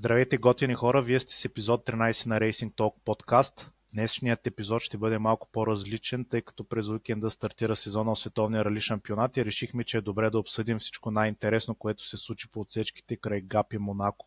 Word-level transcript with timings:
Здравейте, 0.00 0.38
готини 0.38 0.74
хора! 0.74 1.02
Вие 1.02 1.20
сте 1.20 1.32
с 1.36 1.44
епизод 1.44 1.86
13 1.86 2.26
на 2.26 2.40
Racing 2.40 2.72
Talk 2.72 2.94
подкаст. 3.04 3.70
Днешният 3.92 4.46
епизод 4.46 4.82
ще 4.82 4.98
бъде 4.98 5.18
малко 5.18 5.48
по-различен, 5.52 6.24
тъй 6.24 6.42
като 6.42 6.64
през 6.64 6.88
уикенда 6.88 7.30
стартира 7.30 7.76
сезона 7.76 8.14
в 8.14 8.18
Световния 8.18 8.64
рали 8.64 8.80
шампионат 8.80 9.36
и 9.36 9.44
решихме, 9.44 9.84
че 9.84 9.96
е 9.96 10.00
добре 10.00 10.30
да 10.30 10.38
обсъдим 10.38 10.78
всичко 10.78 11.10
най-интересно, 11.10 11.74
което 11.74 12.08
се 12.08 12.16
случи 12.16 12.50
по 12.50 12.60
отсечките 12.60 13.16
край 13.16 13.40
Гап 13.40 13.72
и 13.72 13.78
Монако. 13.78 14.26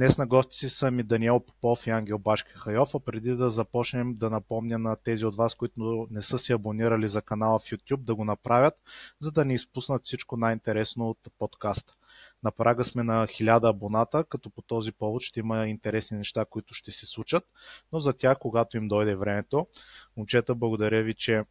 Днес 0.00 0.18
на 0.18 0.26
гости 0.26 0.56
си 0.56 0.68
са 0.68 0.90
ми 0.90 1.02
Даниел 1.02 1.40
Попов 1.40 1.86
и 1.86 1.90
Ангел 1.90 2.18
Башки 2.18 2.52
Хайов, 2.54 2.94
а 2.94 3.00
преди 3.00 3.30
да 3.30 3.50
започнем 3.50 4.14
да 4.14 4.30
напомня 4.30 4.78
на 4.78 4.96
тези 4.96 5.24
от 5.24 5.36
вас, 5.36 5.54
които 5.54 6.06
не 6.10 6.22
са 6.22 6.38
се 6.38 6.52
абонирали 6.52 7.08
за 7.08 7.22
канала 7.22 7.58
в 7.58 7.62
YouTube, 7.62 8.00
да 8.00 8.14
го 8.14 8.24
направят, 8.24 8.74
за 9.20 9.32
да 9.32 9.44
не 9.44 9.54
изпуснат 9.54 10.04
всичко 10.04 10.36
най-интересно 10.36 11.10
от 11.10 11.18
подкаста. 11.38 11.94
На 12.42 12.50
прага 12.50 12.84
сме 12.84 13.02
на 13.02 13.26
1000 13.26 13.70
абоната, 13.70 14.24
като 14.24 14.50
по 14.50 14.62
този 14.62 14.92
повод 14.92 15.22
ще 15.22 15.40
има 15.40 15.66
интересни 15.66 16.18
неща, 16.18 16.44
които 16.44 16.74
ще 16.74 16.90
се 16.90 17.06
случат, 17.06 17.44
но 17.92 18.00
за 18.00 18.12
тях, 18.12 18.38
когато 18.38 18.76
им 18.76 18.88
дойде 18.88 19.14
времето. 19.14 19.66
Момчета, 20.16 20.54
благодаря 20.54 21.02
ви, 21.02 21.14
че 21.14 21.44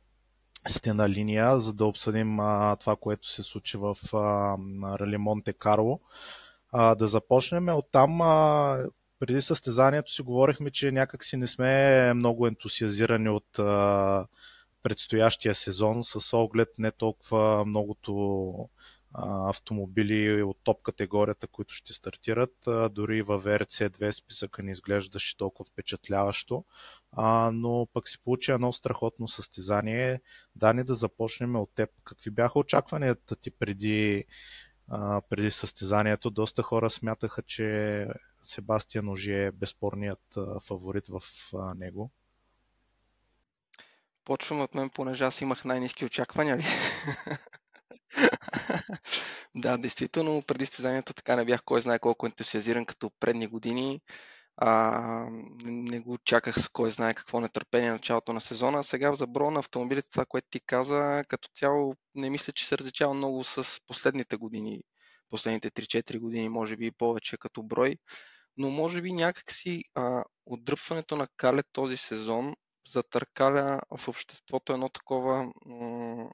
сте 0.68 0.94
на 0.94 1.10
линия, 1.10 1.60
за 1.60 1.74
да 1.74 1.86
обсъдим 1.86 2.40
а, 2.40 2.76
това, 2.76 2.96
което 2.96 3.28
се 3.28 3.44
случи 3.44 3.78
в 3.78 3.98
а, 4.14 4.58
Рали 5.00 5.18
Монте 5.18 5.54
Карло. 5.54 6.00
А, 6.72 6.96
да 6.96 7.08
започнем 7.08 7.70
от 7.70 7.92
там. 7.92 8.22
А, 8.22 8.84
преди 9.20 9.42
състезанието 9.42 10.12
си 10.12 10.22
говорихме, 10.22 10.72
че 10.72 10.92
някак 10.92 11.24
си 11.26 11.38
не 11.38 11.48
сме 11.48 12.14
много 12.14 12.48
ентусиазирани 12.48 13.30
от 13.30 13.60
а, 13.60 14.28
предстоящия 14.84 15.56
сезон 15.56 16.04
с 16.04 16.38
оглед 16.38 16.70
не 16.78 16.92
толкова 16.92 17.66
многото 17.66 18.54
автомобили 19.14 20.44
от 20.44 20.58
топ 20.64 20.84
категорията, 20.84 21.48
които 21.48 21.74
ще 21.74 21.94
стартират. 21.94 22.56
Дори 22.92 23.22
във 23.22 23.44
VRC2 23.44 24.12
списъка 24.12 24.64
не 24.64 24.72
изглеждаше 24.72 25.38
толкова 25.38 25.70
впечатляващо, 25.72 26.64
но 27.52 27.88
пък 27.94 28.10
си 28.10 28.20
получи 28.24 28.52
едно 28.52 28.74
страхотно 28.74 29.28
състезание. 29.28 30.22
Дани, 30.56 30.84
да 30.84 30.96
започнем 30.96 31.56
от 31.56 31.70
теб. 31.76 31.90
Какви 32.04 32.32
бяха 32.32 32.60
очакванията 32.60 33.36
ти 33.36 33.52
преди, 33.52 34.26
преди 35.30 35.52
състезанието? 35.52 36.30
Доста 36.30 36.64
хора 36.64 36.90
смятаха, 36.90 37.42
че 37.42 38.08
Себастиан 38.44 39.10
Ожи 39.10 39.34
е 39.34 39.52
безспорният 39.52 40.38
фаворит 40.68 41.08
в 41.08 41.22
него. 41.76 42.12
Почвам 44.26 44.62
от 44.62 44.76
мен, 44.76 44.90
понеже 44.90 45.24
аз 45.24 45.42
имах 45.42 45.66
най-низки 45.66 46.06
очаквания. 46.06 46.60
да, 49.56 49.78
действително, 49.78 50.42
преди 50.42 50.66
стезанието 50.66 51.14
така 51.14 51.36
не 51.36 51.46
бях 51.46 51.64
кой 51.64 51.82
знае 51.82 52.00
колко 52.00 52.26
ентусиазиран 52.26 52.86
като 52.86 53.12
предни 53.20 53.48
години. 53.48 54.02
А, 54.62 55.28
не 55.66 56.00
го 56.00 56.18
чаках 56.18 56.60
с 56.60 56.70
кой 56.70 56.92
знае 56.92 57.14
какво 57.14 57.40
нетърпение 57.40 57.92
началото 57.92 58.34
на 58.34 58.42
сезона. 58.42 58.84
Сега 58.84 59.16
за 59.16 59.28
броя 59.28 59.52
на 59.52 59.60
автомобилите, 59.60 60.12
това, 60.12 60.26
което 60.26 60.48
ти 60.52 60.60
каза, 60.60 61.24
като 61.28 61.50
цяло 61.56 61.96
не 62.16 62.30
мисля, 62.30 62.54
че 62.54 62.68
се 62.68 62.78
различава 62.78 63.14
много 63.14 63.44
с 63.44 63.80
последните 63.88 64.36
години, 64.38 64.82
последните 65.30 65.72
3-4 65.72 66.20
години, 66.20 66.50
може 66.50 66.78
би 66.78 66.92
повече 66.92 67.38
като 67.38 67.64
брой. 67.64 67.98
Но 68.58 68.70
може 68.70 69.02
би 69.02 69.14
някакси 69.14 69.84
а, 69.96 70.24
отдръпването 70.46 71.16
на 71.16 71.28
Кале 71.38 71.64
този 71.74 71.98
сезон 71.98 72.56
затъркаля 72.88 73.82
в 73.98 74.08
обществото 74.08 74.74
едно 74.74 74.90
такова 74.90 75.52
м- 75.66 76.30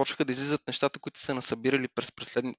почнаха 0.00 0.24
да 0.24 0.32
излизат 0.32 0.66
нещата, 0.66 0.98
които 0.98 1.20
са 1.20 1.34
насъбирали 1.34 1.88
през, 1.88 2.12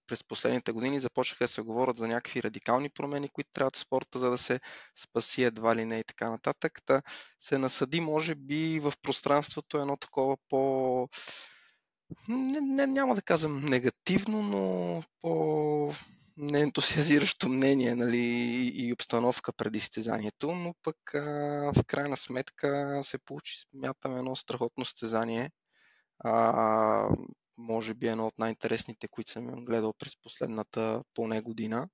през 0.07 0.23
последните 0.23 0.71
години, 0.71 0.99
започнаха 0.99 1.43
да 1.43 1.47
се 1.47 1.61
говорят 1.61 1.97
за 1.97 2.07
някакви 2.07 2.43
радикални 2.43 2.89
промени, 2.89 3.29
които 3.29 3.49
трябват 3.53 3.75
в 3.75 3.79
спорта, 3.79 4.19
за 4.19 4.29
да 4.29 4.37
се 4.37 4.59
спаси 4.95 5.43
едва 5.43 5.75
ли 5.75 5.85
не 5.85 5.99
и 5.99 6.03
така 6.03 6.29
нататък. 6.29 6.79
Та 6.85 7.01
се 7.39 7.57
насъди, 7.57 8.01
може 8.01 8.35
би, 8.35 8.79
в 8.79 8.93
пространството 9.01 9.77
едно 9.77 9.97
такова 9.97 10.37
по... 10.49 11.09
Не, 12.27 12.61
не, 12.61 12.87
няма 12.87 13.15
да 13.15 13.21
казвам 13.21 13.65
негативно, 13.65 14.41
но 14.41 15.03
по 15.21 15.93
неентусиазиращо 16.37 17.49
мнение 17.49 17.95
нали, 17.95 18.17
и 18.75 18.93
обстановка 18.93 19.53
преди 19.53 19.79
стезанието, 19.79 20.51
но 20.55 20.75
пък 20.83 21.15
а, 21.15 21.19
в 21.75 21.85
крайна 21.87 22.17
сметка 22.17 22.99
се 23.03 23.17
получи, 23.17 23.53
смятам, 23.71 24.17
едно 24.17 24.35
страхотно 24.35 24.85
стезание. 24.85 25.51
А, 26.23 27.09
може 27.61 27.93
би 27.93 28.07
едно 28.07 28.27
от 28.27 28.39
най-интересните, 28.39 29.07
които 29.07 29.31
съм 29.31 29.65
гледал 29.65 29.93
през 29.99 30.21
последната 30.23 31.03
поне 31.13 31.41
година. 31.41 31.89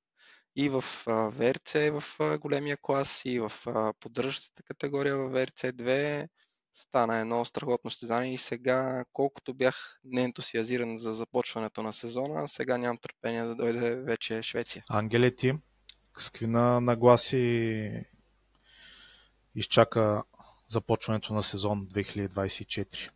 И 0.56 0.70
в 0.70 0.84
ВРЦ, 1.08 1.74
в 1.74 2.04
големия 2.40 2.78
клас, 2.82 3.22
и 3.26 3.40
в 3.40 3.52
поддържащата 4.00 4.64
категория 4.64 5.18
в 5.18 5.30
ВРЦ 5.30 5.62
2 5.62 6.28
стана 6.74 7.18
едно 7.18 7.46
страхотно 7.46 7.92
стезание 7.92 8.34
и 8.34 8.38
сега, 8.38 9.06
колкото 9.14 9.54
бях 9.54 10.00
неентусиазиран 10.04 10.98
за 10.98 11.14
започването 11.14 11.84
на 11.84 11.94
сезона, 11.94 12.48
сега 12.48 12.78
нямам 12.78 12.98
търпение 12.98 13.44
да 13.44 13.56
дойде 13.56 13.96
вече 13.96 14.42
Швеция. 14.42 14.86
Ангеле 14.90 15.36
ти, 15.36 15.52
с 16.18 16.30
какви 16.30 16.48
нагласи 16.48 17.90
изчака 19.56 20.24
започването 20.68 21.34
на 21.34 21.44
сезон 21.44 21.88
2024? 21.88 23.10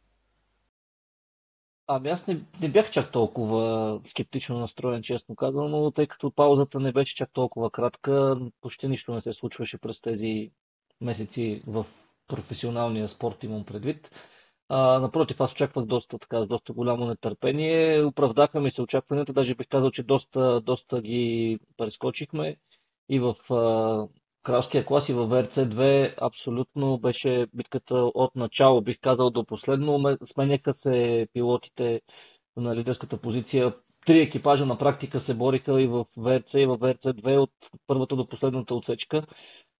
Ами 1.93 2.09
аз 2.09 2.27
не, 2.27 2.41
не 2.61 2.69
бях 2.69 2.91
чак 2.91 3.11
толкова 3.11 3.99
скептично 4.05 4.59
настроен, 4.59 5.01
честно 5.01 5.35
казвам, 5.35 5.71
но 5.71 5.91
тъй 5.91 6.07
като 6.07 6.31
паузата 6.31 6.79
не 6.79 6.91
беше 6.91 7.15
чак 7.15 7.29
толкова 7.33 7.71
кратка, 7.71 8.39
почти 8.61 8.87
нищо 8.87 9.13
не 9.13 9.21
се 9.21 9.33
случваше 9.33 9.77
през 9.77 10.01
тези 10.01 10.51
месеци 11.01 11.63
в 11.67 11.85
професионалния 12.27 13.09
спорт, 13.09 13.43
имам 13.43 13.65
предвид. 13.65 14.11
А, 14.69 14.99
напротив, 14.99 15.41
аз 15.41 15.51
очаквах 15.51 15.85
доста, 15.85 16.19
така, 16.19 16.45
доста 16.45 16.73
голямо 16.73 17.05
нетърпение. 17.05 18.03
Оправдаха 18.03 18.61
ми 18.61 18.71
се 18.71 18.81
очакванията, 18.81 19.33
даже 19.33 19.55
бих 19.55 19.67
казал, 19.67 19.91
че 19.91 20.03
доста, 20.03 20.61
доста 20.61 21.01
ги 21.01 21.59
прескочихме. 21.77 22.57
И 23.09 23.19
в 23.19 23.35
кралския 24.43 24.85
клас 24.85 25.09
и 25.09 25.13
във 25.13 25.29
ВРЦ-2 25.29 26.13
абсолютно 26.21 26.99
беше 26.99 27.47
битката 27.53 27.95
от 27.95 28.35
начало, 28.35 28.81
бих 28.81 28.99
казал 28.99 29.29
до 29.29 29.45
последно. 29.45 30.17
Сменяха 30.25 30.73
се 30.73 31.27
пилотите 31.33 32.01
на 32.57 32.75
лидерската 32.75 33.17
позиция. 33.17 33.73
Три 34.05 34.19
екипажа 34.19 34.65
на 34.65 34.77
практика 34.77 35.19
се 35.19 35.33
бориха 35.33 35.81
и 35.81 35.87
в 35.87 36.05
ВРЦ 36.17 36.53
и 36.53 36.65
в 36.65 36.77
ВРЦ-2 36.77 37.37
от 37.37 37.51
първата 37.87 38.15
до 38.15 38.27
последната 38.27 38.75
отсечка. 38.75 39.25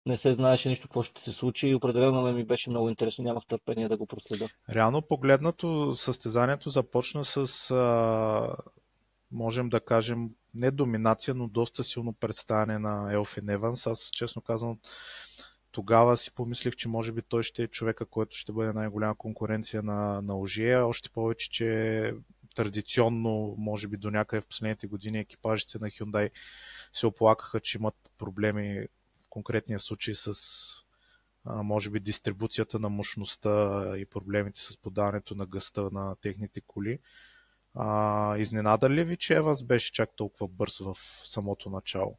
Не 0.06 0.16
се 0.16 0.32
знаеше 0.32 0.68
нищо 0.68 0.88
какво 0.88 1.02
ще 1.02 1.22
се 1.22 1.32
случи 1.32 1.68
и 1.68 1.74
определено 1.74 2.32
ми 2.32 2.44
беше 2.44 2.70
много 2.70 2.88
интересно. 2.88 3.24
Нямах 3.24 3.46
търпение 3.46 3.88
да 3.88 3.96
го 3.96 4.06
проследа. 4.06 4.48
Реално 4.70 5.02
погледнато 5.02 5.94
състезанието 5.94 6.70
започна 6.70 7.24
с, 7.24 7.70
а, 7.70 8.56
можем 9.32 9.68
да 9.68 9.80
кажем, 9.80 10.30
не 10.54 10.70
доминация, 10.70 11.34
но 11.34 11.48
доста 11.48 11.84
силно 11.84 12.12
представяне 12.12 12.78
на 12.78 13.12
Елфин 13.12 13.48
Еванс. 13.48 13.86
Аз, 13.86 14.10
честно 14.12 14.42
казвам, 14.42 14.78
тогава 15.72 16.16
си 16.16 16.34
помислих, 16.34 16.76
че 16.76 16.88
може 16.88 17.12
би 17.12 17.22
той 17.22 17.42
ще 17.42 17.62
е 17.62 17.68
човека, 17.68 18.06
който 18.06 18.36
ще 18.36 18.52
бъде 18.52 18.72
най-голяма 18.72 19.14
конкуренция 19.14 19.82
на, 19.82 20.22
на 20.22 20.38
Ожия. 20.38 20.86
Още 20.86 21.10
повече, 21.10 21.50
че 21.50 22.14
традиционно, 22.54 23.54
може 23.58 23.88
би 23.88 23.96
до 23.96 24.10
някъде 24.10 24.40
в 24.40 24.46
последните 24.46 24.86
години, 24.86 25.18
екипажите 25.18 25.78
на 25.80 25.86
Hyundai 25.88 26.30
се 26.92 27.06
оплакаха, 27.06 27.60
че 27.60 27.78
имат 27.78 27.94
проблеми 28.18 28.86
в 29.24 29.28
конкретния 29.28 29.80
случай 29.80 30.14
с 30.14 30.32
може 31.44 31.90
би 31.90 32.00
дистрибуцията 32.00 32.78
на 32.78 32.88
мощността 32.88 33.82
и 33.98 34.06
проблемите 34.06 34.60
с 34.60 34.76
подаването 34.76 35.34
на 35.34 35.46
гъста 35.46 35.90
на 35.92 36.16
техните 36.16 36.60
коли. 36.60 36.98
А, 37.74 38.36
изненада 38.36 38.90
ли 38.90 39.04
ви, 39.04 39.16
че 39.16 39.36
Еванс 39.36 39.62
беше 39.62 39.92
чак 39.92 40.10
толкова 40.16 40.48
бърз 40.48 40.78
в 40.78 40.94
самото 41.24 41.70
начало? 41.70 42.18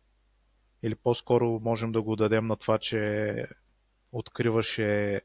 Или 0.83 0.95
по-скоро 0.95 1.59
можем 1.63 1.91
да 1.91 2.01
го 2.01 2.15
дадем 2.15 2.47
на 2.47 2.55
това, 2.55 2.77
че 2.77 3.47
откриваше 4.11 5.21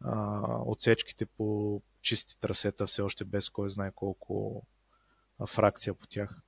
а, 0.00 0.40
отсечките 0.66 1.26
по 1.26 1.80
чисти 2.02 2.40
трасета, 2.40 2.86
все 2.86 3.02
още 3.02 3.24
без 3.24 3.50
кой 3.50 3.70
знае 3.70 3.92
колко 3.94 4.62
фракция 5.46 5.94
по 5.94 6.06
тях. 6.06 6.42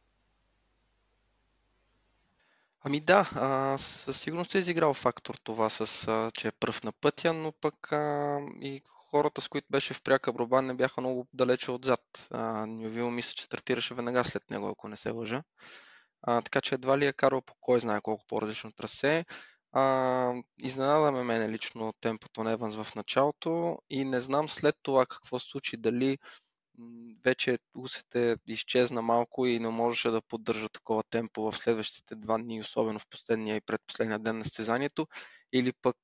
Ами 2.82 3.00
да, 3.00 3.30
а, 3.34 3.78
със 3.78 4.20
сигурност 4.20 4.54
е 4.54 4.58
изиграл 4.58 4.94
фактор 4.94 5.34
това, 5.34 5.70
с, 5.70 6.08
а, 6.08 6.30
че 6.34 6.48
е 6.48 6.52
пръв 6.52 6.82
на 6.82 6.92
пътя, 6.92 7.32
но 7.32 7.52
пък 7.52 7.92
а, 7.92 8.38
и 8.60 8.82
хората, 9.10 9.40
с 9.40 9.48
които 9.48 9.66
беше 9.70 9.94
в 9.94 10.02
пряка 10.02 10.32
борба, 10.32 10.62
не 10.62 10.74
бяха 10.74 11.00
много 11.00 11.28
далече 11.32 11.70
отзад. 11.70 12.28
Нювил 12.68 13.10
мисля, 13.10 13.32
че 13.36 13.44
стартираше 13.44 13.94
веднага 13.94 14.24
след 14.24 14.50
него, 14.50 14.68
ако 14.68 14.88
не 14.88 14.96
се 14.96 15.10
лъжа. 15.10 15.42
А, 16.22 16.42
така 16.42 16.60
че 16.60 16.74
едва 16.74 16.98
ли 16.98 17.06
е 17.06 17.12
карал 17.12 17.42
по 17.42 17.54
кой 17.60 17.80
знае 17.80 18.00
колко 18.00 18.24
по-различно 18.28 18.72
трасе. 18.72 19.24
А, 19.72 20.34
изненада 20.58 21.12
ме 21.12 21.22
мене 21.22 21.48
лично 21.48 21.94
темпото 22.00 22.42
на 22.42 22.52
Еванс 22.52 22.76
в 22.76 22.94
началото 22.94 23.78
и 23.90 24.04
не 24.04 24.20
знам 24.20 24.48
след 24.48 24.74
това 24.82 25.06
какво 25.06 25.38
се 25.38 25.48
случи, 25.48 25.76
дали 25.76 26.18
вече 27.24 27.58
усете 27.74 28.36
изчезна 28.46 29.02
малко 29.02 29.46
и 29.46 29.58
не 29.58 29.68
можеше 29.68 30.10
да 30.10 30.22
поддържа 30.22 30.68
такова 30.68 31.02
темпо 31.10 31.52
в 31.52 31.58
следващите 31.58 32.14
два 32.14 32.38
дни, 32.38 32.60
особено 32.60 32.98
в 32.98 33.08
последния 33.10 33.56
и 33.56 33.60
предпоследния 33.60 34.18
ден 34.18 34.38
на 34.38 34.44
състезанието. 34.44 35.06
Или 35.52 35.72
пък 35.82 35.96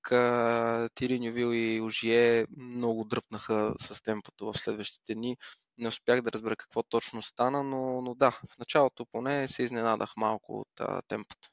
Тири 0.95 1.21
Нювил 1.21 1.53
и 1.55 1.81
Ожие 1.81 2.47
много 2.57 3.05
дръпнаха 3.05 3.75
с 3.79 4.03
темпото 4.03 4.53
в 4.53 4.59
следващите 4.59 5.15
дни. 5.15 5.37
Не 5.79 5.89
успях 5.89 6.23
да 6.23 6.33
разбера 6.33 6.57
какво 6.57 6.83
точно 6.83 7.23
стана, 7.23 7.63
но, 7.63 8.03
но 8.03 8.15
да, 8.15 8.31
в 8.31 8.59
началото 8.59 9.07
поне 9.13 9.49
се 9.49 9.63
изненадах 9.63 10.13
малко 10.17 10.61
от 10.61 10.81
а, 10.81 11.03
темпото. 11.03 11.49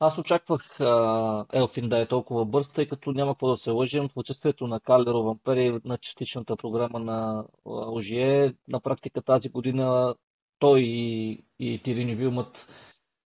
Аз 0.00 0.18
очаквах 0.18 0.80
а, 0.80 1.46
Елфин 1.52 1.88
да 1.88 1.98
е 1.98 2.08
толкова 2.08 2.44
бърз, 2.44 2.72
тъй 2.72 2.88
като 2.88 3.12
няма 3.12 3.34
какво 3.34 3.48
да 3.48 3.56
се 3.56 3.70
лъжим. 3.70 4.08
В 4.08 4.16
отсъствието 4.16 4.66
на 4.66 4.80
Калеро 4.80 5.22
Вампер 5.22 5.56
и 5.56 5.80
на 5.84 5.98
частичната 5.98 6.56
програма 6.56 6.98
на 6.98 7.44
Ожие, 7.64 8.54
на 8.68 8.80
практика 8.80 9.22
тази 9.22 9.48
година 9.48 10.14
той 10.58 10.80
и, 10.80 11.44
и 11.58 11.82
Тирини 11.82 12.14
Ви 12.14 12.24
имат 12.24 12.68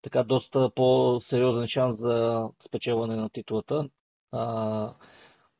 така 0.03 0.23
доста 0.23 0.69
по-сериозен 0.75 1.67
шанс 1.67 1.97
за 1.97 2.47
спечелване 2.65 3.15
на 3.15 3.29
титулата. 3.29 3.89
А, 4.31 4.93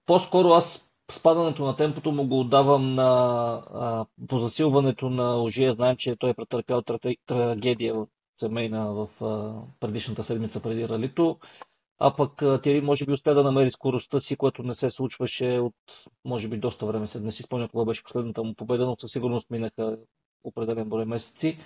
по-скоро 0.06 0.50
аз 0.50 0.92
спадането 1.12 1.66
на 1.66 1.76
темпото 1.76 2.12
му 2.12 2.28
го 2.28 2.40
отдавам 2.40 2.96
на, 2.96 3.04
а, 3.74 4.06
по 4.28 4.40
засилването 4.40 5.10
на 5.10 5.44
Ожие. 5.44 5.72
Знаем, 5.72 5.96
че 5.98 6.16
той 6.16 6.30
е 6.30 6.34
претърпял 6.34 6.82
трагедия 7.26 7.96
семейна 8.40 8.94
в 8.94 9.08
а, 9.22 9.54
предишната 9.80 10.24
седмица 10.24 10.62
преди 10.62 10.90
ралито. 10.90 11.40
А 12.00 12.16
пък 12.16 12.44
Тири 12.64 12.82
може 12.82 13.06
би 13.06 13.12
успя 13.12 13.34
да 13.34 13.44
намери 13.44 13.72
скоростта 13.72 14.20
си, 14.20 14.36
което 14.36 14.64
не 14.64 14.76
се 14.76 14.92
случваше 14.92 15.60
от, 15.60 15.76
може 16.26 16.48
би, 16.48 16.58
доста 16.58 16.86
време. 16.86 17.08
Не 17.20 17.32
си 17.32 17.44
спомня 17.44 17.70
кога 17.70 17.86
беше 17.86 18.04
последната 18.04 18.44
му 18.44 18.56
победа, 18.56 18.86
но 18.86 18.96
със 18.98 19.12
сигурност 19.12 19.50
минаха 19.50 19.98
определен 20.44 20.90
брой 20.90 21.06
месеци. 21.06 21.58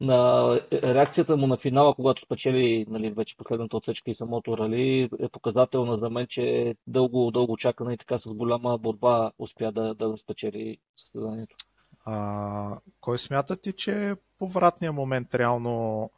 На 0.00 0.60
реакцията 0.72 1.36
му 1.36 1.46
на 1.46 1.56
финала, 1.56 1.94
когато 1.94 2.22
спечели 2.22 2.86
нали, 2.88 3.10
вече 3.10 3.36
последната 3.36 3.76
отсечка 3.76 4.10
и 4.10 4.14
самото 4.14 4.58
рали, 4.58 5.10
е 5.20 5.28
показателна 5.28 5.98
за 5.98 6.10
мен, 6.10 6.26
че 6.26 6.74
дълго, 6.86 7.30
дълго 7.30 7.56
чакана 7.56 7.94
и 7.94 7.96
така 7.96 8.18
с 8.18 8.34
голяма 8.34 8.78
борба 8.78 9.30
успя 9.38 9.72
да, 9.72 9.94
да 9.94 10.16
спечели 10.16 10.78
състезанието. 10.96 11.56
А, 12.04 12.78
кой 13.00 13.18
смятате, 13.18 13.72
че 13.72 14.10
е 14.10 14.16
повратният 14.38 14.94
момент 14.94 15.34
реално 15.34 16.10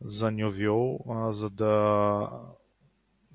за 0.00 0.30
Нювил, 0.30 0.98
а, 1.10 1.32
за, 1.32 1.50
да, 1.50 2.28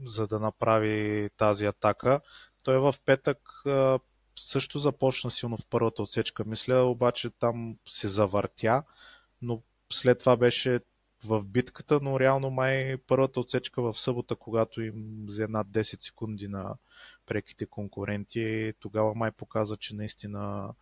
за 0.03 0.27
да 0.27 0.39
направи 0.39 1.29
тази 1.37 1.65
атака? 1.65 2.21
Той 2.63 2.79
в 2.79 2.95
петък 3.05 3.37
а, 3.65 3.99
също 4.35 4.79
започна 4.79 5.31
силно 5.31 5.57
в 5.57 5.65
първата 5.69 6.01
отсечка, 6.01 6.43
мисля, 6.45 6.83
обаче 6.83 7.29
там 7.29 7.77
се 7.87 8.07
завъртя, 8.07 8.83
но 9.41 9.61
след 9.91 10.19
това 10.19 10.37
беше 10.37 10.79
в 11.25 11.45
битката, 11.45 11.99
но 12.01 12.19
реално 12.19 12.49
май 12.49 12.97
първата 12.97 13.39
отсечка 13.39 13.81
в 13.81 13.99
събота, 13.99 14.35
когато 14.35 14.81
им 14.81 15.25
взе 15.27 15.47
над 15.47 15.67
10 15.67 16.01
секунди 16.01 16.47
на 16.47 16.75
преките 17.25 17.65
конкуренти, 17.65 18.73
тогава 18.79 19.15
май 19.15 19.31
показа, 19.31 19.77
че 19.77 19.95
наистина 19.95 20.73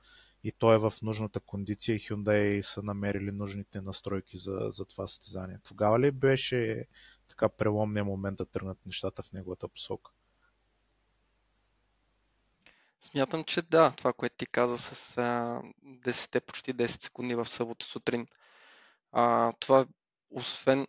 и 0.43 0.51
той 0.51 0.75
е 0.75 0.77
в 0.77 0.93
нужната 1.01 1.39
кондиция 1.39 1.95
и 1.95 1.99
Hyundai 1.99 2.61
са 2.61 2.83
намерили 2.83 3.31
нужните 3.31 3.81
настройки 3.81 4.37
за, 4.37 4.67
за 4.69 4.85
това 4.85 5.07
състезание. 5.07 5.59
Тогава 5.63 5.99
ли 5.99 6.11
беше 6.11 6.85
така 7.29 7.49
преломния 7.49 8.05
момент 8.05 8.37
да 8.37 8.45
тръгнат 8.45 8.85
нещата 8.85 9.23
в 9.23 9.33
неговата 9.33 9.67
посока? 9.67 10.11
Смятам, 13.01 13.43
че 13.43 13.61
да, 13.61 13.93
това, 13.97 14.13
което 14.13 14.35
ти 14.37 14.45
каза 14.45 14.77
с 14.77 15.17
а, 15.17 15.61
10, 15.85 16.39
почти 16.41 16.73
10 16.73 16.85
секунди 17.03 17.35
в 17.35 17.45
събота 17.45 17.85
сутрин, 17.85 18.25
а, 19.11 19.53
това 19.59 19.85
освен, 20.31 20.87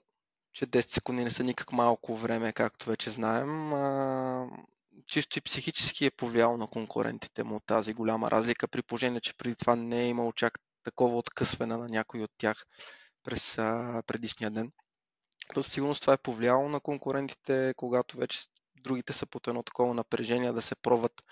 че 0.53 0.67
10 0.67 0.81
секунди 0.81 1.25
не 1.25 1.31
са 1.31 1.45
никак 1.45 1.73
малко 1.73 2.17
време, 2.17 2.53
както 2.53 2.89
вече 2.89 3.11
знаем, 3.11 3.73
а, 3.73 4.49
чисто 5.07 5.39
и 5.39 5.43
психически 5.43 6.07
е 6.07 6.11
повлиял 6.11 6.57
на 6.57 6.67
конкурентите 6.67 7.45
му 7.45 7.61
тази 7.61 7.95
голяма 7.95 8.31
разлика, 8.31 8.69
при 8.69 8.83
положение, 8.83 9.21
че 9.21 9.37
преди 9.37 9.57
това 9.57 9.77
не 9.77 10.03
е 10.03 10.09
имал 10.09 10.33
чак 10.33 10.59
такова 10.85 11.19
откъсване 11.19 11.77
на 11.77 11.87
някой 11.87 12.23
от 12.23 12.31
тях 12.39 12.67
през 13.25 13.59
а, 13.59 14.03
предишния 14.07 14.51
ден. 14.51 14.73
Със 15.55 15.73
сигурност 15.73 16.01
това 16.01 16.13
е 16.13 16.23
повлияло 16.23 16.69
на 16.69 16.81
конкурентите, 16.81 17.75
когато 17.77 18.17
вече 18.17 18.39
другите 18.83 19.13
са 19.13 19.27
под 19.27 19.49
едно 19.49 19.63
такова 19.63 19.95
напрежение 19.95 20.53
да 20.53 20.63
се 20.63 20.75
пробват 20.77 21.23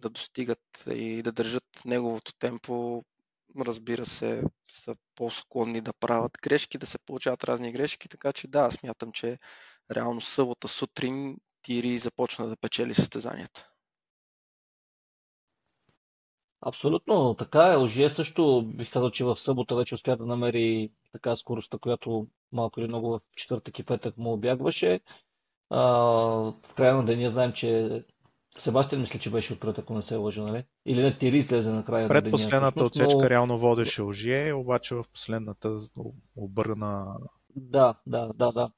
да 0.00 0.10
достигат 0.10 0.84
и 0.86 1.22
да 1.22 1.32
държат 1.32 1.64
неговото 1.84 2.32
темпо. 2.38 3.04
Разбира 3.60 4.06
се, 4.06 4.42
са 4.70 4.96
по-склонни 5.14 5.80
да 5.80 5.92
правят 5.92 6.38
грешки, 6.42 6.78
да 6.78 6.86
се 6.86 6.98
получават 6.98 7.44
разни 7.44 7.72
грешки, 7.72 8.08
така 8.08 8.32
че 8.32 8.48
да, 8.48 8.70
смятам, 8.70 9.12
че 9.12 9.38
реално 9.90 10.20
събота 10.20 10.68
сутрин 10.68 11.36
Тири 11.62 11.98
започна 11.98 12.48
да 12.48 12.56
печели 12.56 12.94
състезанието. 12.94 13.64
Абсолютно 16.66 17.34
така 17.34 17.72
е. 17.72 17.76
Ожие 17.76 18.10
също 18.10 18.62
бих 18.66 18.92
казал, 18.92 19.10
че 19.10 19.24
в 19.24 19.36
събота 19.36 19.76
вече 19.76 19.94
успя 19.94 20.16
да 20.16 20.26
намери 20.26 20.92
така 21.12 21.36
скоростта, 21.36 21.78
която 21.78 22.28
малко 22.52 22.80
или 22.80 22.88
много 22.88 23.10
в 23.10 23.20
четвъртък 23.36 23.78
и 23.78 23.84
петък 23.84 24.18
му 24.18 24.32
обягваше. 24.32 25.00
А, 25.70 25.82
в 26.62 26.74
края 26.76 26.94
на 26.94 27.04
деня 27.04 27.30
знаем, 27.30 27.52
че 27.52 28.04
Себастиан 28.58 29.00
мисля, 29.00 29.18
че 29.18 29.30
беше 29.30 29.52
отпред, 29.52 29.78
ако 29.78 29.94
не 29.94 30.02
се 30.02 30.16
лъжа, 30.16 30.42
нали? 30.42 30.64
Или 30.86 31.02
не, 31.02 31.18
Тири 31.18 31.38
излезе 31.38 31.72
на 31.72 31.84
края 31.84 32.08
Пред 32.08 32.24
на 32.24 32.30
последната 32.30 32.84
отсечка 32.84 33.22
но... 33.22 33.30
реално 33.30 33.58
водеше 33.58 34.02
Ожие, 34.02 34.52
обаче 34.52 34.94
в 34.94 35.04
последната 35.12 35.78
обърна... 36.36 37.16
Да, 37.56 37.94
да, 38.06 38.30
да, 38.34 38.52
да. 38.52 38.70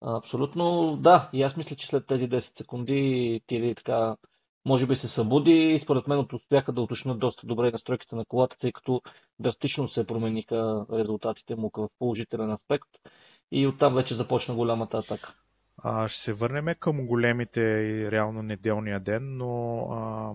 Абсолютно 0.00 0.96
да. 0.96 1.30
И 1.32 1.42
аз 1.42 1.56
мисля, 1.56 1.76
че 1.76 1.86
след 1.86 2.06
тези 2.06 2.28
10 2.28 2.38
секунди 2.38 3.40
Тири 3.46 3.74
така 3.74 4.16
може 4.64 4.86
би 4.86 4.96
се 4.96 5.08
събуди 5.08 5.52
и 5.52 5.78
според 5.78 6.08
мен 6.08 6.26
успяха 6.32 6.72
да 6.72 6.80
уточнят 6.80 7.18
доста 7.18 7.46
добре 7.46 7.70
настройките 7.70 8.16
на 8.16 8.24
колата, 8.24 8.58
тъй 8.58 8.72
като 8.72 9.02
драстично 9.38 9.88
се 9.88 10.06
промениха 10.06 10.86
резултатите 10.92 11.56
му 11.56 11.70
в 11.76 11.88
положителен 11.98 12.50
аспект 12.50 12.88
и 13.52 13.66
оттам 13.66 13.94
вече 13.94 14.14
започна 14.14 14.54
голямата 14.54 14.98
атака. 14.98 15.34
А, 15.78 16.08
ще 16.08 16.20
се 16.20 16.32
върнем 16.32 16.74
към 16.80 17.06
големите 17.06 17.60
и 17.60 18.10
реално 18.10 18.42
неделния 18.42 19.00
ден, 19.00 19.36
но 19.36 19.78
а, 19.90 20.34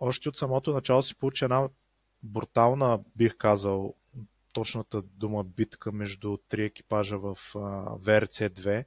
още 0.00 0.28
от 0.28 0.36
самото 0.36 0.72
начало 0.72 1.02
се 1.02 1.14
получи 1.14 1.44
една 1.44 1.68
брутална, 2.22 3.00
бих 3.16 3.36
казал, 3.36 3.94
точната 4.56 5.02
дума 5.02 5.44
битка 5.44 5.92
между 5.92 6.36
три 6.36 6.64
екипажа 6.64 7.16
в 7.16 7.36
ВРЦ-2. 8.04 8.84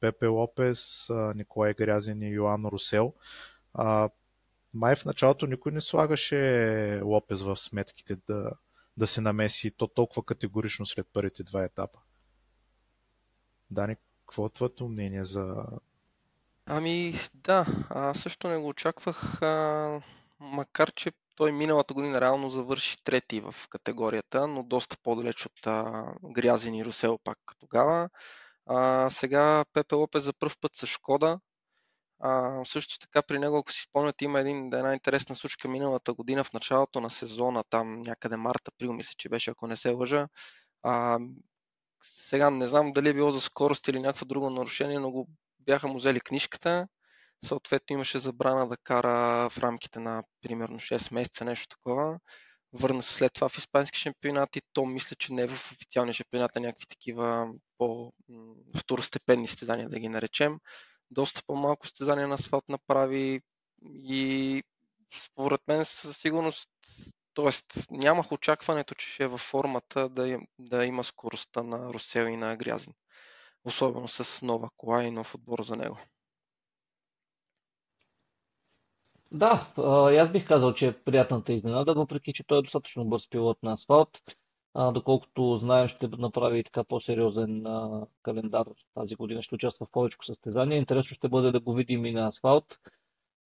Пепе 0.00 0.26
Лопес, 0.26 1.08
Николай 1.34 1.74
Грязин 1.74 2.22
и 2.22 2.28
Йоан 2.28 2.66
Русел. 2.66 3.14
Май 4.74 4.96
в 4.96 5.04
началото 5.04 5.46
никой 5.46 5.72
не 5.72 5.80
слагаше 5.80 7.00
Лопес 7.04 7.42
в 7.42 7.56
сметките 7.56 8.16
да, 8.28 8.50
да 8.96 9.06
се 9.06 9.20
намеси 9.20 9.70
то 9.76 9.86
толкова 9.86 10.24
категорично 10.24 10.86
след 10.86 11.06
първите 11.12 11.42
два 11.42 11.64
етапа. 11.64 11.98
Дани, 13.72 13.96
какво 14.26 14.46
е 14.46 14.50
твоето 14.50 14.88
мнение 14.88 15.24
за... 15.24 15.66
Ами 16.66 17.14
да, 17.34 17.66
аз 17.90 18.20
също 18.20 18.48
не 18.48 18.58
го 18.58 18.68
очаквах, 18.68 19.42
а, 19.42 20.00
макар 20.40 20.92
че 20.92 21.12
той 21.36 21.52
миналата 21.52 21.94
година 21.94 22.20
реално 22.20 22.50
завърши 22.50 23.04
трети 23.04 23.40
в 23.40 23.54
категорията, 23.70 24.46
но 24.46 24.62
доста 24.62 24.96
по-далеч 25.02 25.46
от 25.46 25.66
а, 25.66 26.04
Грязин 26.24 26.74
и 26.74 26.84
Русел 26.84 27.18
пак 27.24 27.38
тогава. 27.60 28.08
А, 28.66 29.10
сега 29.10 29.64
Пепе 29.72 29.94
Лопес 29.94 30.24
за 30.24 30.32
първ 30.32 30.54
път 30.60 30.76
с 30.76 30.86
Шкода. 30.86 31.40
А, 32.20 32.64
също 32.64 32.98
така 32.98 33.22
при 33.22 33.38
него, 33.38 33.56
ако 33.56 33.72
си 33.72 33.86
спомняте, 33.88 34.24
има 34.24 34.40
един, 34.40 34.66
една 34.66 34.92
интересна 34.94 35.36
случка 35.36 35.68
миналата 35.68 36.14
година 36.14 36.44
в 36.44 36.52
началото 36.52 37.00
на 37.00 37.10
сезона, 37.10 37.64
там 37.70 38.02
някъде 38.02 38.36
март, 38.36 38.68
април, 38.68 38.92
мисля, 38.92 39.14
че 39.18 39.28
беше, 39.28 39.50
ако 39.50 39.66
не 39.66 39.76
се 39.76 39.90
лъжа. 39.90 40.28
А, 40.82 41.18
сега 42.02 42.50
не 42.50 42.68
знам 42.68 42.92
дали 42.92 43.08
е 43.08 43.14
било 43.14 43.30
за 43.30 43.40
скорост 43.40 43.88
или 43.88 44.00
някакво 44.00 44.26
друго 44.26 44.50
нарушение, 44.50 44.98
но 44.98 45.10
го 45.10 45.28
бяха 45.60 45.88
му 45.88 45.96
взели 45.96 46.20
книжката 46.20 46.88
Съответно 47.44 47.94
имаше 47.94 48.18
забрана 48.18 48.68
да 48.68 48.76
кара 48.76 49.50
в 49.50 49.58
рамките 49.58 50.00
на 50.00 50.24
примерно 50.42 50.78
6 50.78 51.14
месеца, 51.14 51.44
нещо 51.44 51.76
такова. 51.76 52.18
Върна 52.72 53.02
се 53.02 53.14
след 53.14 53.32
това 53.32 53.48
в 53.48 53.58
испански 53.58 53.98
шампионати. 53.98 54.60
То 54.72 54.86
мисля, 54.86 55.16
че 55.16 55.32
не 55.32 55.42
е 55.42 55.48
в 55.48 55.72
официални 55.72 56.12
шампионати, 56.12 56.60
някакви 56.60 56.86
такива 56.86 57.48
по-второстепенни 57.78 59.46
стезания, 59.46 59.88
да 59.88 60.00
ги 60.00 60.08
наречем. 60.08 60.58
Доста 61.10 61.42
по-малко 61.46 61.86
стезания 61.86 62.28
на 62.28 62.34
асфалт 62.34 62.68
направи 62.68 63.40
и 63.84 64.62
според 65.24 65.60
мен 65.68 65.84
със 65.84 66.16
сигурност 66.16 66.68
Тоест, 67.34 67.90
нямах 67.90 68.32
очакването, 68.32 68.94
че 68.94 69.06
ще 69.06 69.24
е 69.24 69.26
във 69.26 69.40
формата 69.40 70.08
да, 70.08 70.38
да 70.58 70.84
има 70.84 71.04
скоростта 71.04 71.62
на 71.62 71.92
Русел 71.92 72.24
и 72.24 72.36
на 72.36 72.56
Грязин. 72.56 72.94
Особено 73.64 74.08
с 74.08 74.42
нова 74.42 74.70
кола 74.76 75.04
и 75.04 75.10
нов 75.10 75.34
отбор 75.34 75.62
за 75.62 75.76
него. 75.76 75.98
Да, 79.30 79.66
аз 80.20 80.32
бих 80.32 80.48
казал, 80.48 80.74
че 80.74 80.86
е 80.86 81.02
приятната 81.02 81.52
изненада, 81.52 81.94
въпреки 81.94 82.32
че 82.32 82.44
той 82.44 82.58
е 82.58 82.62
достатъчно 82.62 83.04
бърз 83.04 83.30
пилот 83.30 83.58
на 83.62 83.72
асфалт. 83.72 84.22
А, 84.74 84.92
доколкото 84.92 85.56
знаем, 85.56 85.88
ще 85.88 86.08
направи 86.08 86.58
и 86.58 86.64
така 86.64 86.84
по-сериозен 86.84 87.66
а, 87.66 88.06
календар 88.22 88.66
тази 88.94 89.14
година. 89.14 89.42
Ще 89.42 89.54
участва 89.54 89.86
в 89.86 89.90
повече 89.90 90.16
състезания. 90.22 90.78
Интересно 90.78 91.14
ще 91.14 91.28
бъде 91.28 91.50
да 91.52 91.60
го 91.60 91.74
видим 91.74 92.06
и 92.06 92.12
на 92.12 92.26
асфалт. 92.26 92.78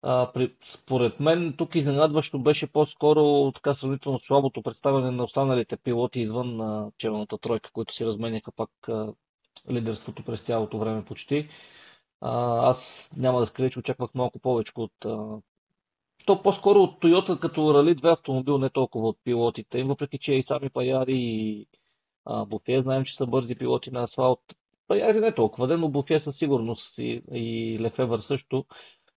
А, 0.03 0.33
при, 0.35 0.55
според 0.65 1.21
мен 1.21 1.55
тук 1.59 1.75
изненадващо 1.75 2.39
беше 2.39 2.73
по-скоро 2.73 3.53
така 3.53 3.75
сравнително 3.75 4.19
слабото 4.19 4.63
представяне 4.63 5.11
на 5.11 5.25
останалите 5.25 5.77
пилоти 5.77 6.21
извън 6.21 6.57
на 6.57 6.91
челната 6.99 7.39
тройка, 7.39 7.71
които 7.73 7.95
си 7.95 8.07
разменяха 8.07 8.53
пак 8.53 8.71
а, 8.89 9.13
лидерството 9.71 10.25
през 10.25 10.43
цялото 10.43 10.79
време 10.79 11.05
почти. 11.05 11.49
А, 12.21 12.69
аз 12.69 13.11
няма 13.17 13.41
да 13.41 13.47
скрия, 13.47 13.71
че 13.71 13.79
очаквах 13.79 14.11
малко 14.15 14.39
повече 14.39 14.73
от 14.77 15.05
а, 15.05 15.39
то 16.27 16.43
по-скоро 16.43 16.83
от 16.83 17.03
Toyota 17.03 17.39
като 17.39 17.75
Рали 17.75 17.97
2 17.97 18.13
автомобил, 18.13 18.59
не 18.59 18.71
толкова 18.71 19.09
от 19.09 19.19
пилотите 19.25 19.79
им, 19.79 19.89
въпреки 19.89 20.19
че 20.19 20.35
и 20.35 20.43
сами 20.43 20.71
Паяри 20.71 21.15
и 21.17 21.67
а, 22.25 22.45
Буфе 22.45 22.81
знаем, 22.81 23.05
че 23.05 23.17
са 23.17 23.27
бързи 23.27 23.57
пилоти 23.57 23.91
на 23.91 24.03
асфалт. 24.03 24.41
Паяри 24.89 25.21
не 25.21 25.35
толкова, 25.35 25.79
но 25.79 25.89
Буфе 25.89 26.19
със 26.19 26.37
сигурност 26.37 26.99
и, 26.99 27.23
и 27.33 27.79
Лефевър 27.81 28.19
също. 28.19 28.65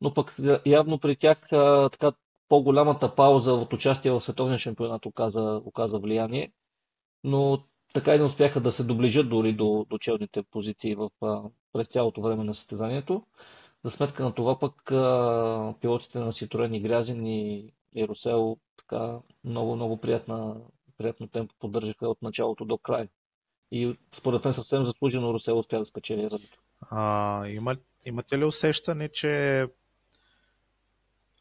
Но 0.02 0.14
пък 0.14 0.36
явно 0.66 1.00
при 1.00 1.16
тях 1.16 1.54
а, 1.54 1.90
така 1.90 2.12
по-голямата 2.50 3.16
пауза 3.16 3.54
от 3.54 3.74
участие 3.74 4.12
в 4.12 4.22
световния 4.22 4.58
шампионат 4.58 5.06
оказа, 5.06 5.62
оказа 5.66 6.00
влияние. 6.00 6.52
Но 7.24 7.64
така 7.94 8.16
и 8.16 8.18
не 8.18 8.24
успяха 8.24 8.60
да 8.60 8.72
се 8.72 8.84
доближат 8.84 9.30
дори 9.30 9.54
до, 9.54 9.86
до 9.90 9.98
челните 9.98 10.44
позиции 10.44 10.96
в, 10.96 11.10
а, 11.22 11.42
през 11.74 11.88
цялото 11.88 12.22
време 12.22 12.44
на 12.44 12.56
състезанието. 12.56 13.24
За 13.84 13.92
сметка 13.92 14.24
на 14.24 14.34
това 14.34 14.60
пък 14.60 14.92
а, 14.92 15.74
пилотите 15.82 16.20
на 16.20 16.34
Citroen 16.34 16.76
и 16.76 16.80
Грязин 16.80 17.28
и, 17.28 17.74
и 17.96 18.08
Русел 18.08 18.58
така 18.78 19.20
много, 19.44 19.76
много 19.76 19.98
приятна, 19.98 20.56
приятно 20.98 21.28
темпо 21.28 21.56
поддържаха 21.60 22.10
от 22.10 22.22
началото 22.22 22.66
до 22.66 22.78
край. 22.78 23.08
И 23.72 23.98
според 24.16 24.44
мен 24.44 24.54
съвсем 24.54 24.86
заслужено 24.86 25.34
Русел 25.34 25.60
успя 25.60 25.80
да 25.80 25.86
спечели 25.86 26.24
ръдото. 26.24 26.62
А, 26.82 27.48
има, 27.48 27.76
имате 28.06 28.40
ли 28.40 28.46
усещане, 28.46 29.10
че 29.10 29.66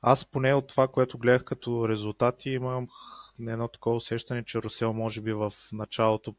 аз 0.03 0.31
поне 0.31 0.55
от 0.55 0.69
това, 0.69 0.89
което 0.89 1.19
гледах 1.19 1.45
като 1.45 1.89
резултати, 1.89 2.51
имам 2.51 2.89
едно 3.41 3.69
такова 3.69 3.97
усещане, 3.97 4.45
че 4.45 4.63
Русел 4.63 4.93
може 4.93 5.21
би 5.21 5.33
в 5.33 5.53
началото 5.73 6.35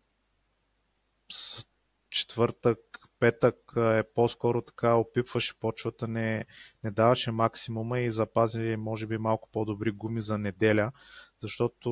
с 1.32 1.66
четвъртък, 2.10 2.80
петък 3.20 3.56
е 3.78 4.04
по-скоро 4.16 4.62
така 4.62 4.96
опипваше 4.96 5.60
почвата, 5.60 6.08
не, 6.08 6.46
не 6.84 6.92
даваше 6.92 7.32
максимума 7.32 8.00
и 8.00 8.12
запази 8.12 8.76
може 8.76 9.08
би 9.08 9.18
малко 9.18 9.50
по-добри 9.52 9.92
гуми 9.92 10.22
за 10.22 10.38
неделя, 10.38 10.92
защото 11.40 11.90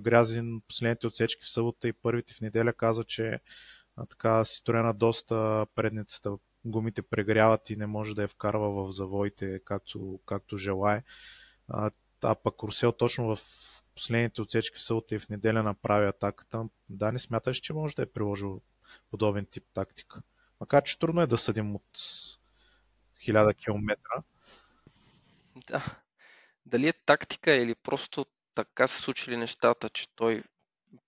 Грязин 0.00 0.62
последните 0.68 1.06
отсечки 1.06 1.42
в 1.44 1.50
събота 1.50 1.88
и 1.88 1.92
първите 1.92 2.34
в 2.34 2.40
неделя 2.40 2.72
каза, 2.72 3.04
че 3.04 3.40
а, 3.96 4.06
така 4.06 4.44
си 4.44 4.56
строена 4.56 4.94
доста 4.94 5.66
предницата 5.74 6.30
гумите 6.64 7.02
прегряват 7.02 7.70
и 7.70 7.76
не 7.76 7.86
може 7.86 8.14
да 8.14 8.22
я 8.22 8.28
вкарва 8.28 8.70
в 8.70 8.90
завоите 8.90 9.60
както, 9.64 10.20
както 10.26 10.56
желае. 10.56 11.02
А, 11.68 11.90
а 12.22 12.34
пък 12.34 12.62
Русел 12.62 12.92
точно 12.92 13.36
в 13.36 13.38
последните 13.94 14.42
отсечки 14.42 14.78
в 14.78 14.82
събота 14.82 15.14
и 15.14 15.18
в 15.18 15.28
неделя 15.28 15.62
направи 15.62 16.06
атаката. 16.06 16.64
Да, 16.90 17.12
не 17.12 17.18
смяташ, 17.18 17.56
че 17.56 17.72
може 17.72 17.94
да 17.94 18.02
е 18.02 18.12
приложил 18.12 18.60
подобен 19.10 19.46
тип 19.46 19.64
тактика. 19.74 20.22
Макар, 20.60 20.82
че 20.82 20.98
трудно 20.98 21.20
е 21.20 21.26
да 21.26 21.38
съдим 21.38 21.74
от 21.74 21.98
1000 23.28 23.56
км. 23.56 23.96
Да. 25.66 25.84
Дали 26.66 26.88
е 26.88 26.92
тактика 26.92 27.52
или 27.52 27.74
просто 27.74 28.26
така 28.54 28.86
се 28.86 29.00
случили 29.00 29.36
нещата, 29.36 29.88
че 29.88 30.08
той 30.16 30.42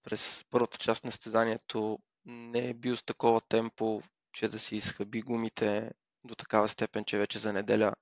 през 0.02 0.44
първата 0.50 0.78
част 0.78 1.04
на 1.04 1.12
стезанието 1.12 1.98
не 2.24 2.68
е 2.68 2.74
бил 2.74 2.96
с 2.96 3.02
такова 3.02 3.40
темпо, 3.40 4.02
че 4.36 4.48
да 4.48 4.58
си 4.58 4.76
изхъби 4.76 5.22
гумите 5.22 5.90
до 6.24 6.34
такава 6.34 6.68
степен, 6.68 7.04
че 7.04 7.18
вече 7.18 7.38
за 7.38 7.52
неделя 7.52 7.92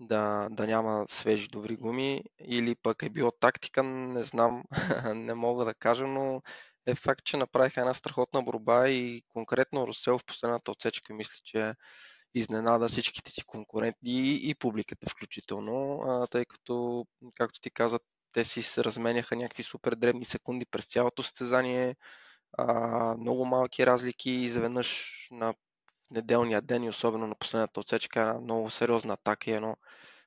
да, 0.00 0.48
да 0.50 0.66
няма 0.66 1.06
свежи 1.08 1.48
добри 1.48 1.76
гуми 1.76 2.24
или 2.40 2.74
пък 2.74 3.02
е 3.02 3.10
било 3.10 3.30
тактика, 3.30 3.82
не 3.82 4.22
знам, 4.22 4.64
не 5.14 5.34
мога 5.34 5.64
да 5.64 5.74
кажа, 5.74 6.06
но 6.06 6.42
е 6.86 6.94
факт, 6.94 7.24
че 7.24 7.36
направиха 7.36 7.80
една 7.80 7.94
страхотна 7.94 8.42
борба 8.42 8.88
и 8.88 9.22
конкретно 9.28 9.86
Русел 9.86 10.18
в 10.18 10.24
последната 10.24 10.70
отсечка 10.70 11.14
мисля, 11.14 11.34
че 11.44 11.74
изненада 12.34 12.88
всичките 12.88 13.30
си 13.30 13.44
конкуренти 13.44 13.98
и, 14.02 14.50
и 14.50 14.54
публиката 14.54 15.10
включително, 15.10 16.02
а, 16.02 16.26
тъй 16.26 16.44
като, 16.44 17.06
както 17.34 17.60
ти 17.60 17.70
каза, 17.70 17.98
те 18.32 18.44
си 18.44 18.62
се 18.62 18.84
разменяха 18.84 19.36
някакви 19.36 19.62
супер 19.62 19.94
дребни 19.94 20.24
секунди 20.24 20.66
през 20.66 20.86
цялото 20.86 21.22
състезание, 21.22 21.96
а, 22.58 23.16
много 23.16 23.44
малки 23.44 23.86
разлики 23.86 24.30
и 24.30 24.44
изведнъж 24.44 25.10
на 25.30 25.54
неделния 26.14 26.62
ден 26.62 26.84
и 26.84 26.88
особено 26.88 27.26
на 27.26 27.34
последната 27.34 27.80
отсечка 27.80 28.20
една 28.20 28.40
много 28.40 28.70
сериозна 28.70 29.12
атака 29.12 29.50
и 29.50 29.54
едно 29.54 29.76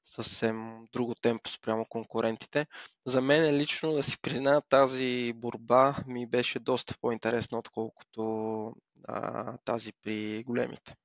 съвсем 0.05 0.85
друго 0.93 1.15
темпо 1.15 1.49
спрямо 1.49 1.85
конкурентите. 1.85 2.67
За 3.05 3.21
мен 3.21 3.55
лично 3.55 3.93
да 3.93 4.03
си 4.03 4.21
призная 4.21 4.61
тази 4.61 5.33
борба 5.35 5.95
ми 6.07 6.27
беше 6.27 6.59
доста 6.59 6.95
по-интересна, 7.01 7.57
отколкото 7.57 8.73
а, 9.07 9.57
тази 9.65 9.93
при 10.03 10.43
големите. 10.43 10.95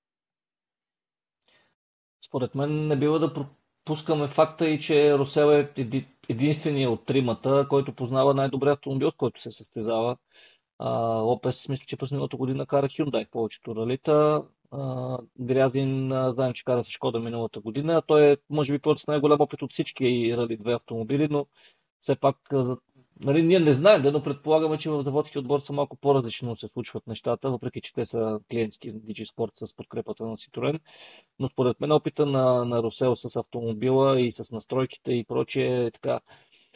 Според 2.25 2.55
мен 2.55 2.87
не 2.87 2.97
бива 2.97 3.19
да 3.19 3.33
пропускаме 3.33 4.29
факта 4.29 4.69
и, 4.69 4.81
че 4.81 5.19
Росел 5.19 5.51
е 5.51 5.73
единствения 6.29 6.91
от 6.91 7.07
тримата, 7.07 7.67
който 7.71 7.95
познава 7.95 8.35
най-добре 8.35 8.71
автомобил, 8.71 9.11
с 9.11 9.17
който 9.17 9.43
се 9.43 9.53
състезава. 9.53 10.17
Лопес, 11.23 11.69
мисля, 11.69 11.85
че 11.87 11.97
през 11.97 12.11
миналата 12.11 12.37
година 12.37 12.67
кара 12.67 12.89
Hyundai 12.89 13.31
повечето 13.31 13.77
ралита. 13.77 14.43
Грязин, 15.41 16.09
знаем, 16.09 16.53
че 16.53 16.65
кара 16.65 16.85
с 16.85 16.89
Шкода 16.89 17.21
миналата 17.21 17.61
година. 17.61 18.03
Той 18.07 18.33
е, 18.33 18.37
може 18.51 18.73
би, 18.73 18.79
път 18.79 18.99
с 18.99 19.07
най-голям 19.07 19.41
опит 19.41 19.63
от 19.63 19.73
всички 19.73 20.35
Рали 20.37 20.59
2 20.59 20.77
автомобили, 20.77 21.29
но 21.31 21.47
все 22.01 22.17
пак, 22.17 22.37
за... 22.53 22.79
нали, 23.21 23.43
ние 23.43 23.61
не 23.61 23.73
знаем, 23.73 24.03
да, 24.03 24.13
но 24.13 24.23
предполагаме, 24.23 24.79
че 24.79 24.91
в 24.91 25.03
заводския 25.03 25.41
отбор 25.41 25.61
са 25.61 25.73
малко 25.73 25.97
по-различно 25.97 26.57
се 26.57 26.69
случват 26.69 27.07
нещата, 27.07 27.51
въпреки 27.51 27.81
че 27.81 27.95
те 27.95 28.05
са 28.05 28.41
клиентски 28.51 28.95
DG 28.95 29.25
Sport 29.25 29.67
с 29.67 29.77
подкрепата 29.77 30.25
на 30.25 30.37
Citroen. 30.37 30.81
Но 31.39 31.49
според 31.49 31.81
мен 31.81 31.93
опита 31.93 32.27
на, 32.27 32.65
на 32.65 32.83
Русел 32.83 33.17
с 33.17 33.37
автомобила 33.37 34.21
и 34.21 34.33
с 34.33 34.51
настройките 34.53 35.13
и 35.13 35.25
прочие 35.25 35.85
е 35.87 35.91
така 35.91 36.21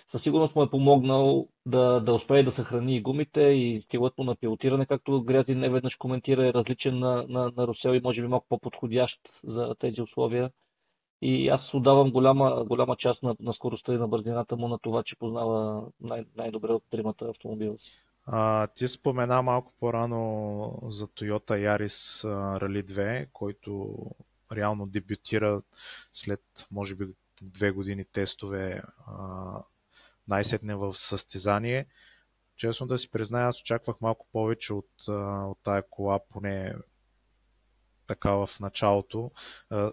със 0.08 0.22
сигурност 0.22 0.56
му 0.56 0.62
е 0.62 0.70
помогнал 0.70 1.48
да, 1.66 2.00
да 2.00 2.14
успее 2.14 2.42
да 2.42 2.50
съхрани 2.50 2.96
и 2.96 3.02
гумите 3.02 3.42
и 3.42 3.80
стилът 3.80 4.18
му 4.18 4.24
на 4.24 4.36
пилотиране, 4.36 4.86
както 4.86 5.22
Грязи 5.22 5.54
не 5.54 5.68
веднъж 5.68 5.96
коментира, 5.96 6.46
е 6.46 6.52
различен 6.52 6.98
на, 6.98 7.26
на, 7.28 7.52
на 7.56 7.66
Русел 7.66 7.94
и 7.94 8.00
може 8.04 8.22
би 8.22 8.28
малко 8.28 8.46
по-подходящ 8.48 9.20
за 9.44 9.74
тези 9.78 10.02
условия. 10.02 10.50
И 11.22 11.48
аз 11.48 11.74
отдавам 11.74 12.10
голяма, 12.10 12.64
голяма 12.64 12.96
част 12.96 13.22
на, 13.22 13.36
на 13.40 13.52
скоростта 13.52 13.94
и 13.94 13.98
на 13.98 14.08
бързината 14.08 14.56
му 14.56 14.68
на 14.68 14.78
това, 14.78 15.02
че 15.02 15.16
познава 15.16 15.86
най- 16.00 16.24
най-добре 16.36 16.72
от 16.72 16.82
тримата 16.90 17.28
автомобила 17.28 17.78
си. 17.78 17.92
А, 18.26 18.66
ти 18.66 18.88
спомена 18.88 19.42
малко 19.42 19.72
по-рано 19.78 20.78
за 20.88 21.06
Toyota 21.06 21.50
Yaris 21.50 22.28
Rally 22.58 22.82
2, 22.82 23.28
който 23.32 23.96
реално 24.52 24.86
дебютира 24.86 25.62
след, 26.12 26.42
може 26.70 26.94
би, 26.94 27.06
две 27.42 27.70
години 27.70 28.04
тестове 28.04 28.82
най-сетне 30.28 30.74
в 30.74 30.94
състезание. 30.94 31.86
Честно 32.56 32.86
да 32.86 32.98
си 32.98 33.10
призная, 33.10 33.46
аз 33.46 33.60
очаквах 33.60 34.00
малко 34.00 34.26
повече 34.32 34.72
от, 34.72 35.08
от 35.08 35.58
тая 35.62 35.82
кола, 35.90 36.20
поне 36.30 36.74
така 38.06 38.30
в 38.30 38.48
началото. 38.60 39.30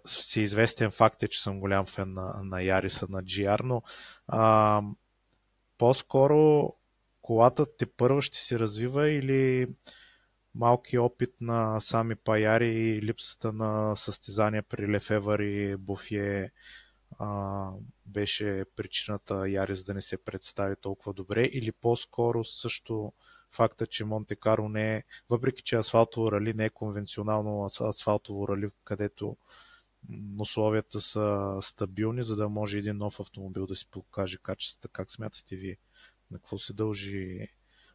Всеизвестен 0.06 0.92
факт 0.92 1.24
е, 1.24 1.28
че 1.28 1.42
съм 1.42 1.60
голям 1.60 1.86
фен 1.86 2.14
на, 2.14 2.42
на 2.44 2.62
Яриса, 2.62 3.08
на 3.10 3.24
GR, 3.24 3.62
но 3.64 3.84
а, 4.28 4.82
по-скоро 5.78 6.70
колата 7.22 7.78
те 7.78 7.86
първа 7.86 8.22
ще 8.22 8.38
се 8.38 8.60
развива 8.60 9.10
или 9.10 9.68
малки 10.56 10.98
опит 10.98 11.30
на 11.42 11.82
сами 11.82 12.16
паяри 12.16 12.70
и 12.70 13.02
липсата 13.02 13.52
на 13.52 13.96
състезания 13.96 14.64
при 14.64 14.88
Лефевър 14.88 15.40
и 15.40 15.76
Буфие 15.76 16.52
а, 17.24 17.72
беше 18.06 18.66
причината 18.76 19.50
Ярис 19.50 19.84
да 19.84 19.94
не 19.94 20.02
се 20.02 20.24
представи 20.24 20.76
толкова 20.82 21.14
добре 21.14 21.44
или 21.46 21.72
по-скоро 21.72 22.44
също 22.44 23.14
факта, 23.52 23.88
че 23.88 24.06
Монте 24.06 24.36
Карло 24.36 24.70
не 24.70 24.96
е, 24.96 25.04
въпреки 25.30 25.64
че 25.64 25.76
асфалтово 25.76 26.32
рали 26.32 26.54
не 26.54 26.66
е 26.66 26.70
конвенционално 26.70 27.70
асфалтово 27.82 28.48
рали, 28.48 28.70
където 28.84 29.38
условията 30.40 31.02
са 31.02 31.58
стабилни, 31.62 32.24
за 32.24 32.36
да 32.36 32.50
може 32.50 32.78
един 32.78 32.98
нов 32.98 33.20
автомобил 33.20 33.66
да 33.66 33.76
си 33.76 33.88
покаже 33.92 34.38
качествата. 34.44 34.88
Как 34.88 35.12
смятате 35.12 35.56
вие? 35.56 35.78
На 36.32 36.38
какво 36.38 36.60
се 36.60 36.74
дължи? 36.74 37.48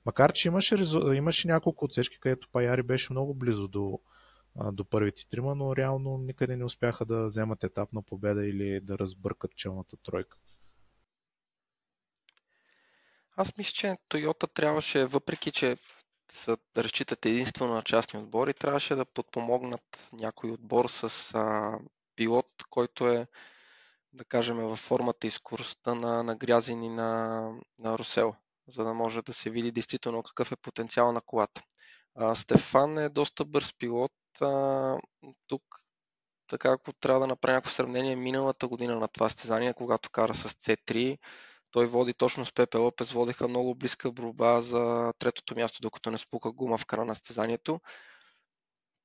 Макар, 0.06 0.32
че 0.32 0.48
имаше, 0.48 0.76
имаше 1.14 1.48
няколко 1.48 1.84
отсечки, 1.84 2.20
където 2.20 2.48
Паяри 2.52 2.82
беше 2.82 3.12
много 3.12 3.34
близо 3.34 3.68
до, 3.68 4.00
до 4.72 4.84
първите 4.84 5.28
трима, 5.28 5.54
но 5.54 5.76
реално 5.76 6.18
никъде 6.18 6.56
не 6.56 6.64
успяха 6.64 7.04
да 7.06 7.26
вземат 7.26 7.64
етапна 7.64 8.02
победа 8.02 8.46
или 8.46 8.80
да 8.80 8.98
разбъркат 8.98 9.56
челната 9.56 9.96
тройка. 9.96 10.36
Аз 13.36 13.56
мисля, 13.58 13.72
че 13.72 13.96
Тойота 14.08 14.46
трябваше, 14.46 15.04
въпреки 15.06 15.50
че 15.52 15.76
са, 16.32 16.58
разчитат 16.76 17.26
единствено 17.26 17.74
на 17.74 17.82
частни 17.82 18.20
отбори, 18.20 18.54
трябваше 18.54 18.94
да 18.94 19.04
подпомогнат 19.04 20.08
някой 20.12 20.50
отбор 20.50 20.88
с 20.88 21.34
а, 21.34 21.72
пилот, 22.16 22.50
който 22.70 23.08
е, 23.08 23.26
да 24.12 24.24
кажем, 24.24 24.56
във 24.56 24.78
формата 24.78 25.26
и 25.26 25.30
скоростта 25.30 25.94
на, 25.94 26.22
на 26.22 26.36
Грязин 26.36 26.82
и 26.82 26.88
на, 26.88 27.40
на 27.78 27.98
Русел, 27.98 28.34
за 28.68 28.84
да 28.84 28.94
може 28.94 29.22
да 29.22 29.32
се 29.32 29.50
види 29.50 29.72
действително 29.72 30.22
какъв 30.22 30.52
е 30.52 30.56
потенциал 30.56 31.12
на 31.12 31.20
колата. 31.20 31.62
А, 32.14 32.34
Стефан 32.34 32.98
е 32.98 33.08
доста 33.08 33.44
бърз 33.44 33.72
пилот. 33.78 34.12
Тук, 35.46 35.62
така 36.48 36.72
ако 36.72 36.92
трябва 36.92 37.20
да 37.20 37.26
направя 37.26 37.54
някакво 37.54 37.70
сравнение, 37.72 38.16
миналата 38.16 38.68
година 38.68 38.96
на 38.96 39.08
това 39.08 39.28
стезание, 39.28 39.74
когато 39.74 40.10
кара 40.10 40.34
с 40.34 40.48
C3, 40.48 41.18
той 41.70 41.86
води 41.86 42.14
точно 42.14 42.46
с 42.46 42.52
Пепе 42.52 42.78
Лопес, 42.78 43.10
водеха 43.10 43.48
много 43.48 43.74
близка 43.74 44.12
борба 44.12 44.60
за 44.60 45.12
третото 45.18 45.54
място, 45.54 45.78
докато 45.82 46.10
не 46.10 46.18
спука 46.18 46.52
гума 46.52 46.78
в 46.78 46.86
края 46.86 47.04
на 47.04 47.14
стезанието. 47.14 47.80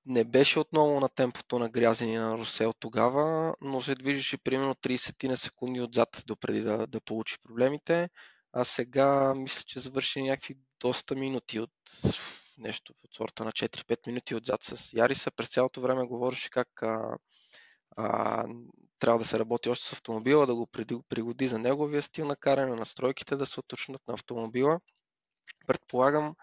Не 0.05 0.23
беше 0.23 0.59
отново 0.59 0.99
на 0.99 1.09
темпото 1.09 1.59
на 1.59 1.69
Грязени 1.69 2.17
на 2.17 2.37
Русел 2.37 2.73
тогава, 2.79 3.55
но 3.61 3.81
се 3.81 3.95
движеше 3.95 4.37
примерно 4.37 4.75
30 4.75 5.27
на 5.27 5.37
секунди 5.37 5.81
отзад 5.81 6.23
допреди 6.27 6.61
да, 6.61 6.87
да 6.87 7.01
получи 7.01 7.37
проблемите. 7.43 8.09
А 8.53 8.63
сега 8.63 9.33
мисля, 9.35 9.63
че 9.67 9.79
завърши 9.79 10.21
някакви 10.21 10.55
доста 10.79 11.15
минути 11.15 11.59
от 11.59 11.71
нещо 12.57 12.93
от 13.03 13.13
сорта 13.13 13.45
на 13.45 13.51
4-5 13.51 14.07
минути 14.07 14.35
отзад 14.35 14.63
с 14.63 14.93
Яриса. 14.93 15.31
През 15.31 15.49
цялото 15.49 15.81
време 15.81 16.05
говореше 16.05 16.49
как 16.49 16.83
а, 16.83 17.17
а, 17.97 18.45
трябва 18.99 19.19
да 19.19 19.25
се 19.25 19.39
работи 19.39 19.69
още 19.69 19.87
с 19.87 19.93
автомобила, 19.93 20.47
да 20.47 20.55
го 20.55 20.67
пригоди 21.09 21.47
за 21.47 21.59
неговия 21.59 22.01
стил 22.01 22.25
на 22.25 22.35
каране, 22.35 22.75
настройките 22.75 23.35
да 23.35 23.45
се 23.45 23.59
уточнат 23.59 24.01
на 24.07 24.13
автомобила. 24.13 24.79
Предполагам, 25.67 26.35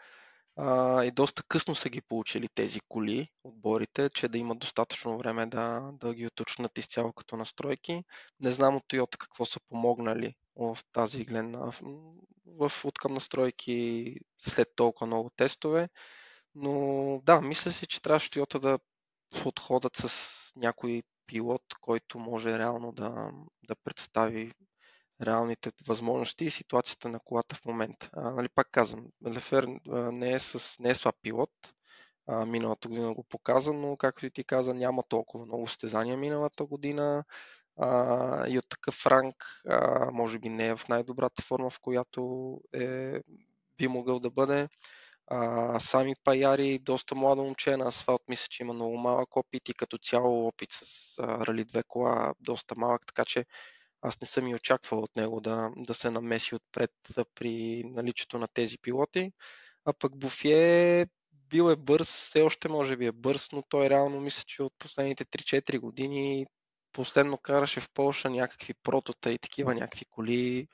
а, 0.56 1.04
и 1.04 1.10
доста 1.10 1.42
късно 1.42 1.74
са 1.74 1.88
ги 1.88 2.00
получили 2.00 2.48
тези 2.54 2.80
коли, 2.88 3.28
отборите, 3.44 4.10
че 4.10 4.28
да 4.28 4.38
имат 4.38 4.58
достатъчно 4.58 5.18
време 5.18 5.46
да, 5.46 5.90
да 5.92 6.14
ги 6.14 6.26
уточнат 6.26 6.78
изцяло 6.78 7.12
като 7.12 7.36
настройки. 7.36 8.04
Не 8.40 8.52
знам 8.52 8.76
от 8.76 8.84
Toyota 8.88 9.16
какво 9.18 9.44
са 9.44 9.60
помогнали 9.68 10.34
в 10.56 10.78
тази 10.92 11.24
гледна, 11.24 11.58
в, 11.58 11.82
в 12.46 12.84
откъм 12.84 13.14
настройки 13.14 14.14
след 14.38 14.68
толкова 14.76 15.06
много 15.06 15.30
тестове. 15.36 15.88
Но 16.54 17.20
да, 17.24 17.40
мисля 17.40 17.72
си, 17.72 17.86
че 17.86 18.02
трябваше 18.02 18.30
Toyota 18.30 18.58
да 18.58 18.78
подходят 19.42 19.96
с 19.96 20.12
някой 20.56 21.02
пилот, 21.26 21.62
който 21.80 22.18
може 22.18 22.58
реално 22.58 22.92
да, 22.92 23.30
да 23.62 23.76
представи 23.84 24.52
реалните 25.22 25.72
възможности 25.86 26.44
и 26.44 26.50
ситуацията 26.50 27.08
на 27.08 27.20
колата 27.20 27.56
в 27.56 27.64
момента. 27.64 28.10
А, 28.12 28.30
нали, 28.30 28.48
пак 28.48 28.68
казвам, 28.70 29.06
Лефер 29.26 29.68
не 30.12 30.32
е, 30.32 30.38
с, 30.38 30.80
не 30.80 30.90
е 30.90 30.94
слаб 30.94 31.14
пилот, 31.22 31.50
а, 32.26 32.46
миналата 32.46 32.88
година 32.88 33.14
го 33.14 33.24
показа, 33.24 33.72
но 33.72 33.96
както 33.96 34.26
и 34.26 34.30
ти 34.30 34.44
каза, 34.44 34.74
няма 34.74 35.02
толкова 35.02 35.46
много 35.46 35.66
стезания 35.66 36.16
миналата 36.16 36.64
година 36.64 37.24
а, 37.76 38.48
и 38.48 38.58
от 38.58 38.68
такъв 38.68 39.06
ранг, 39.06 39.34
а, 39.68 40.10
може 40.12 40.38
би 40.38 40.48
не 40.48 40.66
е 40.66 40.76
в 40.76 40.88
най-добрата 40.88 41.42
форма, 41.42 41.70
в 41.70 41.80
която 41.80 42.60
е, 42.74 43.20
би 43.78 43.88
могъл 43.88 44.20
да 44.20 44.30
бъде. 44.30 44.68
А, 45.26 45.80
сами 45.80 46.14
Паяри, 46.24 46.78
доста 46.78 47.14
млада 47.14 47.42
момче 47.42 47.76
на 47.76 47.88
асфалт, 47.88 48.22
мисля, 48.28 48.46
че 48.50 48.62
има 48.62 48.72
много 48.72 48.96
малък 48.96 49.36
опит 49.36 49.68
и 49.68 49.74
като 49.74 49.98
цяло 49.98 50.46
опит 50.46 50.68
с 50.72 51.18
а, 51.18 51.46
Рали 51.46 51.64
2 51.64 51.84
кола 51.88 52.34
доста 52.40 52.74
малък, 52.76 53.06
така 53.06 53.24
че 53.24 53.44
аз 54.02 54.20
не 54.20 54.26
съм 54.26 54.48
и 54.48 54.54
очаквал 54.54 55.02
от 55.02 55.16
него 55.16 55.40
да, 55.40 55.70
да 55.76 55.94
се 55.94 56.10
намеси 56.10 56.54
отпред 56.54 56.92
при 57.34 57.82
наличието 57.84 58.38
на 58.38 58.48
тези 58.48 58.78
пилоти. 58.78 59.32
А 59.84 59.92
пък 59.92 60.16
Буфие 60.16 61.06
бил 61.32 61.70
е 61.70 61.76
бърз, 61.76 62.08
все 62.08 62.42
още 62.42 62.68
може 62.68 62.96
би 62.96 63.06
е 63.06 63.12
бърз, 63.12 63.48
но 63.52 63.62
той 63.62 63.90
реално 63.90 64.20
мисля, 64.20 64.42
че 64.46 64.62
от 64.62 64.72
последните 64.78 65.24
3-4 65.24 65.78
години 65.78 66.46
последно 66.92 67.38
караше 67.38 67.80
в 67.80 67.90
Польша 67.94 68.30
някакви 68.30 68.74
протота 68.74 69.32
и 69.32 69.38
такива 69.38 69.74
някакви 69.74 70.04
коли. 70.04 70.68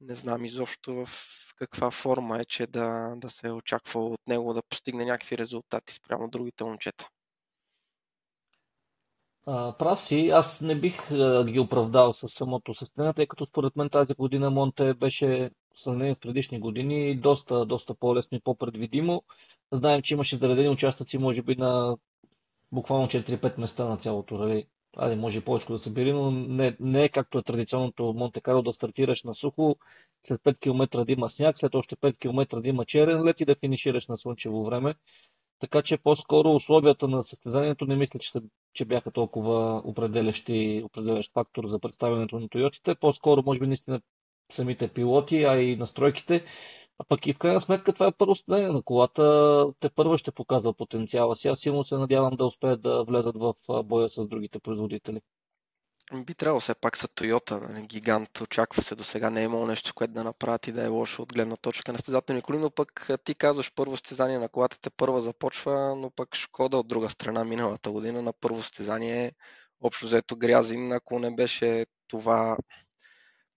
Не 0.00 0.14
знам 0.14 0.44
изобщо 0.44 1.06
в 1.06 1.08
каква 1.56 1.90
форма 1.90 2.40
е, 2.40 2.44
че 2.44 2.66
да, 2.66 3.14
да 3.16 3.30
се 3.30 3.46
е 3.46 3.52
очаква 3.52 4.00
от 4.00 4.20
него 4.28 4.54
да 4.54 4.62
постигне 4.62 5.04
някакви 5.04 5.38
резултати 5.38 5.94
спрямо 5.94 6.30
другите 6.30 6.64
момчета. 6.64 7.08
Прав 9.46 10.02
си, 10.02 10.28
аз 10.28 10.60
не 10.60 10.80
бих 10.80 11.08
ги 11.44 11.60
оправдал 11.60 12.12
с 12.12 12.28
самото 12.28 12.74
състояние, 12.74 13.12
тъй 13.14 13.26
като 13.26 13.46
според 13.46 13.76
мен 13.76 13.90
тази 13.90 14.14
година 14.14 14.50
Монте 14.50 14.94
беше 14.94 15.50
в 15.74 15.82
сравнение 15.82 16.14
с 16.14 16.18
предишни 16.18 16.60
години 16.60 17.16
доста, 17.16 17.66
доста 17.66 17.94
по-лесно 17.94 18.38
и 18.38 18.40
по-предвидимо. 18.40 19.22
Знаем, 19.72 20.02
че 20.02 20.14
имаше 20.14 20.36
заредени 20.36 20.68
участъци, 20.68 21.18
може 21.18 21.42
би 21.42 21.56
на 21.56 21.96
буквално 22.72 23.06
4-5 23.06 23.58
места 23.58 23.84
на 23.84 23.96
цялото 23.96 24.38
рали. 24.38 24.66
Айде, 24.96 25.16
може 25.16 25.44
повече 25.44 25.66
да 25.66 25.78
се 25.78 25.92
били, 25.92 26.12
но 26.12 26.30
не, 26.30 26.76
не 26.80 27.04
е 27.04 27.08
както 27.08 27.38
е 27.38 27.42
традиционното 27.42 28.14
Монте 28.16 28.40
Карло 28.40 28.62
да 28.62 28.72
стартираш 28.72 29.22
на 29.22 29.34
сухо, 29.34 29.76
след 30.26 30.40
5 30.40 30.58
км 30.60 31.04
да 31.04 31.12
има 31.12 31.30
сняг, 31.30 31.58
след 31.58 31.74
още 31.74 31.96
5 31.96 32.18
км 32.18 32.60
да 32.60 32.68
има 32.68 32.84
черен 32.84 33.24
лед 33.24 33.40
и 33.40 33.44
да 33.44 33.54
финишираш 33.54 34.08
на 34.08 34.18
слънчево 34.18 34.64
време. 34.64 34.94
Така 35.60 35.82
че 35.82 35.98
по-скоро 35.98 36.54
условията 36.54 37.08
на 37.08 37.24
състезанието 37.24 37.86
не 37.86 37.96
мисля, 37.96 38.18
че, 38.18 38.32
че 38.72 38.84
бяха 38.84 39.10
толкова 39.10 39.82
определящи, 39.84 40.82
определящ 40.84 41.32
фактор 41.32 41.66
за 41.66 41.78
представянето 41.78 42.40
на 42.40 42.48
Тойотите. 42.48 42.94
По-скоро, 42.94 43.42
може 43.46 43.60
би, 43.60 43.66
наистина 43.66 44.00
самите 44.52 44.88
пилоти, 44.88 45.44
а 45.44 45.56
и 45.56 45.76
настройките. 45.76 46.44
А 46.98 47.04
пък 47.04 47.26
и 47.26 47.32
в 47.32 47.38
крайна 47.38 47.60
сметка 47.60 47.92
това 47.92 48.06
е 48.06 48.12
първо 48.12 48.34
състояние 48.34 48.68
на 48.68 48.82
колата. 48.82 49.66
Те 49.80 49.90
първо 49.90 50.18
ще 50.18 50.30
показва 50.30 50.74
потенциала 50.74 51.36
си. 51.36 51.48
Аз 51.48 51.60
силно 51.60 51.84
се 51.84 51.98
надявам 51.98 52.36
да 52.36 52.46
успеят 52.46 52.82
да 52.82 53.04
влезат 53.04 53.36
в 53.36 53.54
боя 53.84 54.08
с 54.08 54.28
другите 54.28 54.58
производители. 54.58 55.20
Би 56.22 56.34
трябвало 56.34 56.60
все 56.60 56.74
пак 56.74 56.96
са 56.96 57.08
Toyota, 57.08 57.68
нали, 57.68 57.86
гигант. 57.86 58.40
Очаква 58.40 58.82
се 58.82 58.94
до 58.94 59.04
сега. 59.04 59.30
Не 59.30 59.40
е 59.40 59.44
имало 59.44 59.66
нещо, 59.66 59.94
което 59.94 60.12
да 60.12 60.24
направят 60.24 60.66
и 60.66 60.72
да 60.72 60.84
е 60.84 60.88
лошо 60.88 61.22
от 61.22 61.32
гледна 61.32 61.56
точка 61.56 61.92
на 61.92 61.98
стезателни 61.98 62.42
коли, 62.42 62.58
но 62.58 62.70
пък 62.70 63.10
ти 63.24 63.34
казваш 63.34 63.72
първо 63.74 63.96
стезание 63.96 64.38
на 64.38 64.48
колата 64.48 64.78
те 64.80 64.90
първа 64.90 65.20
започва, 65.20 65.96
но 65.96 66.10
пък 66.10 66.34
Шкода 66.36 66.76
от 66.76 66.88
друга 66.88 67.10
страна 67.10 67.44
миналата 67.44 67.90
година 67.90 68.22
на 68.22 68.32
първо 68.32 68.62
стезание 68.62 69.32
общо 69.80 70.06
взето 70.06 70.36
грязин, 70.36 70.92
ако 70.92 71.18
не 71.18 71.34
беше 71.34 71.86
това 72.08 72.56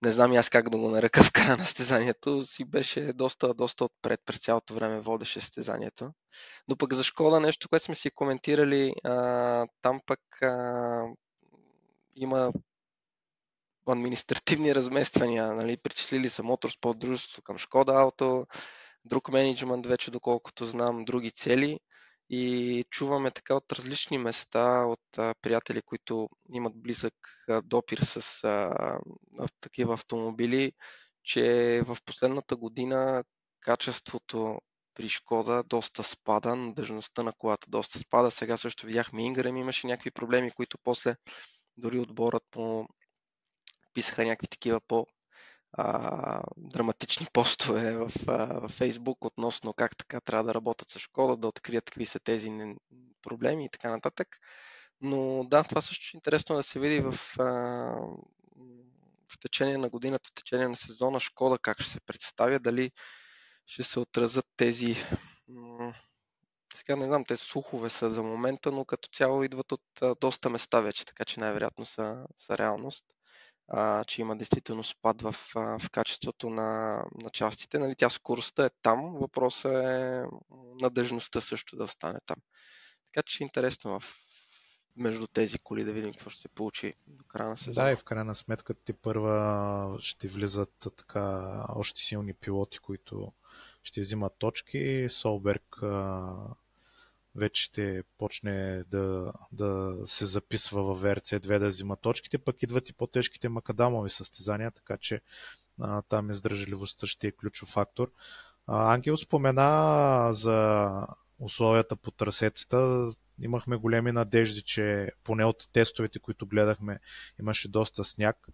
не 0.02 0.12
знам 0.12 0.32
аз 0.34 0.50
как 0.50 0.70
да 0.70 0.78
го 0.78 0.89
нарека 0.89 1.24
в 1.24 1.32
края 1.32 1.58
на 1.58 1.65
стезанието, 1.65 2.46
си 2.46 2.65
беше 2.65 3.13
доста, 3.13 3.54
доста 3.54 3.86
отпред 3.86 4.22
през 4.26 4.39
цялото 4.39 4.74
време 4.74 5.00
водеше 5.00 5.39
стезанието. 5.39 6.12
Но 6.67 6.76
пък 6.78 6.93
за 6.93 7.04
Шкода 7.04 7.39
нещо, 7.39 7.70
което 7.70 7.86
сме 7.86 7.96
си 7.96 8.12
коментирали, 8.12 8.93
а, 9.04 9.67
там 9.82 10.02
пък 10.06 10.20
а, 10.41 11.04
има 12.17 12.51
административни 13.88 14.75
размествания, 14.75 15.53
нали, 15.53 15.77
причислили 15.77 16.30
са 16.30 16.43
Motorsport 16.43 16.97
дружество 16.97 17.41
към 17.41 17.58
Шкода 17.58 17.93
Ауто, 17.93 18.47
друг 19.06 19.32
менеджмент 19.32 19.86
вече, 19.86 20.12
доколкото 20.12 20.65
знам, 20.65 21.06
други 21.06 21.32
цели 21.32 21.80
и 22.30 22.86
чуваме 22.89 23.32
така 23.32 23.56
от 23.56 23.71
различни 23.71 24.17
места, 24.17 24.86
от 24.86 25.17
а, 25.17 25.34
приятели, 25.41 25.82
които 25.82 26.30
имат 26.53 26.82
близък 26.82 27.13
а, 27.49 27.62
допир 27.62 27.97
с 27.97 28.43
а, 28.43 28.99
такива 29.62 29.93
автомобили, 29.93 30.71
че 31.23 31.82
в 31.86 31.97
последната 32.06 32.56
година 32.56 33.23
качеството 33.60 34.60
при 34.93 35.10
Шкода 35.10 35.63
доста 35.63 36.03
спада, 36.03 36.56
надъжността 36.56 37.23
на 37.23 37.34
колата 37.34 37.67
доста 37.69 37.99
спада. 37.99 38.32
Сега 38.32 38.58
също 38.58 38.86
видяхме 38.86 39.23
Ингрем, 39.23 39.58
имаше 39.58 39.88
някакви 39.88 40.12
проблеми, 40.12 40.51
които 40.51 40.77
после 40.84 41.15
дори 41.78 42.00
отборът 42.00 42.56
му 42.56 42.88
писаха 43.94 44.26
някакви 44.26 44.48
такива 44.48 44.82
по 44.82 45.08
а, 45.74 46.42
драматични 46.58 47.28
постове 47.34 47.98
в, 47.98 48.08
в 48.08 48.70
Facebook 48.70 49.18
относно 49.22 49.74
как 49.74 49.98
така 49.98 50.20
трябва 50.22 50.44
да 50.44 50.54
работят 50.54 50.90
с 50.90 51.00
Шкода, 51.00 51.38
да 51.38 51.48
открият 51.48 51.86
какви 51.86 52.06
са 52.06 52.20
тези 52.20 52.76
проблеми 53.22 53.66
и 53.66 53.70
така 53.70 53.92
нататък. 53.92 54.28
Но 55.02 55.44
да, 55.44 55.63
това 55.63 55.82
също 55.82 56.06
е 56.13 56.18
интересно 56.18 56.56
да 56.56 56.63
се 56.63 56.80
види 56.80 57.00
в, 57.00 57.12
в 59.28 59.40
течение 59.42 59.78
на 59.78 59.90
годината, 59.90 60.30
в 60.30 60.34
течение 60.34 60.68
на 60.68 60.76
сезона 60.76 61.20
Шкода 61.20 61.60
как 61.60 61.82
ще 61.82 61.92
се 61.92 62.00
представя, 62.00 62.60
дали 62.60 62.92
ще 63.66 63.84
се 63.84 64.00
отразят 64.00 64.46
тези 64.58 64.96
сега 66.73 66.95
не 66.95 67.06
знам, 67.06 67.25
те 67.25 67.38
слухове 67.38 67.89
са 67.89 68.10
за 68.10 68.23
момента, 68.23 68.71
но 68.71 68.86
като 68.86 69.10
цяло 69.10 69.43
идват 69.43 69.71
от 69.71 69.84
а, 70.01 70.15
доста 70.21 70.49
места 70.49 70.82
вече, 70.82 71.06
така 71.06 71.25
че 71.25 71.39
най-вероятно 71.39 71.86
са, 71.86 72.25
са 72.38 72.58
реалност 72.58 73.06
а, 73.67 74.03
че 74.03 74.21
има 74.21 74.36
действително 74.38 74.84
спад 74.84 75.21
в, 75.21 75.36
в 75.56 75.89
качеството 75.91 76.49
на, 76.49 77.03
на 77.23 77.30
частите. 77.30 77.80
Нали, 77.80 77.95
тя 77.95 78.10
скоростта 78.10 78.65
е 78.65 78.69
там, 78.82 79.15
въпросът 79.15 79.73
е 79.73 80.23
надежността 80.82 81.41
също 81.41 81.75
да 81.75 81.84
остане 81.84 82.19
там. 82.25 82.38
така 83.06 83.23
че 83.25 83.43
интересно 83.43 83.99
в 83.99 84.03
между 84.97 85.27
тези 85.27 85.60
коли 85.60 85.83
да 85.83 85.93
видим 85.93 86.13
какво 86.13 86.29
ще 86.29 86.41
се 86.41 86.47
получи 86.47 86.93
до 87.07 87.23
края 87.23 87.49
на 87.49 87.57
сезона. 87.57 87.86
Да, 87.86 87.91
и 87.91 87.95
в 87.95 88.03
крайна 88.03 88.36
сметка 88.36 88.73
ти 88.73 88.93
първа 88.93 89.97
ще 90.01 90.27
влизат 90.27 90.73
така 90.97 91.65
още 91.69 92.01
силни 92.01 92.33
пилоти, 92.33 92.79
които 92.79 93.31
ще 93.83 94.01
взимат 94.01 94.33
точки. 94.39 95.07
Солберг 95.10 95.77
вече 97.36 97.63
ще 97.63 98.03
почне 98.17 98.83
да, 98.91 99.33
да 99.51 99.97
се 100.05 100.25
записва 100.25 100.83
в 100.83 101.03
VRC2 101.03 101.60
да 101.60 101.67
взима 101.67 101.95
точките, 101.97 102.38
пък 102.38 102.63
идват 102.63 102.89
и 102.89 102.93
по-тежките 102.93 103.49
макадамови 103.49 104.10
състезания, 104.10 104.71
така 104.71 104.97
че 104.97 105.21
а, 105.81 106.01
там 106.01 106.31
издържливостта 106.31 107.07
ще 107.07 107.27
е 107.27 107.31
ключов 107.31 107.69
фактор. 107.69 108.12
А, 108.67 108.93
Ангел 108.93 109.17
спомена 109.17 110.29
за 110.33 110.89
условията 111.39 111.95
по 111.95 112.12
трасетата. 112.12 113.12
Имахме 113.41 113.76
големи 113.76 114.12
надежди, 114.12 114.62
че 114.62 115.12
поне 115.23 115.45
от 115.45 115.69
тестовете, 115.73 116.19
които 116.19 116.45
гледахме, 116.45 117.00
имаше 117.39 117.67
доста 117.67 118.04
сняг, 118.04 118.47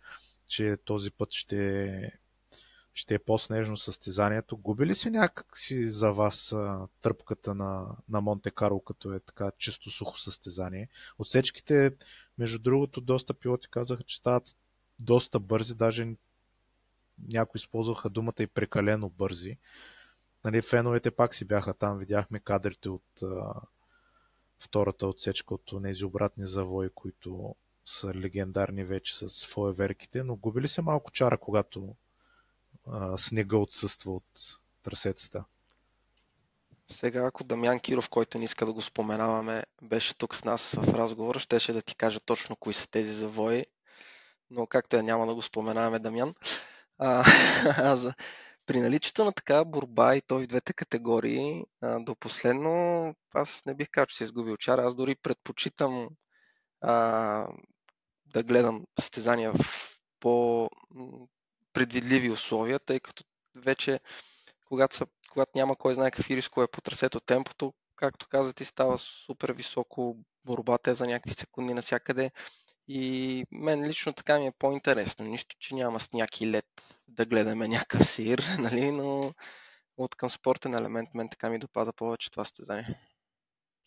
че 0.47 0.77
този 0.85 1.11
път 1.11 1.31
ще 1.31 1.89
ще 2.93 3.15
е 3.15 3.19
по-снежно 3.19 3.77
състезанието. 3.77 4.57
Губи 4.57 4.85
ли 4.85 4.95
се 4.95 5.09
някакси 5.09 5.91
за 5.91 6.11
вас 6.11 6.51
а, 6.51 6.87
тръпката 7.01 7.55
на, 7.55 7.97
на 8.09 8.21
Монте 8.21 8.51
Карло, 8.51 8.79
като 8.79 9.13
е 9.13 9.19
така 9.19 9.51
чисто 9.57 9.91
сухо 9.91 10.19
състезание? 10.19 10.89
Отсечките, 11.19 11.91
между 12.37 12.59
другото, 12.59 13.01
доста 13.01 13.33
пилоти 13.33 13.67
казаха, 13.71 14.03
че 14.03 14.17
стават 14.17 14.43
доста 14.99 15.39
бързи, 15.39 15.75
даже 15.75 16.15
някои 17.33 17.59
използваха 17.59 18.09
думата 18.09 18.33
и 18.39 18.47
прекалено 18.47 19.09
бързи. 19.09 19.57
Нали, 20.45 20.61
феновете 20.61 21.11
пак 21.11 21.35
си 21.35 21.45
бяха 21.45 21.73
там, 21.73 21.97
видяхме 21.97 22.39
кадрите 22.39 22.89
от 22.89 23.21
а, 23.21 23.61
втората 24.63 25.07
отсечка 25.07 25.53
от 25.53 25.83
тези 25.83 26.05
обратни 26.05 26.45
завои, 26.47 26.89
които 26.89 27.55
са 27.85 28.13
легендарни 28.15 28.83
вече 28.83 29.17
с 29.17 29.45
фойеверките, 29.45 30.23
но 30.23 30.35
губи 30.35 30.61
ли 30.61 30.67
се 30.67 30.81
малко 30.81 31.11
чара, 31.11 31.37
когато 31.37 31.95
а, 32.87 33.17
снега 33.17 33.57
отсъства 33.57 34.11
от 34.11 34.59
трасетата. 34.83 35.45
Сега, 36.91 37.25
ако 37.25 37.43
Дамян 37.43 37.79
Киров, 37.79 38.09
който 38.09 38.37
не 38.37 38.43
иска 38.43 38.65
да 38.65 38.73
го 38.73 38.81
споменаваме, 38.81 39.63
беше 39.81 40.17
тук 40.17 40.35
с 40.35 40.43
нас 40.43 40.71
в 40.77 40.93
разговора, 40.93 41.39
щеше 41.39 41.73
да 41.73 41.81
ти 41.81 41.95
кажа 41.95 42.19
точно 42.19 42.55
кои 42.55 42.73
са 42.73 42.87
тези 42.87 43.13
завои, 43.13 43.65
но 44.51 44.67
както 44.67 44.95
я 44.95 45.03
няма 45.03 45.27
да 45.27 45.35
го 45.35 45.41
споменаваме 45.41 45.99
Дамян. 45.99 46.35
А 46.97 47.23
при 48.65 48.79
наличието 48.79 49.25
на 49.25 49.31
такава 49.31 49.65
борба 49.65 50.15
и 50.15 50.21
той 50.21 50.43
в 50.43 50.47
двете 50.47 50.73
категории, 50.73 51.63
а, 51.81 51.99
до 51.99 52.15
последно 52.15 53.15
аз 53.33 53.65
не 53.65 53.75
бих 53.75 53.89
казал, 53.91 54.05
че 54.05 54.15
се 54.15 54.23
изгубил 54.23 54.57
чар. 54.57 54.79
Аз 54.79 54.95
дори 54.95 55.15
предпочитам 55.15 56.09
а, 56.81 57.47
да 58.25 58.43
гледам 58.43 58.85
състезания 58.99 59.53
в 59.53 59.59
по 60.19 60.69
предвидливи 61.73 62.29
условия, 62.29 62.79
тъй 62.79 62.99
като 62.99 63.23
вече 63.55 63.99
когато, 64.65 64.95
са, 64.95 65.05
когато 65.31 65.51
няма 65.55 65.75
кой 65.75 65.93
знае 65.93 66.11
какви 66.11 66.35
рискове 66.35 66.67
по 66.67 66.81
трасето, 66.81 67.19
темпото, 67.19 67.73
както 67.95 68.27
каза 68.29 68.53
ти, 68.53 68.65
става 68.65 68.97
супер 68.97 69.51
високо, 69.51 70.17
борбата 70.45 70.91
е 70.91 70.93
за 70.93 71.05
някакви 71.05 71.33
секунди 71.33 71.73
навсякъде. 71.73 72.31
И 72.87 73.45
мен 73.51 73.87
лично 73.87 74.13
така 74.13 74.39
ми 74.39 74.47
е 74.47 74.51
по-интересно. 74.59 75.25
Нищо, 75.25 75.55
че 75.59 75.75
няма 75.75 75.99
сняг 75.99 76.41
и 76.41 76.47
лед 76.47 76.65
да 77.07 77.25
гледаме 77.25 77.67
някакъв 77.67 78.09
сир, 78.09 78.43
нали? 78.59 78.91
но 78.91 79.33
от 79.97 80.15
към 80.15 80.29
спортен 80.29 80.73
елемент 80.73 81.09
мен 81.13 81.29
така 81.29 81.49
ми 81.49 81.59
допада 81.59 81.93
повече 81.93 82.31
това 82.31 82.45
състезание. 82.45 82.99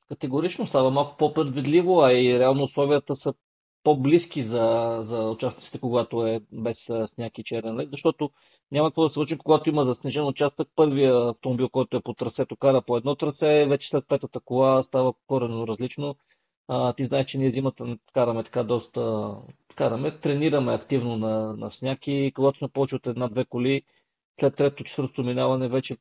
Категорично 0.09 0.67
става 0.67 0.91
малко 0.91 1.17
по-предвидливо, 1.17 2.03
а 2.03 2.13
и 2.13 2.39
реално 2.39 2.63
условията 2.63 3.17
са 3.17 3.35
по-близки 3.83 4.43
за, 4.43 4.99
за 5.03 5.23
участниците, 5.23 5.81
когато 5.81 6.27
е 6.27 6.41
без 6.53 6.89
сняг 7.07 7.39
и 7.39 7.45
черен 7.45 7.77
лед, 7.77 7.89
защото 7.93 8.31
няма 8.73 8.89
какво 8.89 9.03
да 9.03 9.09
се 9.09 9.15
случи, 9.15 9.39
когато 9.39 9.71
има 9.71 9.85
заснежен 9.85 10.27
участък. 10.27 10.69
Първия 10.77 11.29
автомобил, 11.29 11.69
който 11.69 11.97
е 11.97 12.03
по 12.03 12.15
трасето, 12.15 12.57
кара 12.57 12.83
по 12.83 12.97
едно 12.97 13.15
трасе, 13.17 13.67
вече 13.67 13.89
след 13.89 14.09
петата 14.09 14.41
кола 14.41 14.83
става 14.83 15.13
коренно 15.27 15.67
различно. 15.67 16.17
А, 16.69 16.93
ти 16.93 17.05
знаеш, 17.05 17.27
че 17.27 17.39
ние 17.39 17.51
зимата 17.51 17.99
караме 18.15 18.45
така 18.45 18.63
доста, 18.63 19.35
караме, 19.75 20.19
тренираме 20.19 20.73
активно 20.73 21.17
на, 21.17 21.57
на 21.57 21.71
сняг 21.71 22.07
и 22.07 22.33
когато 22.35 22.59
сме 22.59 22.69
повече 22.69 22.95
от 22.95 23.07
една-две 23.07 23.45
коли, 23.45 23.83
след 24.41 24.57
трето, 24.57 24.85
четвърто 24.85 25.25
минаване 25.25 25.69
вече 25.69 25.97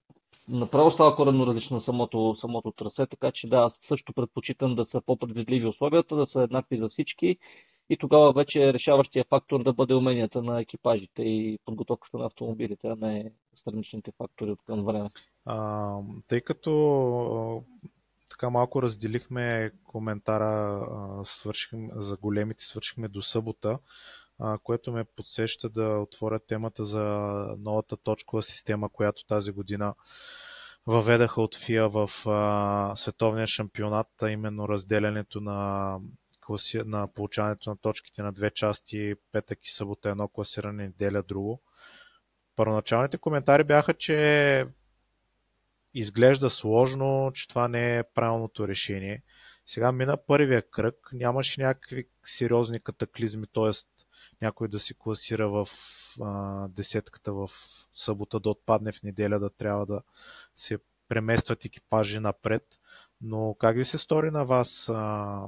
направо 0.49 0.91
става 0.91 1.15
коренно 1.15 1.47
различно 1.47 1.82
самото, 1.82 2.36
самото 2.36 2.71
трасе, 2.71 3.08
така 3.08 3.32
че 3.32 3.47
да, 3.47 3.58
аз 3.58 3.80
също 3.82 4.13
предпочитам 4.13 4.75
да 4.75 4.86
са 4.86 5.01
по-предвидливи 5.01 5.67
условията, 5.67 6.15
да 6.15 6.28
са 6.28 6.43
еднакви 6.43 6.78
за 6.78 6.89
всички 6.89 7.38
и 7.89 7.97
тогава 7.97 8.34
вече 8.34 8.73
решаващия 8.73 9.25
фактор 9.30 9.63
да 9.63 9.73
бъде 9.73 9.93
уменията 9.93 10.41
на 10.41 10.62
екипажите 10.62 11.23
и 11.23 11.60
подготовката 11.65 12.17
на 12.17 12.25
автомобилите, 12.25 12.88
а 12.88 12.95
не 12.95 13.32
страничните 13.56 14.12
фактори 14.17 14.51
от 14.51 14.60
към 14.65 14.86
време. 14.86 15.10
А, 15.45 15.97
тъй 16.28 16.41
като 16.41 17.63
така 18.36 18.50
малко 18.50 18.82
разделихме 18.82 19.71
коментара 19.84 20.82
свършихме, 21.24 21.89
за 21.95 22.17
големите, 22.17 22.63
свършихме 22.63 23.08
до 23.08 23.21
събота, 23.21 23.80
а, 24.39 24.58
което 24.63 24.91
ме 24.91 25.04
подсеща 25.04 25.69
да 25.69 26.00
отворя 26.00 26.39
темата 26.39 26.86
за 26.86 27.04
новата 27.60 27.98
точкова 27.98 28.43
система, 28.43 28.89
която 28.89 29.26
тази 29.26 29.52
година 29.52 29.95
въведаха 30.88 31.41
от 31.41 31.56
ФИА 31.56 31.89
в 31.89 32.10
а, 32.26 32.95
световния 32.95 33.48
шампионат, 33.48 34.08
а 34.21 34.30
именно 34.30 34.69
разделянето 34.69 35.41
на 35.41 36.00
класи... 36.41 36.82
на 36.86 37.08
получаването 37.13 37.69
на 37.69 37.78
точките 37.78 38.24
на 38.24 38.32
две 38.32 38.52
части, 38.52 39.13
петък 39.32 39.65
и 39.65 39.71
събота 39.71 40.10
едно 40.10 40.28
класиране, 40.28 40.84
неделя 40.84 41.24
друго. 41.24 41.62
Първоначалните 42.56 43.17
коментари 43.17 43.63
бяха, 43.63 43.93
че 43.93 44.65
изглежда 45.95 46.49
сложно, 46.49 47.31
че 47.34 47.47
това 47.47 47.67
не 47.67 47.97
е 47.97 48.03
правилното 48.03 48.67
решение. 48.67 49.23
Сега 49.65 49.91
мина 49.91 50.17
първия 50.27 50.69
кръг, 50.69 51.10
нямаше 51.13 51.62
някакви 51.62 52.08
сериозни 52.23 52.79
катаклизми, 52.79 53.47
т.е. 53.53 53.71
някой 54.41 54.67
да 54.67 54.79
си 54.79 54.93
класира 54.99 55.49
в 55.49 55.67
а, 56.21 56.67
десетката 56.67 57.34
в 57.34 57.49
събота, 57.91 58.39
да 58.39 58.49
отпадне 58.49 58.91
в 58.91 59.03
неделя, 59.03 59.39
да 59.39 59.49
трябва 59.49 59.86
да 59.86 60.01
се 60.55 60.77
преместват 61.08 61.65
екипажи 61.65 62.19
напред. 62.19 62.63
Но 63.21 63.55
как 63.60 63.77
ви 63.77 63.86
се 63.86 63.97
стори 63.97 64.31
на 64.31 64.45
вас 64.45 64.89
а, 64.89 65.41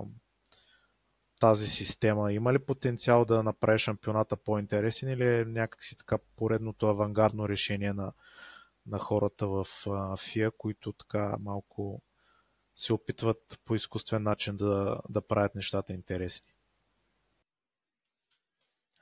тази 1.39 1.67
система? 1.67 2.33
Има 2.33 2.53
ли 2.53 2.60
потенциал 2.60 3.25
да 3.25 3.43
направи 3.43 3.79
шампионата 3.79 4.38
по-интересен 4.38 5.10
или 5.10 5.27
е 5.27 5.45
някакси 5.45 5.97
така 5.97 6.17
поредното 6.38 6.88
авангардно 6.88 7.49
решение 7.49 7.93
на, 7.93 8.12
на 8.88 9.00
хората 9.00 9.47
в 9.47 9.65
ФИА, 10.17 10.52
които 10.52 10.93
така 10.93 11.38
малко 11.39 12.02
се 12.76 12.93
опитват 12.93 13.60
по 13.65 13.76
изкуствен 13.76 14.23
начин 14.23 14.58
да, 14.58 15.00
да 15.10 15.28
правят 15.28 15.56
нещата 15.56 15.93
интересни? 15.93 16.54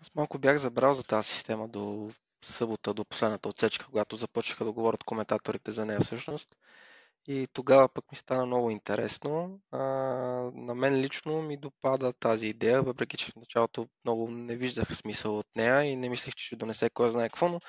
Аз 0.01 0.15
малко 0.15 0.39
бях 0.39 0.57
забрал 0.57 0.93
за 0.93 1.03
тази 1.03 1.29
система 1.29 1.67
до 1.67 2.11
събота, 2.43 2.93
до 2.93 3.05
последната 3.05 3.49
отсечка, 3.49 3.85
когато 3.85 4.17
започнаха 4.17 4.65
да 4.65 4.71
говорят 4.71 5.03
коментаторите 5.03 5.71
за 5.71 5.85
нея 5.85 5.99
всъщност. 5.99 6.55
И 7.27 7.47
тогава 7.53 7.89
пък 7.89 8.11
ми 8.11 8.17
стана 8.17 8.45
много 8.45 8.69
интересно. 8.69 9.59
А, 9.71 9.79
на 10.53 10.75
мен 10.75 10.95
лично 11.01 11.41
ми 11.41 11.57
допада 11.57 12.13
тази 12.13 12.47
идея, 12.47 12.81
въпреки 12.81 13.17
че 13.17 13.31
в 13.31 13.35
началото 13.35 13.87
много 14.05 14.31
не 14.31 14.55
виждах 14.55 14.95
смисъл 14.95 15.39
от 15.39 15.55
нея 15.55 15.83
и 15.83 15.95
не 15.95 16.09
мислех, 16.09 16.35
че 16.35 16.45
ще 16.45 16.55
донесе 16.55 16.89
кой 16.89 17.09
знае 17.09 17.29
какво, 17.29 17.49
но 17.49 17.59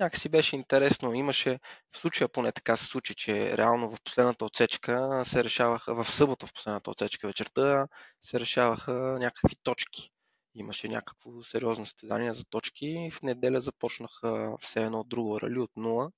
някакси 0.00 0.28
беше 0.28 0.56
интересно. 0.56 1.14
Имаше, 1.14 1.58
в 1.92 1.98
случая 1.98 2.28
поне 2.28 2.52
така 2.52 2.76
се 2.76 2.84
случи, 2.84 3.14
че 3.14 3.56
реално 3.56 3.90
в 3.90 4.00
последната 4.04 4.44
отсечка 4.44 5.22
се 5.24 5.44
решаваха, 5.44 6.04
в 6.04 6.10
събота 6.10 6.46
в 6.46 6.52
последната 6.52 6.90
отсечка 6.90 7.26
вечерта 7.26 7.88
се 8.22 8.40
решаваха 8.40 8.92
някакви 9.20 9.56
точки. 9.62 10.10
Имаше 10.54 10.88
някакво 10.88 11.42
сериозно 11.42 11.86
състезание 11.86 12.34
за 12.34 12.44
точки. 12.44 13.10
В 13.12 13.22
неделя 13.22 13.60
започнаха 13.60 14.56
все 14.60 14.84
едно 14.84 15.04
друго 15.04 15.40
рали 15.40 15.58
от 15.58 15.70
нула 15.76 16.10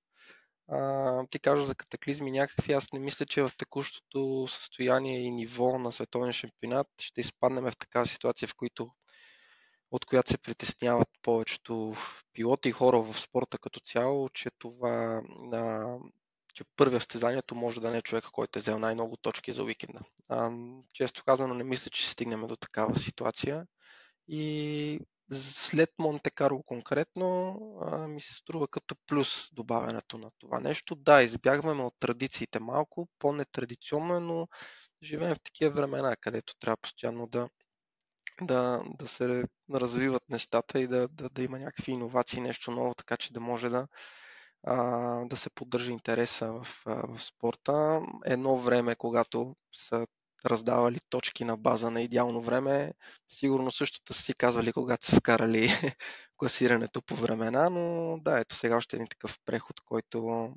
а, 0.70 1.26
ти 1.30 1.38
кажа 1.38 1.64
за 1.64 1.74
катаклизми 1.74 2.30
някакви, 2.30 2.72
аз 2.72 2.92
не 2.92 3.00
мисля, 3.00 3.26
че 3.26 3.42
в 3.42 3.50
текущото 3.56 4.46
състояние 4.48 5.20
и 5.20 5.30
ниво 5.30 5.78
на 5.78 5.92
световния 5.92 6.32
шампионат 6.32 6.86
ще 7.00 7.20
изпаднем 7.20 7.64
в 7.64 7.76
такава 7.76 8.06
ситуация, 8.06 8.48
в 8.48 8.54
които 8.54 8.90
от 9.90 10.04
която 10.04 10.30
се 10.30 10.38
притесняват 10.38 11.08
повечето 11.22 11.94
пилоти 12.32 12.68
и 12.68 12.72
хора 12.72 13.00
в 13.00 13.20
спорта 13.20 13.58
като 13.58 13.80
цяло, 13.80 14.28
че 14.28 14.50
това 14.58 15.22
а, 15.52 15.96
че 16.54 16.64
първия 16.76 17.00
състезанието 17.00 17.54
може 17.54 17.80
да 17.80 17.90
не 17.90 17.98
е 17.98 18.02
човека, 18.02 18.30
който 18.32 18.58
е 18.58 18.60
взел 18.60 18.78
най-много 18.78 19.16
точки 19.16 19.52
за 19.52 19.64
уикенда. 19.64 20.00
А, 20.28 20.50
често 20.94 21.24
казано 21.24 21.54
не 21.54 21.64
мисля, 21.64 21.90
че 21.90 22.10
стигнем 22.10 22.46
до 22.46 22.56
такава 22.56 22.96
ситуация 22.96 23.66
и 24.28 25.00
след 25.32 25.90
Монте 25.98 26.30
Карло 26.30 26.62
конкретно 26.62 27.58
а, 27.80 28.08
ми 28.08 28.20
се 28.20 28.34
струва 28.34 28.68
като 28.68 28.94
плюс 29.06 29.48
добавянето 29.52 30.18
на 30.18 30.30
това 30.38 30.60
нещо. 30.60 30.94
Да, 30.94 31.22
избягваме 31.22 31.82
от 31.82 31.94
традициите 32.00 32.60
малко, 32.60 33.08
по-нетрадиционно 33.18 34.16
е, 34.16 34.20
но 34.20 34.48
живеем 35.02 35.34
в 35.34 35.40
такива 35.40 35.70
времена, 35.70 36.16
където 36.16 36.54
трябва 36.58 36.76
постоянно 36.76 37.26
да, 37.26 37.48
да, 38.42 38.82
да 38.98 39.08
се 39.08 39.44
развиват 39.74 40.22
нещата 40.28 40.80
и 40.80 40.86
да, 40.86 41.08
да, 41.08 41.28
да 41.28 41.42
има 41.42 41.58
някакви 41.58 41.92
иновации, 41.92 42.40
нещо 42.40 42.70
ново, 42.70 42.94
така 42.94 43.16
че 43.16 43.32
да 43.32 43.40
може 43.40 43.68
да, 43.68 43.86
а, 44.66 44.76
да 45.24 45.36
се 45.36 45.50
поддържа 45.50 45.92
интереса 45.92 46.52
в, 46.52 46.66
в 46.86 47.22
спорта. 47.22 48.00
Едно 48.24 48.56
време, 48.56 48.94
когато 48.96 49.56
са 49.72 50.06
раздавали 50.46 50.98
точки 51.10 51.44
на 51.44 51.56
база 51.56 51.90
на 51.90 52.02
идеално 52.02 52.42
време, 52.42 52.92
сигурно 53.28 53.70
същото 53.70 54.14
си 54.14 54.34
казвали, 54.34 54.72
когато 54.72 55.06
са 55.06 55.16
вкарали 55.16 55.68
класирането 56.36 57.02
по 57.02 57.14
времена, 57.14 57.70
но 57.70 58.16
да, 58.18 58.38
ето 58.38 58.54
сега 58.54 58.76
още 58.76 58.96
един 58.96 59.08
такъв 59.08 59.38
преход, 59.44 59.80
който 59.84 60.50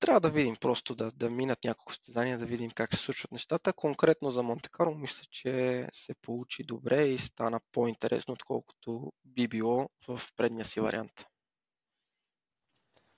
трябва 0.00 0.20
да 0.20 0.30
видим 0.30 0.56
просто 0.60 0.94
да, 0.94 1.10
да 1.10 1.30
минат 1.30 1.64
няколко 1.64 1.94
състезания, 1.94 2.38
да 2.38 2.46
видим 2.46 2.70
как 2.70 2.94
се 2.94 3.02
случват 3.02 3.32
нещата. 3.32 3.72
Конкретно 3.72 4.30
за 4.30 4.42
Монтекаро 4.42 4.94
мисля, 4.94 5.26
че 5.30 5.86
се 5.92 6.14
получи 6.22 6.64
добре 6.64 7.04
и 7.04 7.18
стана 7.18 7.60
по-интересно, 7.72 8.34
отколкото 8.34 9.12
би 9.24 9.48
било 9.48 9.88
в 10.08 10.20
предния 10.36 10.64
си 10.64 10.80
вариант. 10.80 11.26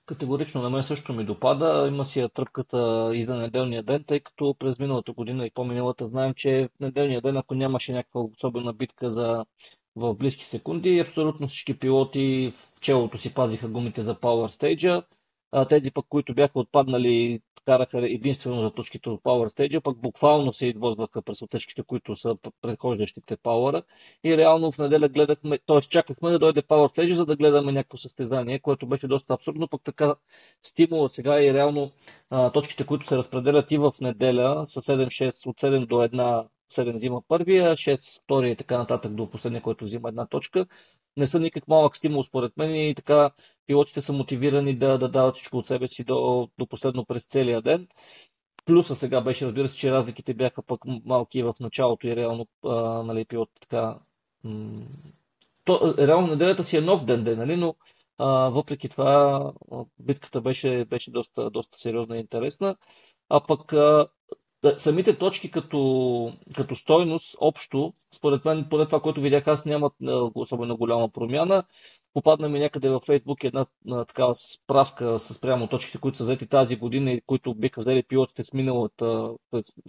Категорично 0.05 0.61
на 0.61 0.69
мен 0.69 0.83
също 0.83 1.13
ми 1.13 1.25
допада. 1.25 1.87
Има 1.87 2.05
си 2.05 2.19
я 2.19 2.29
тръпката 2.29 3.11
и 3.13 3.23
за 3.23 3.37
неделния 3.37 3.83
ден, 3.83 4.03
тъй 4.03 4.19
като 4.19 4.55
през 4.59 4.79
миналата 4.79 5.11
година 5.11 5.45
и 5.45 5.51
по-миналата 5.51 6.07
знаем, 6.07 6.33
че 6.33 6.69
в 6.75 6.79
неделния 6.79 7.21
ден, 7.21 7.37
ако 7.37 7.55
нямаше 7.55 7.93
някаква 7.93 8.21
особена 8.21 8.73
битка 8.73 9.09
за 9.09 9.45
в 9.95 10.15
близки 10.15 10.45
секунди, 10.45 10.99
абсолютно 10.99 11.47
всички 11.47 11.79
пилоти 11.79 12.53
в 12.55 12.79
челото 12.79 13.17
си 13.17 13.33
пазиха 13.33 13.67
гумите 13.67 14.01
за 14.01 14.15
Power 14.15 14.47
Stage 14.47 15.03
а, 15.51 15.65
тези 15.65 15.91
пък, 15.91 16.05
които 16.09 16.33
бяха 16.33 16.59
отпаднали, 16.59 17.41
караха 17.65 18.11
единствено 18.13 18.61
за 18.61 18.71
точките 18.71 19.09
от 19.09 19.23
Power 19.23 19.47
Stage, 19.47 19.79
пък 19.79 19.97
буквално 19.97 20.53
се 20.53 20.67
извозваха 20.67 21.21
през 21.21 21.41
отечките, 21.41 21.83
които 21.83 22.15
са 22.15 22.37
предхождащите 22.61 23.37
Power. 23.37 23.83
И 24.23 24.37
реално 24.37 24.71
в 24.71 24.77
неделя 24.77 25.09
гледахме, 25.09 25.59
т.е. 25.67 25.81
чакахме 25.81 26.31
да 26.31 26.39
дойде 26.39 26.61
Power 26.61 26.97
Stage, 26.97 27.13
за 27.13 27.25
да 27.25 27.35
гледаме 27.35 27.71
някакво 27.71 27.97
състезание, 27.97 28.59
което 28.59 28.87
беше 28.87 29.07
доста 29.07 29.33
абсурдно, 29.33 29.67
пък 29.67 29.81
така 29.83 30.15
стимула 30.63 31.09
сега 31.09 31.41
и 31.41 31.53
реално 31.53 31.91
а, 32.29 32.51
точките, 32.51 32.85
които 32.85 33.07
се 33.07 33.17
разпределят 33.17 33.71
и 33.71 33.77
в 33.77 33.93
неделя 34.01 34.67
са 34.67 34.81
7-6, 34.81 35.47
от 35.47 35.61
7 35.61 35.85
до 35.85 35.95
1 35.95 36.47
7 36.73 36.97
взима 36.97 37.21
първия, 37.27 37.75
6 37.75 38.21
втория 38.23 38.51
и 38.51 38.55
така 38.55 38.77
нататък 38.77 39.13
до 39.13 39.29
последния, 39.29 39.61
който 39.61 39.85
взима 39.85 40.09
една 40.09 40.25
точка. 40.27 40.65
Не 41.17 41.27
са 41.27 41.39
никак 41.39 41.67
малък 41.67 41.97
стимул 41.97 42.23
според 42.23 42.57
мен 42.57 42.75
и 42.75 42.95
така 42.95 43.31
пилотите 43.67 44.01
са 44.01 44.13
мотивирани 44.13 44.75
да, 44.77 44.97
да 44.97 45.09
дават 45.09 45.35
всичко 45.35 45.57
от 45.57 45.67
себе 45.67 45.87
си 45.87 46.03
до, 46.03 46.49
до 46.57 46.67
последно 46.67 47.05
през 47.05 47.27
целия 47.27 47.61
ден. 47.61 47.87
Плюса 48.65 48.95
сега 48.95 49.21
беше, 49.21 49.45
разбира 49.45 49.67
се, 49.67 49.77
че 49.77 49.91
разликите 49.91 50.33
бяха 50.33 50.61
пък 50.61 50.81
малки 51.05 51.43
в 51.43 51.53
началото 51.59 52.07
и 52.07 52.15
реално 52.15 52.47
а, 52.65 53.03
нали, 53.03 53.25
пилот 53.25 53.49
така... 53.61 53.99
М- 54.43 54.85
то, 55.65 55.95
реално 55.97 56.27
неделята 56.27 56.63
си 56.63 56.77
е 56.77 56.81
нов 56.81 57.05
ден, 57.05 57.23
ден 57.23 57.37
нали, 57.37 57.55
но 57.55 57.75
а, 58.17 58.27
въпреки 58.49 58.89
това 58.89 59.53
битката 59.99 60.41
беше, 60.41 60.85
беше 60.85 61.11
доста, 61.11 61.49
доста 61.49 61.77
сериозна 61.77 62.17
и 62.17 62.19
интересна. 62.19 62.75
А 63.29 63.41
пък 63.47 63.73
а, 63.73 64.07
самите 64.77 65.17
точки 65.17 65.51
като, 65.51 66.33
като 66.55 66.75
стойност 66.75 67.35
общо, 67.39 67.93
според 68.15 68.45
мен, 68.45 68.67
поне 68.69 68.85
това, 68.85 68.99
което 68.99 69.21
видях 69.21 69.47
аз, 69.47 69.65
нямат 69.65 69.93
особено 70.35 70.77
голяма 70.77 71.09
промяна. 71.09 71.63
Попадна 72.13 72.49
ми 72.49 72.59
някъде 72.59 72.89
във 72.89 73.03
Фейсбук 73.03 73.43
една 73.43 73.65
такава 74.07 74.35
справка 74.35 75.19
с 75.19 75.41
прямо 75.41 75.67
точките, 75.67 75.97
които 75.97 76.17
са 76.17 76.23
взети 76.23 76.47
тази 76.47 76.75
година 76.75 77.11
и 77.11 77.21
които 77.21 77.55
биха 77.55 77.81
взели 77.81 78.03
пилотите 78.03 78.43
с, 78.43 78.53
миналата, 78.53 79.31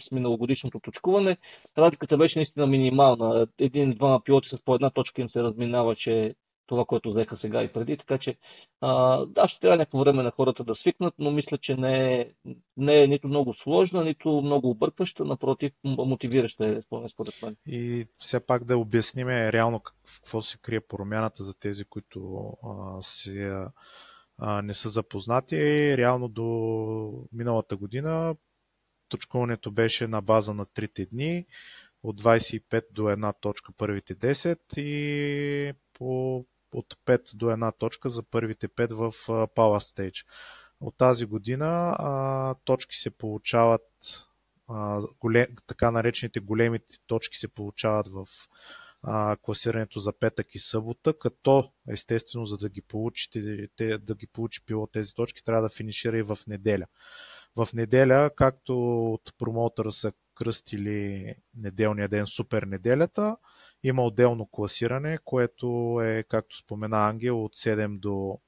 с 0.00 0.12
миналогодишното 0.12 0.80
точкуване. 0.80 1.36
Разликата 1.78 2.18
беше 2.18 2.38
наистина 2.38 2.66
минимална. 2.66 3.46
Един-двама 3.58 4.20
пилоти 4.24 4.48
с 4.48 4.64
по 4.64 4.74
една 4.74 4.90
точка 4.90 5.20
им 5.20 5.28
се 5.28 5.42
разминава, 5.42 5.96
че 5.96 6.34
това, 6.68 6.84
което 6.84 7.08
взеха 7.08 7.36
сега 7.36 7.62
и 7.62 7.72
преди. 7.72 7.96
Така 7.96 8.18
че, 8.18 8.36
а, 8.80 9.26
да, 9.26 9.48
ще 9.48 9.60
трябва 9.60 9.76
някакво 9.76 9.98
време 9.98 10.22
на 10.22 10.30
хората 10.30 10.64
да 10.64 10.74
свикнат, 10.74 11.14
но 11.18 11.30
мисля, 11.30 11.58
че 11.58 11.76
не 11.76 12.14
е, 12.14 12.28
не 12.76 13.02
е 13.02 13.06
нито 13.06 13.28
много 13.28 13.54
сложна, 13.54 14.04
нито 14.04 14.42
много 14.42 14.70
объркваща, 14.70 15.24
напротив, 15.24 15.72
мотивираща 15.84 16.66
е, 16.66 16.82
според 17.08 17.42
мен. 17.42 17.56
И 17.66 18.06
все 18.18 18.46
пак 18.46 18.64
да 18.64 18.78
обясним 18.78 19.28
реално 19.28 19.80
какво 19.80 20.42
се 20.42 20.58
крие 20.58 20.80
промяната 20.80 21.44
за 21.44 21.54
тези, 21.54 21.84
които 21.84 22.52
а, 22.62 23.02
си, 23.02 23.50
а, 24.38 24.62
не 24.62 24.74
са 24.74 24.88
запознати. 24.88 25.56
Реално 25.96 26.28
до 26.28 26.44
миналата 27.32 27.76
година 27.76 28.36
точкуването 29.08 29.70
беше 29.70 30.06
на 30.06 30.22
база 30.22 30.54
на 30.54 30.66
трите 30.66 31.06
дни 31.06 31.46
от 32.02 32.20
25 32.20 32.84
до 32.92 33.02
1 33.02 33.34
точка 33.40 33.72
първите 33.78 34.14
10 34.14 34.78
и 34.78 35.72
по 35.92 36.44
от 36.72 36.96
5 37.06 37.36
до 37.36 37.46
1 37.46 37.78
точка 37.78 38.10
за 38.10 38.22
първите 38.22 38.68
5 38.68 38.94
в 38.94 39.12
Power 39.28 39.80
Stage. 39.80 40.26
От 40.80 40.96
тази 40.96 41.26
година 41.26 41.96
а, 41.98 42.54
точки 42.64 42.96
се 42.96 43.10
получават, 43.10 43.86
а, 44.68 45.02
голем, 45.20 45.46
така 45.66 45.90
наречените 45.90 46.40
големите 46.40 46.94
точки 47.06 47.36
се 47.38 47.48
получават 47.48 48.08
в 48.08 48.26
а, 49.02 49.36
класирането 49.36 50.00
за 50.00 50.12
петък 50.12 50.54
и 50.54 50.58
събота, 50.58 51.18
като 51.18 51.72
естествено 51.88 52.46
за 52.46 52.56
да 52.56 52.68
ги, 52.68 52.82
получите, 52.82 53.68
те, 53.76 53.98
да 53.98 54.14
ги 54.14 54.26
получи 54.26 54.64
пилот 54.66 54.92
тези 54.92 55.14
точки 55.14 55.44
трябва 55.44 55.62
да 55.62 55.74
финишира 55.74 56.18
и 56.18 56.22
в 56.22 56.38
неделя. 56.46 56.86
В 57.56 57.68
неделя, 57.74 58.30
както 58.36 59.02
от 59.12 59.32
промоутъра 59.38 59.92
са 59.92 60.12
кръстили 60.38 61.34
неделния 61.56 62.08
ден 62.08 62.26
супер 62.26 62.62
неделята, 62.62 63.36
има 63.82 64.02
отделно 64.02 64.46
класиране, 64.46 65.18
което 65.24 65.98
е, 66.02 66.22
както 66.22 66.56
спомена 66.56 67.08
Ангел, 67.08 67.44
от 67.44 67.56
7 67.56 67.98
до, 67.98 68.38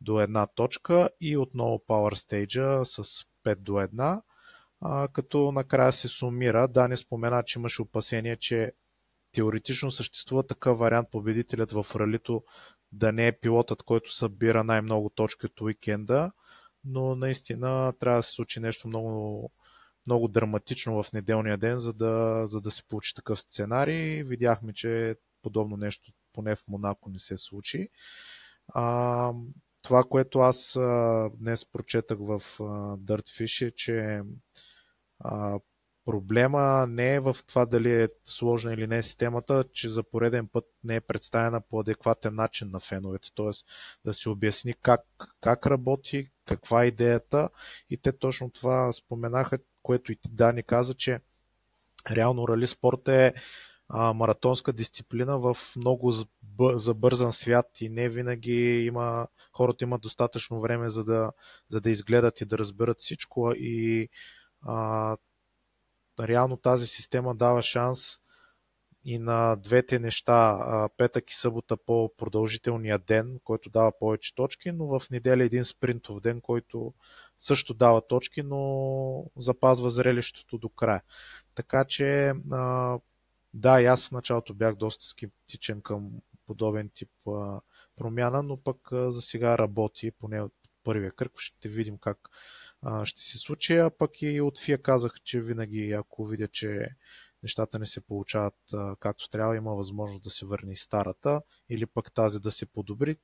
до 0.00 0.20
една 0.20 0.46
точка 0.46 1.08
и 1.20 1.36
отново 1.36 1.82
Power 1.88 2.14
Stage 2.14 2.84
с 2.84 3.24
5 3.44 3.54
до 3.56 3.72
1, 3.72 4.22
а, 4.80 5.08
като 5.08 5.52
накрая 5.52 5.92
се 5.92 6.08
сумира. 6.08 6.68
Да, 6.68 6.88
не 6.88 6.96
спомена, 6.96 7.42
че 7.46 7.58
имаше 7.58 7.82
опасение, 7.82 8.36
че 8.36 8.72
теоретично 9.32 9.90
съществува 9.90 10.46
такъв 10.46 10.78
вариант 10.78 11.08
победителят 11.12 11.72
в 11.72 11.86
ралито 11.96 12.44
да 12.92 13.12
не 13.12 13.26
е 13.26 13.32
пилотът, 13.32 13.82
който 13.82 14.12
събира 14.12 14.64
най-много 14.64 15.10
точки 15.10 15.46
от 15.46 15.60
уикенда, 15.60 16.32
но 16.84 17.14
наистина 17.14 17.92
трябва 18.00 18.18
да 18.18 18.22
се 18.22 18.32
случи 18.32 18.60
нещо 18.60 18.88
много 18.88 19.52
много 20.08 20.28
драматично 20.28 21.02
в 21.02 21.12
неделния 21.12 21.58
ден, 21.58 21.78
за 21.78 21.92
да, 21.92 22.46
за 22.46 22.60
да 22.60 22.70
се 22.70 22.82
получи 22.88 23.14
такъв 23.14 23.40
сценарий. 23.40 24.22
Видяхме, 24.22 24.72
че 24.74 25.16
подобно 25.42 25.76
нещо 25.76 26.12
поне 26.32 26.56
в 26.56 26.64
Монако 26.68 27.10
не 27.10 27.18
се 27.18 27.36
случи. 27.36 27.88
А, 28.68 29.32
това, 29.82 30.04
което 30.04 30.38
аз 30.38 30.76
а, 30.76 31.30
днес 31.34 31.64
прочетах 31.72 32.18
в 32.20 32.42
а, 32.60 32.62
Dirtfish 32.96 33.66
е, 33.66 33.70
че 33.70 34.22
а, 35.20 35.60
проблема 36.04 36.86
не 36.88 37.14
е 37.14 37.20
в 37.20 37.36
това 37.46 37.66
дали 37.66 38.02
е 38.02 38.08
сложна 38.24 38.74
или 38.74 38.86
не 38.86 38.98
е 38.98 39.02
системата, 39.02 39.64
че 39.72 39.88
за 39.88 40.02
пореден 40.02 40.48
път 40.48 40.64
не 40.84 40.96
е 40.96 41.00
представена 41.00 41.60
по 41.60 41.80
адекватен 41.80 42.34
начин 42.34 42.70
на 42.70 42.80
феновете, 42.80 43.28
т.е. 43.36 43.50
да 44.04 44.14
се 44.14 44.28
обясни 44.28 44.74
как, 44.82 45.00
как 45.40 45.66
работи, 45.66 46.28
каква 46.46 46.84
е 46.84 46.86
идеята 46.86 47.48
и 47.90 47.96
те 47.96 48.12
точно 48.12 48.50
това 48.50 48.92
споменаха, 48.92 49.58
което 49.88 50.12
и 50.12 50.16
ти 50.16 50.28
Дани 50.32 50.62
каза, 50.62 50.94
че 50.94 51.20
реално 52.10 52.48
рали 52.48 52.66
спорт 52.66 53.08
е 53.08 53.34
а, 53.88 54.12
маратонска 54.12 54.72
дисциплина 54.72 55.38
в 55.38 55.56
много 55.76 56.12
забързан 56.74 57.32
свят 57.32 57.66
и 57.80 57.88
не 57.88 58.08
винаги 58.08 58.84
има, 58.84 59.28
хората 59.52 59.84
имат 59.84 60.00
достатъчно 60.00 60.60
време 60.60 60.88
за 60.88 61.04
да, 61.04 61.32
за 61.70 61.80
да 61.80 61.90
изгледат 61.90 62.40
и 62.40 62.46
да 62.46 62.58
разберат 62.58 62.98
всичко 63.00 63.52
и 63.56 64.08
а, 64.62 65.16
реално 66.20 66.56
тази 66.56 66.86
система 66.86 67.34
дава 67.34 67.62
шанс 67.62 68.00
и 69.10 69.18
на 69.18 69.56
двете 69.56 69.98
неща, 69.98 70.58
петък 70.96 71.30
и 71.30 71.34
събота 71.34 71.76
по 71.76 72.12
продължителния 72.16 72.98
ден, 72.98 73.40
който 73.44 73.70
дава 73.70 73.92
повече 73.98 74.34
точки, 74.34 74.72
но 74.72 74.86
в 74.86 75.10
неделя 75.10 75.44
един 75.44 75.64
спринтов 75.64 76.20
ден, 76.20 76.40
който 76.40 76.94
също 77.38 77.74
дава 77.74 78.06
точки, 78.06 78.42
но 78.42 79.24
запазва 79.36 79.90
зрелището 79.90 80.58
до 80.58 80.68
края. 80.68 81.02
Така 81.54 81.84
че, 81.84 82.32
да, 83.54 83.82
аз 83.82 84.08
в 84.08 84.12
началото 84.12 84.54
бях 84.54 84.74
доста 84.74 85.04
скептичен 85.04 85.80
към 85.80 86.20
подобен 86.46 86.90
тип 86.94 87.10
промяна, 87.96 88.42
но 88.42 88.56
пък 88.56 88.78
за 88.92 89.22
сега 89.22 89.58
работи, 89.58 90.10
поне 90.10 90.40
от 90.40 90.52
първия 90.84 91.12
кръг. 91.12 91.32
Ще 91.36 91.68
видим 91.68 91.98
как 91.98 92.18
ще 93.04 93.20
се 93.20 93.38
случи, 93.38 93.76
а 93.76 93.90
пък 93.90 94.22
и 94.22 94.40
от 94.40 94.58
ФИА 94.58 94.82
казах, 94.82 95.12
че 95.24 95.40
винаги 95.40 95.92
ако 95.92 96.26
видя, 96.26 96.48
че 96.48 96.88
нещата 97.42 97.78
не 97.78 97.86
се 97.86 98.00
получават 98.00 98.58
както 99.00 99.30
трябва, 99.30 99.56
има 99.56 99.74
възможност 99.74 100.22
да 100.22 100.30
се 100.30 100.46
върне 100.46 100.72
и 100.72 100.76
старата 100.76 101.42
или 101.70 101.86
пък 101.86 102.12
тази 102.14 102.40
да 102.40 102.50
се 102.50 102.66
подобри. 102.66 103.16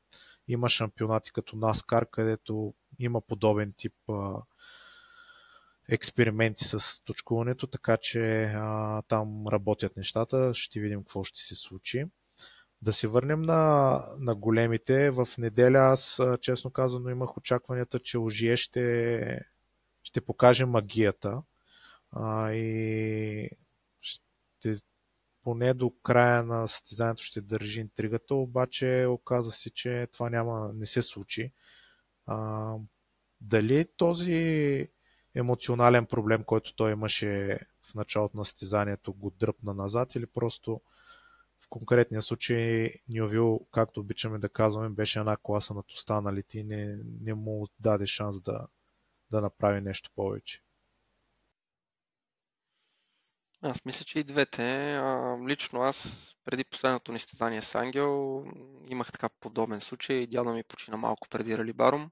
Има 0.49 0.69
шампионати 0.69 1.33
като 1.33 1.57
NASCAR, 1.57 2.11
където 2.11 2.75
има 2.99 3.21
подобен 3.21 3.75
тип 3.77 3.95
експерименти 5.89 6.65
с 6.65 7.05
точкуването, 7.05 7.67
така 7.67 7.97
че 7.97 8.43
а, 8.55 9.03
там 9.03 9.49
работят 9.49 9.97
нещата. 9.97 10.55
Ще 10.55 10.81
видим 10.81 11.01
какво 11.01 11.25
ще 11.25 11.39
се 11.39 11.55
случи. 11.55 12.05
Да 12.83 12.93
се 12.93 13.09
върнем 13.09 13.43
на, 13.43 14.01
на 14.21 14.35
големите. 14.35 15.11
В 15.11 15.29
неделя 15.39 15.79
аз, 15.79 16.21
честно 16.41 16.71
казано, 16.71 17.11
имах 17.11 17.37
очакванията, 17.37 17.99
че 17.99 18.19
Ожие 18.19 18.57
ще, 18.57 19.41
ще 20.03 20.21
покаже 20.21 20.65
магията 20.65 21.43
а, 22.13 22.53
и 22.53 23.51
ще, 24.65 24.81
поне 25.43 25.75
до 25.75 25.91
края 25.91 26.43
на 26.43 26.69
състезанието 26.69 27.23
ще 27.23 27.41
държи 27.41 27.81
интригата, 27.81 28.35
обаче 28.35 29.07
оказа 29.09 29.53
се, 29.53 29.71
че 29.71 30.09
това 30.13 30.31
няма, 30.31 30.71
не 30.75 30.87
се 30.87 31.03
случи. 31.03 31.53
А, 32.27 32.75
дали 33.41 33.87
този 33.97 34.89
емоционален 35.35 36.07
проблем, 36.07 36.45
който 36.45 36.75
той 36.75 36.93
имаше 36.93 37.59
в 37.91 37.95
началото 37.95 38.37
на 38.37 38.45
състезанието, 38.45 39.13
го 39.13 39.31
дръпна 39.31 39.75
назад 39.75 40.15
или 40.15 40.27
просто 40.27 40.81
в 41.65 41.69
конкретния 41.69 42.23
случай 42.23 42.91
Ньовил, 43.09 43.67
както 43.73 44.01
обичаме 44.01 44.39
да 44.39 44.49
казваме, 44.49 44.89
беше 44.89 45.19
една 45.19 45.37
класа 45.37 45.75
над 45.75 45.93
останалите 45.93 46.59
и 46.59 46.65
не, 46.65 46.99
не 47.21 47.35
му 47.35 47.67
даде 47.81 48.07
шанс 48.07 48.41
да, 48.41 48.67
да 49.31 49.41
направи 49.41 49.81
нещо 49.81 50.11
повече. 50.17 50.64
Аз 53.65 53.85
мисля, 53.85 54.05
че 54.05 54.19
и 54.19 54.25
двете. 54.25 54.95
А, 54.95 55.37
лично 55.49 55.83
аз, 55.83 56.29
преди 56.45 56.65
последното 56.65 57.13
ни 57.13 57.19
стезание 57.19 57.63
с 57.63 57.75
Ангел, 57.75 58.45
имах 58.89 59.13
така 59.13 59.29
подобен 59.29 59.81
случай. 59.81 60.27
Дядо 60.27 60.53
ми 60.53 60.65
почина 60.65 60.97
малко 60.97 61.29
преди 61.29 61.59
Ралибарум. 61.59 62.11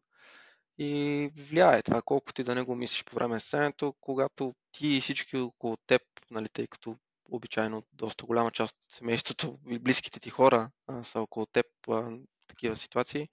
И 0.78 1.30
влияе 1.36 1.82
това, 1.82 2.02
колко 2.02 2.32
ти 2.32 2.44
да 2.44 2.54
не 2.54 2.62
го 2.62 2.74
мислиш 2.74 3.04
по 3.04 3.14
време 3.14 3.34
на 3.34 3.40
сценето, 3.40 3.94
когато 4.00 4.54
ти 4.72 4.88
и 4.88 5.00
всички 5.00 5.36
около 5.36 5.76
теб, 5.76 6.02
нали, 6.30 6.48
тъй 6.48 6.66
като 6.66 6.96
обичайно 7.30 7.82
доста 7.92 8.26
голяма 8.26 8.50
част 8.50 8.74
от 8.74 8.92
семейството 8.92 9.58
и 9.68 9.78
близките 9.78 10.20
ти 10.20 10.30
хора 10.30 10.70
а, 10.86 11.04
са 11.04 11.20
около 11.20 11.46
теб 11.46 11.66
а, 11.90 12.18
такива 12.46 12.76
ситуации. 12.76 13.28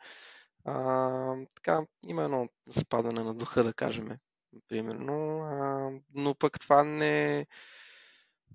А, 0.66 1.36
така, 1.56 1.82
има 2.08 2.24
едно 2.24 2.50
спадане 2.80 3.24
на 3.24 3.36
духа, 3.36 3.64
да 3.64 3.74
кажем, 3.74 4.10
примерно. 4.68 5.42
А, 5.42 5.92
но 6.16 6.36
пък 6.36 6.60
това 6.60 6.84
не, 6.84 7.46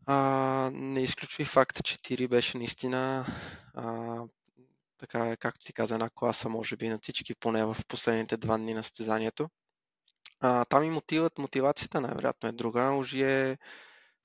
а, 0.07 0.70
не 0.72 1.02
изключва 1.02 1.42
и 1.42 1.46
факта, 1.46 1.83
че 1.83 2.02
Тири 2.02 2.28
беше 2.28 2.59
наистина 2.59 3.26
а, 3.74 4.16
така, 4.98 5.37
както 5.37 5.66
ти 5.66 5.72
каза, 5.72 5.94
една 5.94 6.11
класа, 6.11 6.48
може 6.48 6.76
би, 6.76 6.88
на 6.88 6.98
всички, 7.02 7.35
поне 7.35 7.64
в 7.64 7.76
последните 7.88 8.37
два 8.37 8.57
дни 8.57 8.74
на 8.74 8.83
състезанието. 8.83 9.48
А, 10.40 10.64
там 10.64 10.85
и 10.85 10.90
мотивът, 10.90 11.38
мотивацията 11.38 12.00
най-вероятно 12.00 12.48
е 12.48 12.52
друга. 12.52 12.83
Ожие 12.83 13.59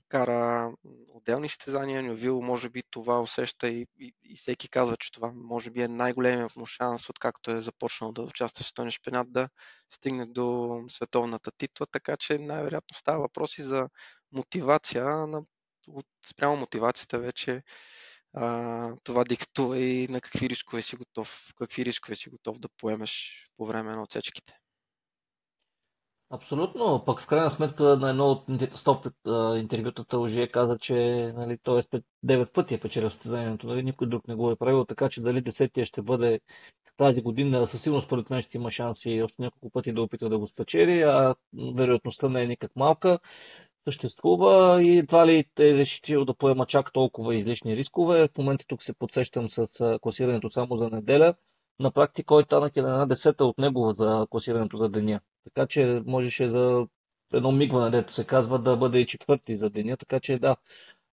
кара 0.09 0.71
отделни 1.13 1.49
състезания, 1.49 2.03
Нювил 2.03 2.41
може 2.41 2.69
би 2.69 2.83
това 2.91 3.21
усеща 3.21 3.67
и, 3.67 3.87
и, 3.99 4.13
и 4.23 4.35
всеки 4.35 4.69
казва, 4.69 4.97
че 4.97 5.11
това 5.11 5.31
може 5.35 5.71
би 5.71 5.81
е 5.81 5.87
най-големият 5.87 6.55
му 6.55 6.65
шанс, 6.65 7.09
откакто 7.09 7.51
е 7.51 7.61
започнал 7.61 8.11
да 8.11 8.21
участва 8.21 8.63
в 8.63 8.67
световния 8.67 8.91
шпинат, 8.91 9.31
да 9.31 9.49
стигне 9.91 10.25
до 10.25 10.79
световната 10.89 11.51
титла, 11.57 11.85
така 11.91 12.17
че 12.17 12.39
най-вероятно 12.39 12.97
става 12.97 13.19
въпроси 13.19 13.63
за 13.63 13.89
мотивация. 14.31 15.05
На, 15.05 15.43
от, 15.87 16.05
спрямо 16.25 16.57
мотивацията 16.57 17.19
вече 17.19 17.63
а, 18.33 18.95
това 19.03 19.23
диктува 19.23 19.79
и 19.79 20.07
на 20.07 20.21
какви 20.21 20.49
рискове 20.49 20.81
си 20.81 20.95
готов, 20.95 21.53
какви 21.57 21.85
рискове 21.85 22.15
си 22.15 22.29
готов 22.29 22.59
да 22.59 22.69
поемеш 22.77 23.45
по 23.57 23.65
време 23.65 23.91
на 23.91 24.03
отсечките. 24.03 24.53
Абсолютно. 26.31 27.03
Пък 27.05 27.21
в 27.21 27.27
крайна 27.27 27.51
сметка 27.51 27.83
на 27.83 28.09
едно 28.09 28.25
от 28.25 28.45
стоп 28.75 29.07
интервютата 29.57 30.17
Лъжие 30.17 30.47
каза, 30.47 30.77
че 30.77 30.95
нали, 31.35 31.57
той 31.63 31.79
е 31.79 31.81
9 32.25 32.51
пъти 32.53 32.75
е 32.75 32.79
печелил 32.79 33.09
състезанието, 33.09 33.67
нали, 33.67 33.83
никой 33.83 34.07
друг 34.07 34.27
не 34.27 34.35
го 34.35 34.51
е 34.51 34.55
правил, 34.55 34.85
така 34.85 35.09
че 35.09 35.21
дали 35.21 35.41
десетия 35.41 35.85
ще 35.85 36.01
бъде 36.01 36.39
тази 36.97 37.21
година, 37.21 37.67
със 37.67 37.81
сигурност 37.81 38.07
според 38.07 38.29
мен 38.29 38.41
ще 38.41 38.57
има 38.57 38.71
шанси 38.71 39.21
още 39.21 39.41
няколко 39.41 39.69
пъти 39.69 39.93
да 39.93 40.01
опита 40.01 40.29
да 40.29 40.39
го 40.39 40.47
спечели, 40.47 41.01
а 41.01 41.35
вероятността 41.75 42.29
не 42.29 42.43
е 42.43 42.47
никак 42.47 42.75
малка 42.75 43.19
съществува 43.87 44.83
и 44.83 45.05
това 45.07 45.27
ли 45.27 45.45
е 45.59 45.73
решил 45.73 46.25
да 46.25 46.33
поема 46.33 46.65
чак 46.65 46.93
толкова 46.93 47.35
излишни 47.35 47.75
рискове. 47.75 48.27
В 48.27 48.37
момента 48.37 48.65
тук 48.67 48.83
се 48.83 48.93
подсещам 48.93 49.49
с 49.49 49.67
класирането 50.01 50.49
само 50.49 50.75
за 50.75 50.89
неделя. 50.89 51.33
На 51.79 51.91
практика 51.91 52.25
кой 52.25 52.43
Танък 52.43 52.77
е 52.77 52.81
на 52.81 52.89
една 52.89 53.05
десета 53.05 53.45
от 53.45 53.57
него 53.57 53.91
за 53.91 54.27
класирането 54.29 54.77
за 54.77 54.89
деня. 54.89 55.19
Така 55.43 55.67
че 55.67 56.03
можеше 56.05 56.49
за 56.49 56.87
едно 57.33 57.51
мигване, 57.51 57.89
дето 57.89 58.13
се 58.13 58.27
казва, 58.27 58.59
да 58.59 58.77
бъде 58.77 58.99
и 58.99 59.05
четвърти 59.05 59.57
за 59.57 59.69
деня. 59.69 59.97
Така 59.97 60.19
че 60.19 60.39
да, 60.39 60.55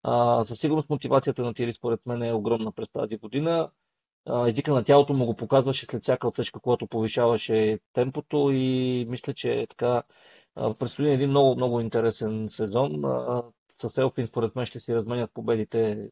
а, 0.03 0.45
със 0.45 0.61
сигурност 0.61 0.91
мотивацията 0.91 1.43
на 1.43 1.55
Тири 1.55 1.73
според 1.73 2.01
мен 2.07 2.23
е 2.23 2.33
огромна 2.33 2.73
през 2.73 2.89
тази 2.89 3.17
година. 3.17 3.71
А, 4.27 4.49
езика 4.49 4.75
на 4.75 4.85
тялото 4.85 5.15
му 5.15 5.27
го 5.27 5.37
показваше 5.37 5.87
след 5.87 6.03
всяка 6.03 6.29
отсечка, 6.29 6.61
когато 6.61 6.87
повишаваше 6.87 7.79
темпото 7.93 8.51
и 8.53 9.07
мисля, 9.09 9.35
че 9.35 9.67
така 9.71 10.03
Предстои 10.57 11.11
един 11.11 11.31
много, 11.31 11.57
много 11.57 11.81
интересен 11.81 12.49
сезон. 12.49 13.03
С 13.77 13.99
Елфин, 13.99 14.27
според 14.27 14.57
мен, 14.57 14.67
ще 14.67 14.81
си 14.81 14.95
разменят 14.95 15.31
победите, 15.35 16.11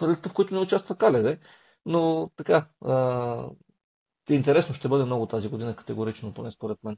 в 0.00 0.34
които 0.34 0.54
не 0.54 0.60
участва 0.60 0.96
Каледе. 0.96 1.38
Но 1.86 2.30
така, 2.36 2.66
интересно 4.30 4.74
ще 4.74 4.88
бъде 4.88 5.04
много 5.04 5.26
тази 5.26 5.48
година, 5.48 5.76
категорично, 5.76 6.34
поне 6.34 6.50
според 6.50 6.78
мен. 6.84 6.96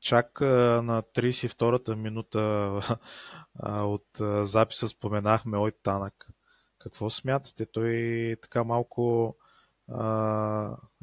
Чак 0.00 0.40
на 0.40 1.02
32-та 1.02 1.96
минута 1.96 2.40
от 3.66 4.06
записа 4.48 4.88
споменахме 4.88 5.58
Ой 5.58 5.72
Танък. 5.82 6.31
Какво 6.82 7.10
смятате? 7.10 7.66
Той 7.66 8.36
така 8.42 8.64
малко 8.64 9.34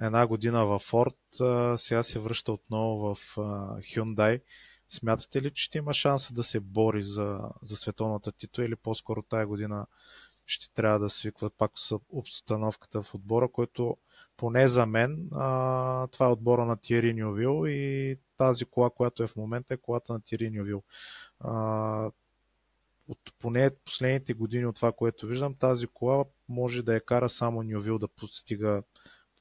една 0.02 0.28
година 0.28 0.66
в 0.66 0.80
Ford, 0.80 1.78
сега 1.78 2.04
се 2.04 2.20
връща 2.20 2.52
отново 2.52 3.16
в 3.16 3.36
Hyundai. 3.82 4.42
Смятате 4.90 5.42
ли, 5.42 5.52
че 5.52 5.64
ще 5.64 5.78
има 5.78 5.94
шанса 5.94 6.34
да 6.34 6.44
се 6.44 6.60
бори 6.60 7.04
за, 7.04 7.40
за 7.62 7.76
световната 7.76 8.32
титла 8.32 8.66
или 8.66 8.76
по-скоро 8.76 9.22
тая 9.22 9.48
година 9.48 9.88
ще 10.46 10.74
трябва 10.74 11.00
да 11.00 11.10
свикват 11.10 11.54
пак 11.58 11.72
с 11.76 12.00
обстановката 12.10 13.02
в 13.02 13.16
отбора, 13.16 13.52
който 13.52 13.98
поне 14.38 14.70
за 14.70 14.86
мен 14.86 15.30
а, 15.32 16.08
това 16.08 16.26
е 16.26 16.30
отбора 16.30 16.66
на 16.66 16.78
Тиери 16.78 17.14
Нювил 17.14 17.68
и 17.68 18.18
тази 18.38 18.66
кола, 18.66 18.90
която 18.90 19.24
е 19.24 19.28
в 19.28 19.36
момента 19.36 19.74
е 19.74 19.78
колата 19.78 20.14
на 20.14 20.22
Тиери 20.22 20.50
Нювил. 20.50 20.84
А, 21.40 22.12
от 23.10 23.20
поне 23.40 23.72
последните 23.86 24.34
години 24.34 24.66
от 24.66 24.76
това, 24.76 24.92
което 24.92 25.28
виждам, 25.28 25.56
тази 25.56 25.88
кола 25.88 26.26
може 26.50 26.84
да 26.84 26.94
я 26.94 27.06
кара 27.06 27.30
само 27.30 27.64
Нювил 27.64 28.00
да 28.00 28.08
постига 28.08 28.84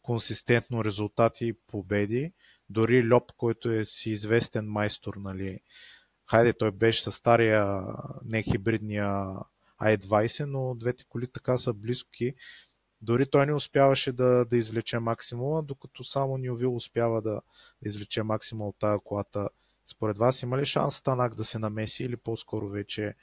консистентно 0.03 0.85
резултати 0.85 1.47
и 1.47 1.53
победи. 1.67 2.33
Дори 2.71 3.13
Льоп, 3.13 3.33
който 3.37 3.71
е 3.71 3.85
си 3.85 4.11
известен 4.11 4.67
майстор, 4.67 5.15
нали, 5.17 5.61
хайде, 6.31 6.53
той 6.53 6.71
беше 6.71 7.03
с 7.03 7.13
стария, 7.13 7.67
не 8.25 8.43
хибридния 8.43 9.25
i20, 9.83 10.45
но 10.45 10.75
двете 10.75 11.05
коли 11.09 11.27
така 11.27 11.59
са 11.59 11.75
близки. 11.75 12.35
Дори 13.01 13.27
той 13.31 13.47
не 13.47 13.55
успяваше 13.55 14.13
да, 14.13 14.45
да 14.45 14.57
извлече 14.57 14.99
максимума, 14.99 15.63
докато 15.63 16.05
само 16.05 16.39
Нювил 16.39 16.77
успява 16.77 17.23
да, 17.23 17.41
да 17.83 17.89
извлече 17.89 18.23
максимум 18.23 18.69
от 18.69 18.79
тази 18.79 19.01
колата. 19.05 19.49
Според 19.91 20.19
вас 20.19 20.43
има 20.43 20.59
ли 20.59 20.65
шанс 20.65 21.03
Танак 21.03 21.35
да 21.35 21.45
се 21.45 21.59
намеси 21.59 22.05
или 22.05 22.17
по-скоро 22.17 22.69
вече 22.69 23.15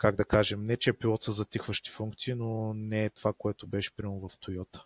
как 0.00 0.16
да 0.16 0.24
кажем, 0.24 0.66
не 0.66 0.76
че 0.76 0.90
е 0.90 0.92
пилот 0.92 1.22
с 1.22 1.32
затихващи 1.32 1.90
функции, 1.90 2.34
но 2.34 2.74
не 2.74 3.04
е 3.04 3.10
това, 3.10 3.32
което 3.38 3.66
беше 3.66 3.96
примерно 3.96 4.28
в 4.28 4.32
Toyota. 4.32 4.82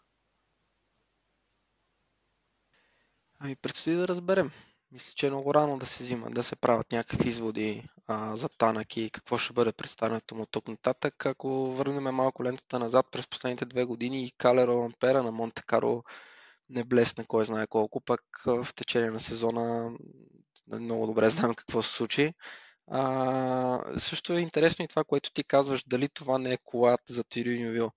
Ами 3.38 3.56
предстои 3.56 3.94
да 3.94 4.08
разберем. 4.08 4.50
Мисля, 4.92 5.12
че 5.14 5.26
е 5.26 5.30
много 5.30 5.54
рано 5.54 5.78
да 5.78 5.86
се 5.86 6.04
взима, 6.04 6.30
да 6.30 6.42
се 6.42 6.56
правят 6.56 6.92
някакви 6.92 7.28
изводи 7.28 7.88
а, 8.06 8.36
за 8.36 8.48
Танък 8.48 8.96
и 8.96 9.10
какво 9.10 9.38
ще 9.38 9.52
бъде 9.52 9.72
представянето 9.72 10.34
му 10.34 10.46
тук 10.46 10.68
нататък. 10.68 11.26
Ако 11.26 11.72
върнем 11.72 12.14
малко 12.14 12.44
лентата 12.44 12.78
назад 12.78 13.06
през 13.12 13.26
последните 13.26 13.64
две 13.64 13.84
години 13.84 14.24
и 14.24 14.32
Калеро 14.38 14.84
Ампера 14.84 15.22
на 15.22 15.32
Монте 15.32 15.62
Каро 15.66 16.04
не 16.68 16.84
блесна 16.84 17.24
кой 17.24 17.44
знае 17.44 17.66
колко, 17.66 18.00
пък 18.00 18.20
в 18.46 18.68
течение 18.76 19.10
на 19.10 19.20
сезона 19.20 19.92
много 20.66 21.06
добре 21.06 21.30
знам 21.30 21.54
какво 21.54 21.82
се 21.82 21.92
случи. 21.92 22.34
А, 22.86 23.98
също 23.98 24.32
е 24.32 24.40
интересно 24.40 24.84
и 24.84 24.88
това, 24.88 25.04
което 25.04 25.30
ти 25.32 25.44
казваш, 25.44 25.84
дали 25.86 26.08
това 26.08 26.38
не 26.38 26.52
е 26.52 26.58
колат 26.64 27.00
за 27.08 27.24
Тириньовил. 27.24 27.90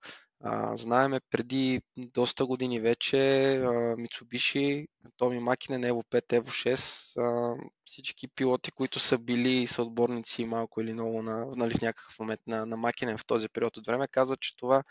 знаеме 0.74 1.20
преди 1.30 1.82
доста 1.96 2.46
години 2.46 2.80
вече 2.80 3.18
а, 3.56 3.70
Mitsubishi, 3.96 4.86
Томи 5.16 5.38
Макинен, 5.38 5.82
Evo 5.82 6.04
5, 6.10 6.40
Evo 6.40 6.48
6, 6.48 7.20
а, 7.20 7.56
всички 7.84 8.28
пилоти, 8.28 8.72
които 8.72 8.98
са 8.98 9.18
били 9.18 9.66
съотборници 9.66 10.44
малко 10.46 10.80
или 10.80 10.92
много 10.92 11.22
на, 11.22 11.46
нали, 11.56 11.74
в 11.74 11.82
някакъв 11.82 12.18
момент 12.18 12.40
на, 12.46 12.66
на 12.66 12.76
Макинен 12.76 13.18
в 13.18 13.26
този 13.26 13.48
период 13.48 13.76
от 13.76 13.86
време, 13.86 14.08
казват, 14.08 14.40
че 14.40 14.56
това 14.56 14.82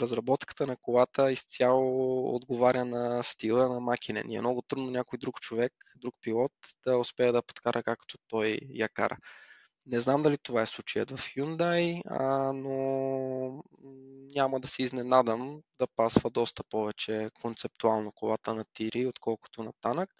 разработката 0.00 0.66
на 0.66 0.76
колата 0.76 1.32
изцяло 1.32 2.34
отговаря 2.34 2.84
на 2.84 3.22
стила 3.22 3.68
на 3.68 3.80
Макинен. 3.80 4.30
И 4.30 4.36
е 4.36 4.40
много 4.40 4.62
трудно 4.62 4.90
някой 4.90 5.18
друг 5.18 5.40
човек, 5.40 5.72
друг 5.96 6.14
пилот 6.22 6.52
да 6.86 6.98
успее 6.98 7.32
да 7.32 7.42
подкара 7.42 7.82
както 7.82 8.18
той 8.28 8.58
я 8.70 8.88
кара. 8.88 9.16
Не 9.86 10.00
знам 10.00 10.22
дали 10.22 10.38
това 10.38 10.62
е 10.62 10.66
случаят 10.66 11.10
в 11.10 11.16
Hyundai, 11.16 12.02
а, 12.06 12.52
но 12.52 13.62
няма 14.34 14.60
да 14.60 14.68
се 14.68 14.82
изненадам 14.82 15.62
да 15.78 15.86
пасва 15.86 16.30
доста 16.30 16.64
повече 16.64 17.30
концептуално 17.42 18.12
колата 18.12 18.54
на 18.54 18.64
Тири, 18.72 19.06
отколкото 19.06 19.62
на 19.62 19.72
Танък. 19.80 20.10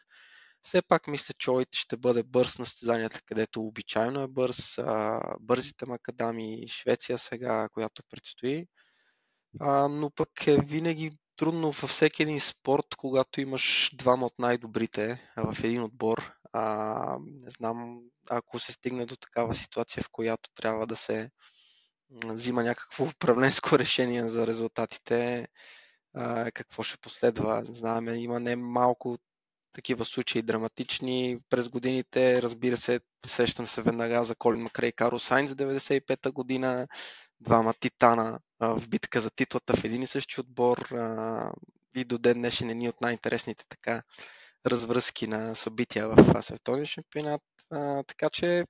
Все 0.62 0.82
пак 0.82 1.06
мисля, 1.06 1.34
че 1.38 1.50
Ойт 1.50 1.68
ще 1.72 1.96
бъде 1.96 2.22
бърз 2.22 2.58
на 2.58 2.66
състезанията, 2.66 3.20
където 3.26 3.62
обичайно 3.62 4.22
е 4.22 4.26
бърз. 4.26 4.78
А, 4.78 5.20
бързите 5.40 5.86
макадами, 5.86 6.68
Швеция 6.68 7.18
сега, 7.18 7.68
която 7.72 8.02
предстои. 8.10 8.66
А, 9.60 9.88
но 9.88 10.10
пък 10.10 10.46
е 10.46 10.60
винаги 10.60 11.12
трудно 11.36 11.72
във 11.72 11.90
всеки 11.90 12.22
един 12.22 12.40
спорт, 12.40 12.86
когато 12.96 13.40
имаш 13.40 13.90
двама 13.94 14.26
от 14.26 14.38
най-добрите 14.38 15.30
в 15.36 15.64
един 15.64 15.82
отбор. 15.82 16.32
А, 16.52 17.18
не 17.20 17.50
знам, 17.50 18.00
ако 18.30 18.58
се 18.58 18.72
стигне 18.72 19.06
до 19.06 19.16
такава 19.16 19.54
ситуация, 19.54 20.02
в 20.02 20.10
която 20.10 20.50
трябва 20.54 20.86
да 20.86 20.96
се 20.96 21.30
взима 22.24 22.62
някакво 22.62 23.04
управленско 23.14 23.78
решение 23.78 24.28
за 24.28 24.46
резултатите, 24.46 25.48
а, 26.14 26.50
какво 26.50 26.82
ще 26.82 26.98
последва. 26.98 27.64
Знаеме, 27.64 28.12
има 28.12 28.40
не 28.40 28.56
малко 28.56 29.18
такива 29.72 30.04
случаи 30.04 30.42
драматични 30.42 31.38
през 31.50 31.68
годините. 31.68 32.42
Разбира 32.42 32.76
се, 32.76 33.00
сещам 33.26 33.68
се 33.68 33.82
веднага 33.82 34.24
за 34.24 34.34
Колин 34.34 34.62
Макрей 34.62 34.92
Карл 34.92 35.18
Сайнс 35.18 35.50
95-та 35.50 36.30
година, 36.30 36.88
двама 37.40 37.74
титана 37.74 38.40
в 38.60 38.88
битка 38.88 39.20
за 39.20 39.30
титлата 39.30 39.76
в 39.76 39.84
един 39.84 40.02
и 40.02 40.06
същи 40.06 40.40
отбор 40.40 40.88
и 41.96 42.04
до 42.04 42.18
ден 42.18 42.38
днешен 42.38 42.70
е 42.70 42.74
ни 42.74 42.88
от 42.88 43.00
най-интересните 43.00 43.64
така 43.68 44.02
развръзки 44.66 45.26
на 45.26 45.54
събития 45.54 46.08
в 46.08 46.42
световния 46.42 46.86
шампионат. 46.86 47.42
Така 48.06 48.30
че 48.30 48.64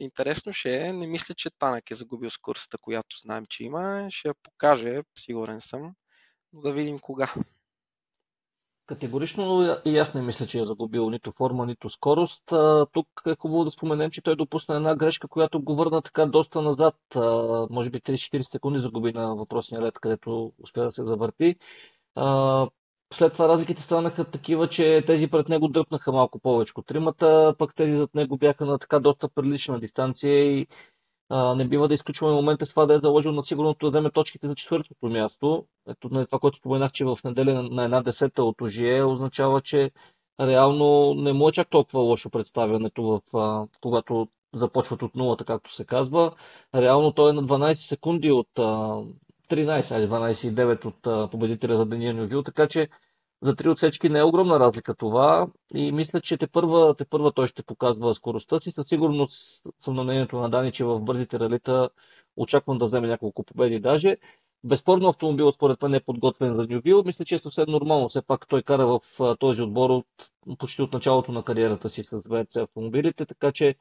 интересно 0.00 0.52
ще 0.52 0.76
е. 0.76 0.92
Не 0.92 1.06
мисля, 1.06 1.34
че 1.34 1.50
Танък 1.58 1.90
е 1.90 1.94
загубил 1.94 2.30
скоростта, 2.30 2.78
която 2.80 3.16
знаем, 3.18 3.44
че 3.48 3.64
има. 3.64 4.06
Ще 4.10 4.28
я 4.28 4.34
покаже, 4.42 5.02
сигурен 5.18 5.60
съм. 5.60 5.94
Но 6.52 6.60
да 6.60 6.72
видим 6.72 6.98
кога. 6.98 7.34
Категорично 8.88 9.76
и 9.84 9.98
аз 9.98 10.14
не 10.14 10.22
мисля, 10.22 10.46
че 10.46 10.60
е 10.60 10.64
загубил 10.64 11.10
нито 11.10 11.32
форма, 11.32 11.66
нито 11.66 11.90
скорост. 11.90 12.42
Тук 12.92 13.08
е 13.26 13.36
хубаво 13.38 13.64
да 13.64 13.70
споменем, 13.70 14.10
че 14.10 14.22
той 14.22 14.36
допусна 14.36 14.76
една 14.76 14.96
грешка, 14.96 15.28
която 15.28 15.62
го 15.62 15.74
върна 15.74 16.02
така 16.02 16.26
доста 16.26 16.62
назад. 16.62 16.96
Може 17.70 17.90
би 17.90 18.00
30-40 18.00 18.40
секунди 18.40 18.80
загуби 18.80 19.12
на 19.12 19.34
въпросния 19.34 19.82
ред, 19.82 19.98
където 19.98 20.52
успя 20.62 20.82
да 20.82 20.92
се 20.92 21.06
завърти. 21.06 21.54
След 23.12 23.32
това 23.32 23.48
разликите 23.48 23.82
станаха 23.82 24.30
такива, 24.30 24.68
че 24.68 25.04
тези 25.06 25.30
пред 25.30 25.48
него 25.48 25.68
дръпнаха 25.68 26.12
малко 26.12 26.38
повече 26.38 26.72
тримата, 26.86 27.54
пък 27.58 27.74
тези 27.74 27.96
зад 27.96 28.14
него 28.14 28.36
бяха 28.36 28.66
на 28.66 28.78
така 28.78 28.98
доста 28.98 29.28
прилична 29.28 29.80
дистанция 29.80 30.58
и 30.58 30.66
а, 31.28 31.54
не 31.54 31.64
бива 31.64 31.88
да 31.88 31.94
изключваме 31.94 32.34
момента 32.34 32.66
с 32.66 32.70
това 32.70 32.86
да 32.86 32.94
е 32.94 32.98
заложил 32.98 33.32
на 33.32 33.42
сигурното 33.42 33.86
да 33.86 33.90
вземе 33.90 34.10
точките 34.10 34.48
за 34.48 34.54
четвъртото 34.54 35.06
място. 35.06 35.64
Ето 35.88 36.08
на 36.08 36.26
това, 36.26 36.38
което 36.38 36.56
споменах, 36.56 36.92
че 36.92 37.04
в 37.04 37.18
неделя 37.24 37.62
на 37.62 37.84
една 37.84 38.02
десета 38.02 38.44
от 38.44 38.60
ОЖИЕ 38.60 39.02
означава, 39.02 39.60
че 39.60 39.90
реално 40.40 41.14
не 41.14 41.32
му 41.32 41.48
е 41.48 41.52
чак 41.52 41.70
толкова 41.70 42.00
лошо 42.00 42.30
представянето, 42.30 43.02
в, 43.02 43.36
а, 43.36 43.66
когато 43.80 44.26
започват 44.54 45.02
от 45.02 45.14
нулата, 45.14 45.44
както 45.44 45.72
се 45.72 45.86
казва. 45.86 46.32
Реално 46.74 47.12
той 47.12 47.30
е 47.30 47.32
на 47.32 47.42
12 47.42 47.72
секунди 47.72 48.30
от 48.30 48.58
а, 48.58 48.62
13, 48.62 49.80
12,9 49.80 50.84
от 50.84 51.06
а, 51.06 51.28
победителя 51.28 51.76
за 51.76 51.86
Дания 51.86 52.14
Нювил, 52.14 52.42
така 52.42 52.68
че 52.68 52.88
за 53.42 53.56
три 53.56 53.68
отсечки 53.68 54.08
не 54.08 54.18
е 54.18 54.24
огромна 54.24 54.60
разлика 54.60 54.94
това 54.94 55.46
и 55.74 55.92
мисля, 55.92 56.20
че 56.20 56.36
те 56.36 56.48
първа, 56.48 56.94
те 56.94 57.04
първа 57.04 57.32
той 57.32 57.46
ще 57.46 57.62
показва 57.62 58.14
скоростта 58.14 58.60
си. 58.60 58.70
Със 58.70 58.88
сигурност 58.88 59.62
съм 59.80 59.94
на 59.94 60.04
мнението 60.04 60.36
на 60.36 60.50
Дани, 60.50 60.72
че 60.72 60.84
в 60.84 61.00
бързите 61.00 61.40
ралита 61.40 61.90
очаквам 62.36 62.78
да 62.78 62.84
вземе 62.84 63.08
няколко 63.08 63.44
победи 63.44 63.80
даже. 63.80 64.16
Безспорно 64.64 65.08
автомобилът 65.08 65.54
според 65.54 65.82
мен 65.82 65.94
е 65.94 66.00
подготвен 66.00 66.52
за 66.52 66.66
Нюбил. 66.66 67.02
Мисля, 67.06 67.24
че 67.24 67.34
е 67.34 67.38
съвсем 67.38 67.64
нормално. 67.68 68.08
Все 68.08 68.22
пак 68.22 68.48
той 68.48 68.62
кара 68.62 68.86
в 68.86 69.00
този 69.38 69.62
отбор 69.62 69.90
от, 69.90 70.06
почти 70.58 70.82
от 70.82 70.92
началото 70.92 71.32
на 71.32 71.42
кариерата 71.42 71.88
си 71.88 72.04
с 72.04 72.20
ВРЦ 72.28 72.56
автомобилите, 72.56 73.26
така 73.26 73.52
че 73.52 73.74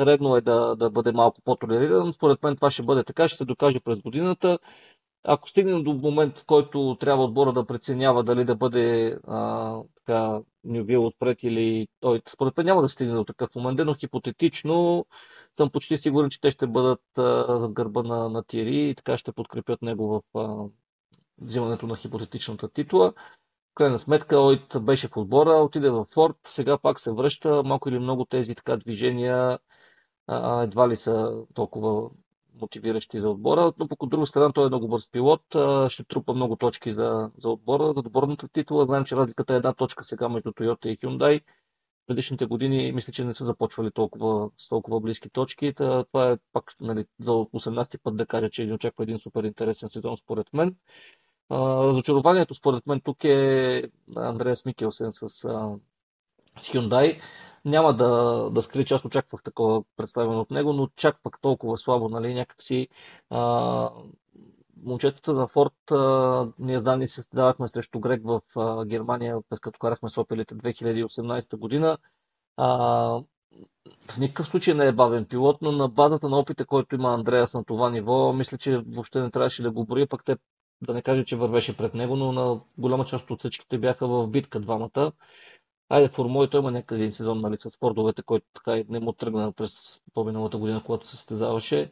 редно 0.00 0.36
е 0.36 0.40
да, 0.40 0.76
да 0.76 0.90
бъде 0.90 1.12
малко 1.12 1.40
по-толериран. 1.42 2.12
Според 2.12 2.42
мен 2.42 2.56
това 2.56 2.70
ще 2.70 2.82
бъде 2.82 3.04
така, 3.04 3.28
ще 3.28 3.36
се 3.36 3.44
докаже 3.44 3.80
през 3.80 3.98
годината 3.98 4.58
ако 5.24 5.48
стигнем 5.48 5.84
до 5.84 5.92
момент, 5.92 6.38
в 6.38 6.46
който 6.46 6.96
трябва 7.00 7.24
отбора 7.24 7.52
да 7.52 7.66
преценява 7.66 8.24
дали 8.24 8.44
да 8.44 8.56
бъде 8.56 9.18
а, 9.26 9.82
така, 9.94 10.40
Нювил 10.64 11.06
отпред 11.06 11.42
или 11.42 11.88
той, 12.00 12.22
според 12.28 12.56
мен 12.56 12.66
няма 12.66 12.82
да 12.82 12.88
стигне 12.88 13.14
до 13.14 13.24
такъв 13.24 13.54
момент, 13.54 13.80
но 13.84 13.94
хипотетично 13.94 15.06
съм 15.56 15.70
почти 15.70 15.98
сигурен, 15.98 16.30
че 16.30 16.40
те 16.40 16.50
ще 16.50 16.66
бъдат 16.66 17.02
а, 17.18 17.58
зад 17.58 17.72
гърба 17.72 18.02
на, 18.02 18.28
на 18.28 18.44
Тири 18.44 18.90
и 18.90 18.94
така 18.94 19.16
ще 19.16 19.32
подкрепят 19.32 19.82
него 19.82 20.08
в 20.08 20.38
а, 20.38 20.64
взимането 21.38 21.86
на 21.86 21.96
хипотетичната 21.96 22.68
титла. 22.68 23.12
В 23.72 23.74
крайна 23.74 23.98
сметка 23.98 24.40
Ойт 24.40 24.76
беше 24.80 25.08
в 25.08 25.16
отбора, 25.16 25.50
отиде 25.50 25.90
в 25.90 26.04
Форд, 26.04 26.36
сега 26.46 26.78
пак 26.78 27.00
се 27.00 27.12
връща. 27.12 27.62
Малко 27.62 27.88
или 27.88 27.98
много 27.98 28.24
тези 28.24 28.54
така 28.54 28.76
движения 28.76 29.58
а, 30.26 30.62
едва 30.62 30.88
ли 30.88 30.96
са 30.96 31.44
толкова 31.54 32.10
мотивиращи 32.60 33.20
за 33.20 33.30
отбора, 33.30 33.72
но 33.78 33.88
пък 33.88 34.02
от 34.02 34.10
друга 34.10 34.26
страна 34.26 34.52
той 34.52 34.64
е 34.64 34.68
много 34.68 34.88
бърз 34.88 35.10
пилот, 35.10 35.42
ще 35.88 36.04
трупа 36.04 36.34
много 36.34 36.56
точки 36.56 36.92
за, 36.92 37.30
за 37.36 37.50
отбора, 37.50 37.84
за 37.84 38.00
отборната 38.00 38.48
титла. 38.48 38.84
Знаем, 38.84 39.04
че 39.04 39.16
разликата 39.16 39.54
е 39.54 39.56
една 39.56 39.72
точка 39.72 40.04
сега 40.04 40.28
между 40.28 40.50
Toyota 40.50 40.86
и 40.86 40.96
Hyundai. 40.96 41.40
Предишните 42.06 42.46
години 42.46 42.92
мисля, 42.92 43.12
че 43.12 43.24
не 43.24 43.34
са 43.34 43.44
започвали 43.44 43.90
толкова, 43.90 44.50
с 44.58 44.68
толкова 44.68 45.00
близки 45.00 45.30
точки. 45.30 45.74
Това 45.74 46.30
е 46.30 46.36
пак 46.52 46.72
нали, 46.80 47.04
за 47.20 47.30
18-ти 47.30 47.98
път 47.98 48.16
да 48.16 48.26
кажа, 48.26 48.50
че 48.50 48.66
ни 48.66 48.72
очаква 48.72 49.04
един 49.04 49.18
супер 49.18 49.44
интересен 49.44 49.88
сезон 49.88 50.16
според 50.16 50.52
мен. 50.52 50.76
Разочарованието 51.50 52.54
според 52.54 52.86
мен 52.86 53.00
тук 53.00 53.24
е 53.24 53.82
Андреас 54.16 54.64
Микелсен 54.64 55.12
с, 55.12 55.28
с 55.28 55.42
Hyundai 56.58 57.20
няма 57.64 57.94
да, 57.94 58.50
да 58.50 58.62
скри, 58.62 58.84
че 58.84 58.94
аз 58.94 59.04
очаквах 59.04 59.42
такова 59.42 59.82
представяне 59.96 60.36
от 60.36 60.50
него, 60.50 60.72
но 60.72 60.88
чак 60.96 61.16
пък 61.22 61.40
толкова 61.40 61.78
слабо, 61.78 62.08
нали, 62.08 62.34
някакси 62.34 62.88
а, 63.30 63.90
момчетата 64.84 65.32
на 65.32 65.48
Форд, 65.48 65.90
а, 65.90 66.46
ние 66.58 66.78
с 66.78 66.82
Дани 66.82 67.08
се 67.08 67.14
състезавахме 67.14 67.68
срещу 67.68 68.00
Грег 68.00 68.22
в 68.24 68.40
а, 68.56 68.84
Германия, 68.84 69.38
като 69.60 69.78
карахме 69.78 70.08
Сопелите 70.08 70.54
2018 70.54 71.56
година. 71.56 71.98
А, 72.56 72.66
в 74.10 74.18
никакъв 74.18 74.48
случай 74.48 74.74
не 74.74 74.86
е 74.86 74.92
бавен 74.92 75.24
пилот, 75.24 75.62
но 75.62 75.72
на 75.72 75.88
базата 75.88 76.28
на 76.28 76.38
опита, 76.38 76.66
който 76.66 76.94
има 76.94 77.14
Андреас 77.14 77.54
на 77.54 77.64
това 77.64 77.90
ниво, 77.90 78.32
мисля, 78.32 78.58
че 78.58 78.78
въобще 78.78 79.20
не 79.20 79.30
трябваше 79.30 79.62
да 79.62 79.70
го 79.70 79.84
броя, 79.84 80.06
пък 80.06 80.24
те 80.24 80.36
да 80.82 80.94
не 80.94 81.02
кажа, 81.02 81.24
че 81.24 81.36
вървеше 81.36 81.76
пред 81.76 81.94
него, 81.94 82.16
но 82.16 82.32
на 82.32 82.60
голяма 82.78 83.04
част 83.04 83.30
от 83.30 83.38
всичките 83.38 83.78
бяха 83.78 84.08
в 84.08 84.26
битка 84.26 84.60
двамата. 84.60 85.12
Айде, 85.90 86.08
Формула 86.08 86.50
той 86.50 86.60
има 86.60 86.70
някъде 86.70 87.00
един 87.00 87.12
сезон 87.12 87.40
нали, 87.40 87.58
с 87.58 87.70
спортовете, 87.70 88.22
който 88.22 88.46
така 88.54 88.78
и 88.78 88.84
не 88.88 89.00
му 89.00 89.12
тръгна 89.12 89.52
през 89.52 90.00
по-миналата 90.14 90.58
година, 90.58 90.82
когато 90.86 91.06
се 91.06 91.16
състезаваше. 91.16 91.90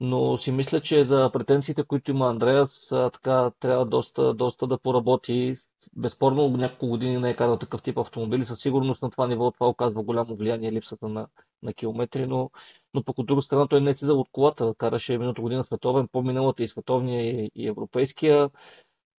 Но 0.00 0.36
си 0.36 0.52
мисля, 0.52 0.80
че 0.80 1.04
за 1.04 1.30
претенциите, 1.32 1.84
които 1.84 2.10
има 2.10 2.28
Андреас, 2.28 2.88
така 2.88 3.50
трябва 3.60 3.86
доста, 3.86 4.34
доста 4.34 4.66
да 4.66 4.78
поработи. 4.78 5.54
Безспорно, 5.96 6.48
няколко 6.48 6.88
години 6.88 7.18
не 7.18 7.30
е 7.30 7.36
карал 7.36 7.58
такъв 7.58 7.82
тип 7.82 7.98
автомобили. 7.98 8.44
Със 8.44 8.60
сигурност 8.60 9.02
на 9.02 9.10
това 9.10 9.26
ниво 9.26 9.50
това 9.50 9.68
оказва 9.68 10.02
голямо 10.02 10.36
влияние 10.36 10.72
липсата 10.72 11.08
на, 11.08 11.28
на 11.62 11.74
километри, 11.74 12.26
но, 12.26 12.50
но 12.94 13.04
пък 13.04 13.18
от 13.18 13.26
друга 13.26 13.42
страна 13.42 13.66
той 13.68 13.80
не 13.80 13.90
е 13.90 13.94
си 13.94 14.04
от 14.06 14.28
колата. 14.32 14.74
Караше 14.78 15.18
миналата 15.18 15.42
година 15.42 15.64
световен, 15.64 16.08
по-миналата 16.08 16.62
и 16.62 16.68
световния 16.68 17.44
и, 17.44 17.50
и 17.54 17.68
европейския. 17.68 18.50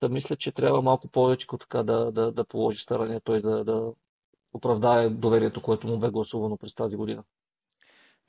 Да 0.02 0.10
мисля, 0.10 0.36
че 0.36 0.52
трябва 0.52 0.82
малко 0.82 1.08
повече 1.08 1.48
така 1.60 1.84
да, 1.84 2.12
да, 2.12 2.32
да 2.32 2.44
положи 2.44 2.80
старание 2.84 3.20
той 3.20 3.42
да, 3.42 3.64
да, 3.64 3.94
оправдае 4.54 5.10
доверието, 5.10 5.62
което 5.62 5.88
му 5.88 6.00
бе 6.00 6.10
гласувано 6.10 6.58
през 6.58 6.76
тази 6.76 6.96
година. 6.96 7.24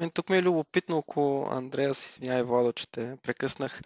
Мен 0.00 0.10
тук 0.10 0.30
ми 0.30 0.36
е 0.36 0.42
любопитно, 0.42 0.98
ако 0.98 1.48
Андреас, 1.50 2.08
извинявай 2.08 2.42
Владо, 2.42 2.72
че 2.72 2.90
те 2.90 3.16
прекъснах, 3.22 3.82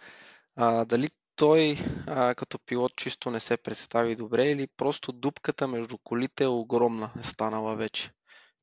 а, 0.55 0.85
дали 0.85 1.09
той 1.35 1.77
а, 2.07 2.35
като 2.35 2.59
пилот 2.59 2.95
чисто 2.95 3.31
не 3.31 3.39
се 3.39 3.57
представи 3.57 4.15
добре 4.15 4.45
или 4.45 4.67
просто 4.77 5.11
дупката 5.11 5.67
между 5.67 5.97
колите 5.97 6.43
е 6.43 6.47
огромна, 6.47 7.11
е 7.19 7.23
станала 7.23 7.75
вече. 7.75 8.11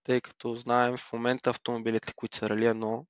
Тъй 0.05 0.21
като 0.21 0.55
знаем 0.55 0.97
в 0.97 1.13
момента 1.13 1.51
автомобилите, 1.51 2.13
които 2.17 2.37
са 2.37 2.49
рали 2.49 2.65
1, 2.65 3.05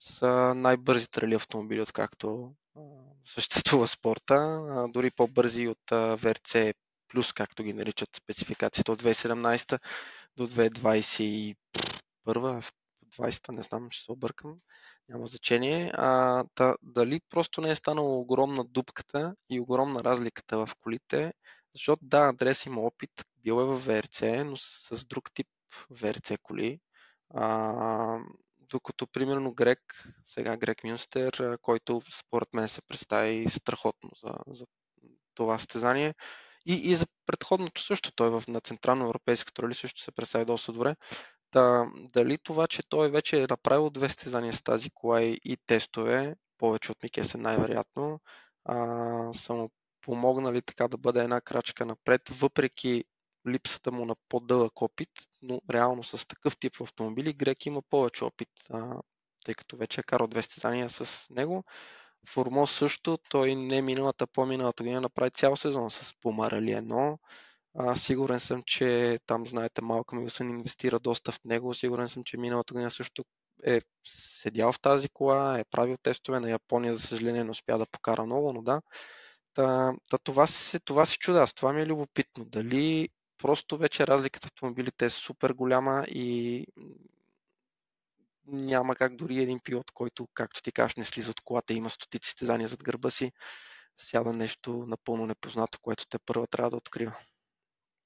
са 0.00 0.54
най-бързите 0.54 1.20
рали 1.20 1.34
автомобили, 1.34 1.82
откакто 1.82 2.54
съществува 3.26 3.88
спорта, 3.88 4.34
а, 4.34 4.88
дори 4.88 5.10
по-бързи 5.10 5.68
от 5.68 5.92
а, 5.92 6.16
VRC 6.18 6.74
плюс, 7.12 7.32
както 7.32 7.62
ги 7.62 7.72
наричат 7.72 8.16
спецификациите 8.16 8.90
от 8.90 9.02
2017 9.02 9.78
до 10.36 10.48
2021, 10.48 11.56
20-та, 13.16 13.52
не 13.52 13.62
знам, 13.62 13.90
ще 13.90 14.04
се 14.04 14.12
объркам, 14.12 14.56
няма 15.08 15.26
значение. 15.26 15.92
А, 15.94 16.44
да, 16.56 16.76
дали 16.82 17.20
просто 17.30 17.60
не 17.60 17.70
е 17.70 17.74
станала 17.74 18.18
огромна 18.18 18.64
дупката 18.64 19.34
и 19.50 19.60
огромна 19.60 20.04
разликата 20.04 20.66
в 20.66 20.70
колите, 20.80 21.32
защото 21.74 22.06
да, 22.06 22.18
Андрес 22.18 22.66
има 22.66 22.80
опит, 22.80 23.10
бил 23.36 23.54
е 23.60 23.64
в 23.64 23.78
ВРЦ, 23.78 24.22
но 24.22 24.56
с 24.56 25.04
друг 25.06 25.32
тип 25.34 25.48
ВРЦ 25.90 26.32
коли. 26.42 26.80
А, 27.34 28.18
докато, 28.58 29.06
примерно, 29.06 29.54
Грек, 29.54 30.04
сега 30.24 30.56
Грек 30.56 30.84
Мюнстер, 30.84 31.58
който 31.62 32.02
според 32.18 32.48
мен 32.54 32.68
се 32.68 32.82
представи 32.82 33.50
страхотно 33.50 34.10
за, 34.24 34.34
за 34.46 34.66
това 35.34 35.58
състезание. 35.58 36.14
И, 36.66 36.74
и 36.74 36.96
за 36.96 37.06
предходното 37.26 37.82
също, 37.82 38.12
той 38.12 38.30
в, 38.30 38.42
на 38.48 38.60
Централно 38.60 39.04
европейското 39.04 39.62
рали 39.62 39.74
също 39.74 40.00
се 40.00 40.12
представи 40.12 40.44
доста 40.44 40.72
добре. 40.72 40.96
Та, 41.50 41.86
дали 42.14 42.38
това, 42.38 42.66
че 42.66 42.88
той 42.88 43.10
вече 43.10 43.42
е 43.42 43.46
направил 43.50 43.90
две 43.90 44.08
състезания 44.08 44.52
с 44.52 44.62
тази 44.62 44.90
кола 44.90 45.22
и, 45.22 45.40
и 45.44 45.56
тестове, 45.66 46.34
повече 46.58 46.92
от 46.92 47.02
Микесен 47.02 47.42
най-вероятно, 47.42 48.20
а, 48.64 48.76
са 49.32 49.54
му 49.54 49.70
помогнали 50.00 50.62
така 50.62 50.88
да 50.88 50.98
бъде 50.98 51.20
една 51.22 51.40
крачка 51.40 51.86
напред, 51.86 52.22
въпреки 52.28 53.04
липсата 53.48 53.92
му 53.92 54.04
на 54.04 54.16
по-дълъг 54.28 54.82
опит, 54.82 55.10
но 55.42 55.60
реално 55.70 56.04
с 56.04 56.26
такъв 56.26 56.56
тип 56.56 56.80
автомобили 56.80 57.32
Грек 57.32 57.66
има 57.66 57.82
повече 57.82 58.24
опит, 58.24 58.48
а, 58.70 59.00
тъй 59.44 59.54
като 59.54 59.76
вече 59.76 60.00
е 60.00 60.04
карал 60.04 60.26
две 60.26 60.42
състезания 60.42 60.90
с 60.90 61.30
него. 61.30 61.64
Формо 62.28 62.66
също, 62.66 63.18
той 63.30 63.54
не 63.54 63.82
миналата, 63.82 64.26
по-миналата 64.26 64.82
година 64.82 65.00
направи 65.00 65.30
цял 65.30 65.56
сезон 65.56 65.90
с 65.90 66.14
Помарали 66.20 66.72
едно. 66.72 67.18
Сигурен 67.94 68.40
съм, 68.40 68.62
че 68.66 69.18
там, 69.26 69.48
знаете, 69.48 69.82
малко 69.82 70.14
Милсън 70.14 70.50
инвестира 70.50 70.98
доста 70.98 71.32
в 71.32 71.40
него. 71.44 71.74
Сигурен 71.74 72.08
съм, 72.08 72.24
че 72.24 72.36
миналата 72.36 72.74
година 72.74 72.90
също 72.90 73.24
е 73.64 73.80
седял 74.04 74.72
в 74.72 74.80
тази 74.80 75.08
кола, 75.08 75.58
е 75.58 75.64
правил 75.64 75.96
тестове 75.96 76.40
на 76.40 76.50
Япония, 76.50 76.94
за 76.94 77.00
съжаление 77.00 77.44
не 77.44 77.50
успя 77.50 77.78
да 77.78 77.86
покара 77.86 78.26
много, 78.26 78.52
но 78.52 78.62
да. 78.62 78.82
Та, 79.54 79.92
та 80.10 80.18
това, 80.18 80.46
си, 80.46 80.80
това 80.80 81.06
си 81.06 81.18
чуда, 81.18 81.46
това 81.54 81.72
ми 81.72 81.82
е 81.82 81.86
любопитно. 81.86 82.44
Дали 82.44 83.08
просто 83.38 83.78
вече 83.78 84.06
разликата 84.06 84.48
в 84.48 84.50
автомобилите 84.50 85.04
е 85.04 85.10
супер 85.10 85.50
голяма 85.52 86.04
и 86.08 86.66
няма 88.46 88.96
как 88.96 89.16
дори 89.16 89.42
един 89.42 89.60
пилот, 89.60 89.90
който, 89.90 90.28
както 90.34 90.62
ти 90.62 90.72
кажеш, 90.72 90.96
не 90.96 91.04
слиза 91.04 91.30
от 91.30 91.40
колата, 91.40 91.74
има 91.74 91.90
стотици 91.90 92.30
стезания 92.30 92.68
зад 92.68 92.84
гърба 92.84 93.10
си, 93.10 93.32
сяда 94.00 94.32
нещо 94.32 94.84
напълно 94.86 95.26
непознато, 95.26 95.78
което 95.82 96.06
те 96.06 96.18
първа 96.18 96.46
трябва 96.46 96.70
да 96.70 96.76
открива. 96.76 97.16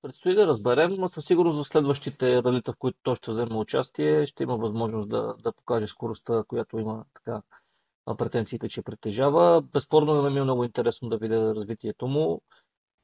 Предстои 0.02 0.34
да 0.34 0.46
разберем, 0.46 0.94
но 0.98 1.08
със 1.08 1.24
сигурност 1.24 1.64
в 1.64 1.68
следващите 1.68 2.42
ралита, 2.42 2.72
в 2.72 2.76
които 2.78 2.98
той 3.02 3.16
ще 3.16 3.30
вземе 3.30 3.56
участие, 3.56 4.26
ще 4.26 4.42
има 4.42 4.56
възможност 4.56 5.08
да, 5.08 5.34
да 5.42 5.52
покаже 5.52 5.86
скоростта, 5.86 6.44
която 6.48 6.78
има 6.78 7.04
така 7.14 7.42
претенциите, 8.14 8.68
че 8.68 8.82
притежава. 8.82 9.62
Безспорно 9.62 10.14
на 10.14 10.22
мен 10.22 10.36
е 10.36 10.42
много 10.42 10.64
интересно 10.64 11.08
да 11.08 11.18
видя 11.18 11.54
развитието 11.54 12.06
му. 12.06 12.42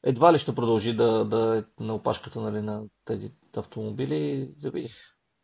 Едва 0.03 0.33
ли 0.33 0.39
ще 0.39 0.55
продължи 0.55 0.97
да, 0.97 1.25
да 1.25 1.59
е 1.59 1.83
на 1.85 1.95
опашката 1.95 2.41
нали, 2.41 2.63
на 2.63 2.83
тези 3.05 3.33
автомобили. 3.57 4.51
Да 4.57 4.71
видим. 4.71 4.91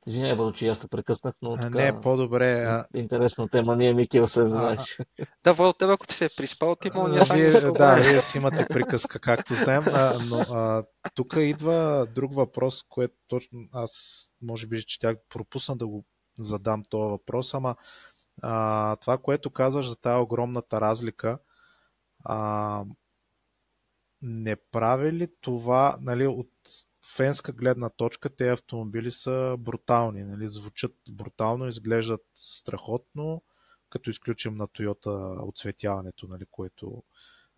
Извинявай, 0.09 0.37
Бъдо, 0.37 0.53
че 0.53 0.69
аз 0.69 0.81
те 0.81 0.89
прекъснах, 0.89 1.35
но 1.43 1.57
така... 1.57 1.69
Не, 1.69 2.01
по-добре. 2.01 2.63
А... 2.63 2.87
Интересна 2.95 3.49
тема, 3.49 3.77
ние 3.77 3.95
Микил 3.95 4.27
се 4.27 4.49
знаеш. 4.49 4.99
Да, 5.45 5.53
Вал, 5.53 5.73
тебе, 5.73 5.93
ако 5.93 6.07
ти 6.07 6.15
се 6.15 6.25
е 6.25 6.29
приспал, 6.37 6.77
ти 6.77 6.89
мога 6.95 7.11
ние 7.11 7.51
вие, 7.51 7.61
Да, 7.61 7.95
вие 7.95 8.21
си 8.21 8.39
имате 8.39 8.67
приказка, 8.69 9.21
както 9.21 9.55
знаем, 9.55 9.83
а, 9.87 10.19
но 10.31 10.39
а, 10.39 10.85
тук 11.15 11.35
идва 11.39 12.07
друг 12.15 12.35
въпрос, 12.35 12.83
което 12.89 13.15
точно 13.29 13.59
аз 13.73 14.25
може 14.43 14.67
би 14.67 14.83
че 14.87 14.99
тях 14.99 15.17
пропусна 15.29 15.77
да 15.77 15.87
го 15.87 16.05
задам 16.39 16.83
този 16.91 17.11
въпрос, 17.11 17.55
ама 17.55 17.77
а, 18.43 18.97
това, 18.97 19.19
което 19.19 19.51
казваш 19.51 19.89
за 19.89 19.97
тази 19.97 20.23
огромната 20.23 20.81
разлика, 20.81 21.39
а, 22.25 22.85
не 24.23 24.57
прави 24.73 25.13
ли 25.13 25.29
това, 25.41 25.99
нали, 26.01 26.27
от 26.27 26.51
фенска 27.17 27.53
гледна 27.53 27.89
точка, 27.89 28.31
те 28.37 28.51
автомобили 28.51 29.13
са 29.13 29.57
брутални, 29.59 30.25
нали, 30.25 30.49
звучат 30.49 30.95
брутално, 31.11 31.69
изглеждат 31.69 32.27
страхотно, 32.35 33.43
като 33.91 34.11
изключим 34.11 34.57
на 34.57 34.69
Toyota 34.69 35.49
отцветяването, 35.49 36.27
нали, 36.27 36.45
което 36.51 37.03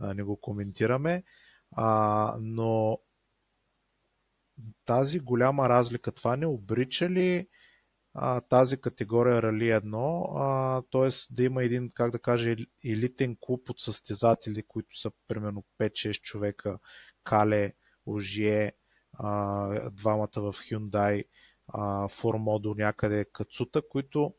а, 0.01 0.15
не 0.15 0.23
го 0.23 0.37
коментираме. 0.37 1.23
А, 1.73 2.37
но 2.41 2.99
тази 4.87 5.21
голяма 5.21 5.69
разлика, 5.69 6.13
това 6.13 6.37
не 6.37 6.47
обрича 6.47 7.11
ли 7.11 7.49
а, 8.15 8.41
тази 8.41 8.81
категория 8.81 9.43
Рали 9.43 9.65
1, 9.65 10.85
т.е. 10.93 11.35
да 11.35 11.43
има 11.43 11.65
един, 11.65 11.91
как 11.95 12.11
да 12.11 12.19
кажа, 12.19 12.57
елитен 12.85 13.37
клуб 13.41 13.71
от 13.71 13.81
състезатели, 13.81 14.63
които 14.69 14.99
са 14.99 15.11
примерно 15.29 15.65
5-6 15.79 16.21
човека, 16.21 16.79
Кале, 17.25 17.73
Ожие, 18.07 18.73
а, 19.13 19.91
двамата 19.91 20.37
в 20.37 20.53
Hyundai, 20.53 21.25
а, 21.69 22.09
Формодо 22.09 22.75
някъде 22.75 23.25
Кацута, 23.25 23.83
които 23.89 24.35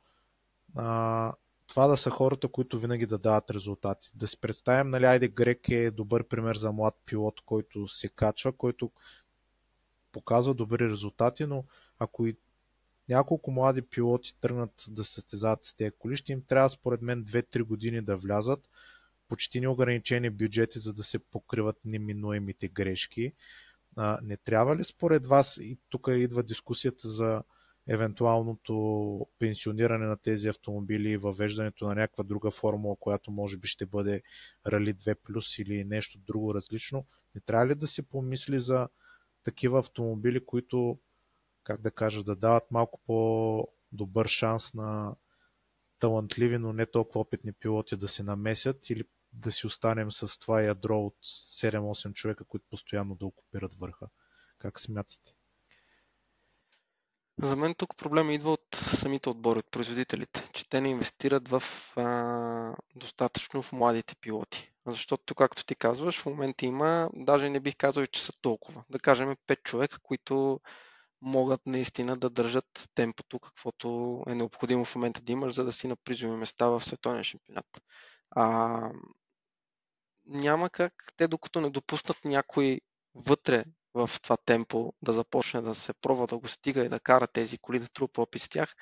а, 0.75 1.33
това 1.67 1.87
да 1.87 1.97
са 1.97 2.09
хората, 2.09 2.47
които 2.47 2.79
винаги 2.79 3.05
да 3.05 3.17
дават 3.17 3.51
резултати. 3.51 4.09
Да 4.15 4.27
си 4.27 4.41
представим, 4.41 4.89
нали, 4.91 5.05
айде 5.05 5.27
Грек 5.27 5.69
е 5.69 5.91
добър 5.91 6.27
пример 6.27 6.55
за 6.55 6.71
млад 6.71 6.95
пилот, 7.05 7.41
който 7.45 7.87
се 7.87 8.09
качва, 8.09 8.51
който 8.51 8.91
показва 10.11 10.53
добри 10.53 10.89
резултати, 10.89 11.45
но 11.45 11.63
ако 11.99 12.27
и 12.27 12.37
няколко 13.09 13.51
млади 13.51 13.81
пилоти 13.81 14.33
тръгнат 14.39 14.85
да 14.87 15.03
състезават 15.03 15.65
с 15.65 15.73
тези 15.73 15.91
коли, 15.99 16.15
ще 16.15 16.31
им 16.31 16.43
трябва 16.47 16.69
според 16.69 17.01
мен 17.01 17.25
2-3 17.25 17.63
години 17.63 18.01
да 18.01 18.17
влязат, 18.17 18.69
почти 19.27 19.61
неограничени 19.61 20.29
бюджети, 20.29 20.79
за 20.79 20.93
да 20.93 21.03
се 21.03 21.19
покриват 21.19 21.77
неминуемите 21.85 22.67
грешки. 22.67 23.33
А, 23.97 24.19
не 24.23 24.37
трябва 24.37 24.75
ли 24.75 24.83
според 24.83 25.27
вас, 25.27 25.57
и 25.57 25.79
тук 25.89 26.07
идва 26.11 26.43
дискусията 26.43 27.09
за 27.09 27.43
евентуалното 27.89 29.27
пенсиониране 29.39 30.05
на 30.05 30.17
тези 30.17 30.47
автомобили 30.47 31.09
и 31.09 31.17
въвеждането 31.17 31.85
на 31.85 31.95
някаква 31.95 32.23
друга 32.23 32.51
формула, 32.51 32.95
която 32.99 33.31
може 33.31 33.57
би 33.57 33.67
ще 33.67 33.85
бъде 33.85 34.21
Rally 34.67 34.93
2 34.93 35.61
или 35.61 35.83
нещо 35.83 36.19
друго 36.19 36.55
различно, 36.55 37.05
не 37.35 37.41
трябва 37.41 37.67
ли 37.67 37.75
да 37.75 37.87
се 37.87 38.09
помисли 38.09 38.59
за 38.59 38.89
такива 39.43 39.79
автомобили, 39.79 40.45
които, 40.45 40.99
как 41.63 41.81
да 41.81 41.91
кажа, 41.91 42.23
да 42.23 42.35
дават 42.35 42.71
малко 42.71 42.99
по-добър 43.05 44.27
шанс 44.27 44.73
на 44.73 45.15
талантливи, 45.99 46.57
но 46.57 46.73
не 46.73 46.85
толкова 46.85 47.21
опитни 47.21 47.53
пилоти 47.53 47.97
да 47.97 48.07
се 48.07 48.23
намесят 48.23 48.89
или 48.89 49.03
да 49.33 49.51
си 49.51 49.67
останем 49.67 50.11
с 50.11 50.39
това 50.39 50.61
ядро 50.61 50.97
от 50.97 51.17
7-8 51.53 52.13
човека, 52.13 52.45
които 52.45 52.65
постоянно 52.69 53.15
да 53.15 53.25
окупират 53.25 53.73
върха. 53.73 54.07
Как 54.57 54.79
смятате? 54.79 55.33
За 57.41 57.55
мен 57.55 57.75
тук 57.75 57.97
проблема 57.97 58.33
идва 58.33 58.51
от 58.51 58.75
самите 58.75 59.29
отбори, 59.29 59.59
от 59.59 59.71
производителите, 59.71 60.49
че 60.53 60.69
те 60.69 60.81
не 60.81 60.89
инвестират 60.89 61.47
в 61.47 61.63
а, 61.95 62.75
достатъчно 62.95 63.61
в 63.61 63.71
младите 63.71 64.15
пилоти. 64.15 64.71
Защото, 64.85 65.35
както 65.35 65.65
ти 65.65 65.75
казваш, 65.75 66.21
в 66.21 66.25
момента 66.25 66.65
има, 66.65 67.09
даже 67.13 67.49
не 67.49 67.59
бих 67.59 67.75
казал, 67.77 68.07
че 68.07 68.21
са 68.23 68.33
толкова. 68.41 68.83
Да 68.89 68.99
кажем 68.99 69.35
5 69.47 69.63
човека, 69.63 69.99
които 69.99 70.59
могат 71.21 71.61
наистина 71.65 72.17
да 72.17 72.29
държат 72.29 72.89
темпото, 72.95 73.39
каквото 73.39 74.23
е 74.27 74.35
необходимо 74.35 74.85
в 74.85 74.95
момента 74.95 75.21
да 75.21 75.31
имаш, 75.31 75.53
за 75.53 75.63
да 75.63 75.71
си 75.71 75.87
на 75.87 75.95
призови 75.95 76.37
места 76.37 76.67
в 76.67 76.85
световния 76.85 77.23
шампионат. 77.23 77.81
А, 78.31 78.91
няма 80.25 80.69
как 80.69 80.93
те, 81.17 81.27
докато 81.27 81.61
не 81.61 81.69
допуснат 81.69 82.25
някой 82.25 82.81
вътре 83.15 83.63
в 83.93 84.09
това 84.21 84.37
темпо 84.37 84.93
да 85.01 85.13
започне 85.13 85.61
да 85.61 85.75
се 85.75 85.93
пробва 85.93 86.27
да 86.27 86.37
го 86.37 86.47
стига 86.47 86.85
и 86.85 86.89
да 86.89 86.99
кара 86.99 87.27
тези 87.27 87.57
коли, 87.57 87.79
да 87.79 87.89
трупа 87.89 88.21
опит 88.21 88.41
с 88.41 88.49
тях, 88.49 88.75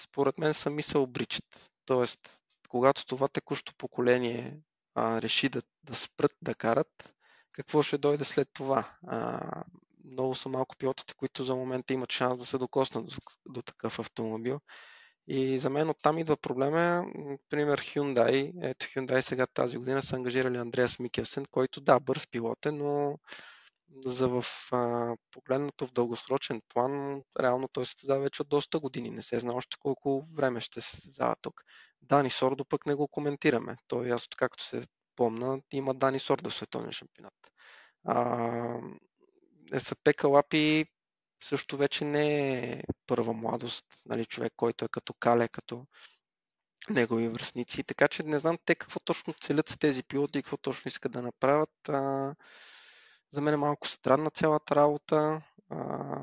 според 0.00 0.38
мен 0.38 0.54
сами 0.54 0.82
се 0.82 0.98
обричат. 0.98 1.72
Тоест, 1.84 2.42
когато 2.68 3.06
това 3.06 3.28
текущо 3.28 3.74
поколение 3.78 4.60
а, 4.94 5.22
реши 5.22 5.48
да, 5.48 5.62
да 5.84 5.94
спрат 5.94 6.32
да 6.42 6.54
карат, 6.54 7.14
какво 7.52 7.82
ще 7.82 7.98
дойде 7.98 8.24
след 8.24 8.48
това? 8.52 8.96
А, 9.06 9.64
много 10.04 10.34
са 10.34 10.48
малко 10.48 10.76
пилотите, 10.76 11.14
които 11.14 11.44
за 11.44 11.54
момента 11.54 11.92
имат 11.92 12.12
шанс 12.12 12.38
да 12.38 12.46
се 12.46 12.58
докоснат 12.58 13.06
до, 13.06 13.16
до 13.46 13.62
такъв 13.62 13.98
автомобил. 13.98 14.60
И 15.30 15.58
за 15.58 15.70
мен 15.70 15.90
оттам 15.90 16.18
идва 16.18 16.36
проблема, 16.36 17.04
например 17.14 17.80
Hyundai. 17.80 18.52
Ето 18.62 18.86
Hyundai 18.86 19.20
сега 19.20 19.46
тази 19.46 19.76
година 19.76 20.02
са 20.02 20.16
ангажирали 20.16 20.56
Андреас 20.56 20.98
Микелсен, 20.98 21.44
който 21.50 21.80
да, 21.80 22.00
бърз 22.00 22.26
пилот 22.26 22.66
е, 22.66 22.70
но 22.70 23.18
за 24.06 24.28
в 24.28 24.44
а, 24.72 25.16
погледнато 25.30 25.86
в 25.86 25.92
дългосрочен 25.92 26.62
план, 26.68 27.22
реално 27.40 27.68
той 27.68 27.86
се 27.86 27.90
състезава 27.90 28.20
вече 28.20 28.42
от 28.42 28.48
доста 28.48 28.78
години. 28.78 29.10
Не 29.10 29.22
се 29.22 29.38
знае 29.38 29.56
още 29.56 29.76
колко 29.80 30.26
време 30.34 30.60
ще 30.60 30.80
се 30.80 30.90
състезава 30.90 31.36
тук. 31.42 31.64
Дани 32.02 32.30
Сордо 32.30 32.64
пък 32.64 32.86
не 32.86 32.94
го 32.94 33.08
коментираме. 33.08 33.76
Той, 33.88 34.12
аз 34.12 34.28
както 34.36 34.64
се 34.64 34.82
помна, 35.16 35.60
има 35.72 35.94
Дани 35.94 36.20
Сордо 36.20 36.50
в 36.50 36.54
световния 36.54 36.92
шампионат. 36.92 37.52
А, 38.04 38.80
СП 39.78 40.14
Калапи 40.16 40.86
също 41.42 41.76
вече 41.76 42.04
не 42.04 42.58
е 42.60 42.82
първа 43.06 43.32
младост, 43.32 43.86
нали, 44.06 44.24
човек, 44.24 44.52
който 44.56 44.84
е 44.84 44.88
като 44.88 45.14
Кале, 45.14 45.48
като 45.48 45.86
негови 46.90 47.28
връзници. 47.28 47.84
Така 47.84 48.08
че 48.08 48.22
не 48.22 48.38
знам 48.38 48.58
те 48.64 48.74
какво 48.74 49.00
точно 49.00 49.34
целят 49.40 49.68
с 49.68 49.78
тези 49.78 50.02
пилоти 50.02 50.38
и 50.38 50.42
какво 50.42 50.56
точно 50.56 50.88
искат 50.88 51.12
да 51.12 51.22
направят. 51.22 51.88
А, 51.88 52.34
за 53.30 53.40
мен 53.40 53.54
е 53.54 53.56
малко 53.56 53.88
странна 53.88 54.30
цялата 54.30 54.76
работа. 54.76 55.42
А, 55.70 56.20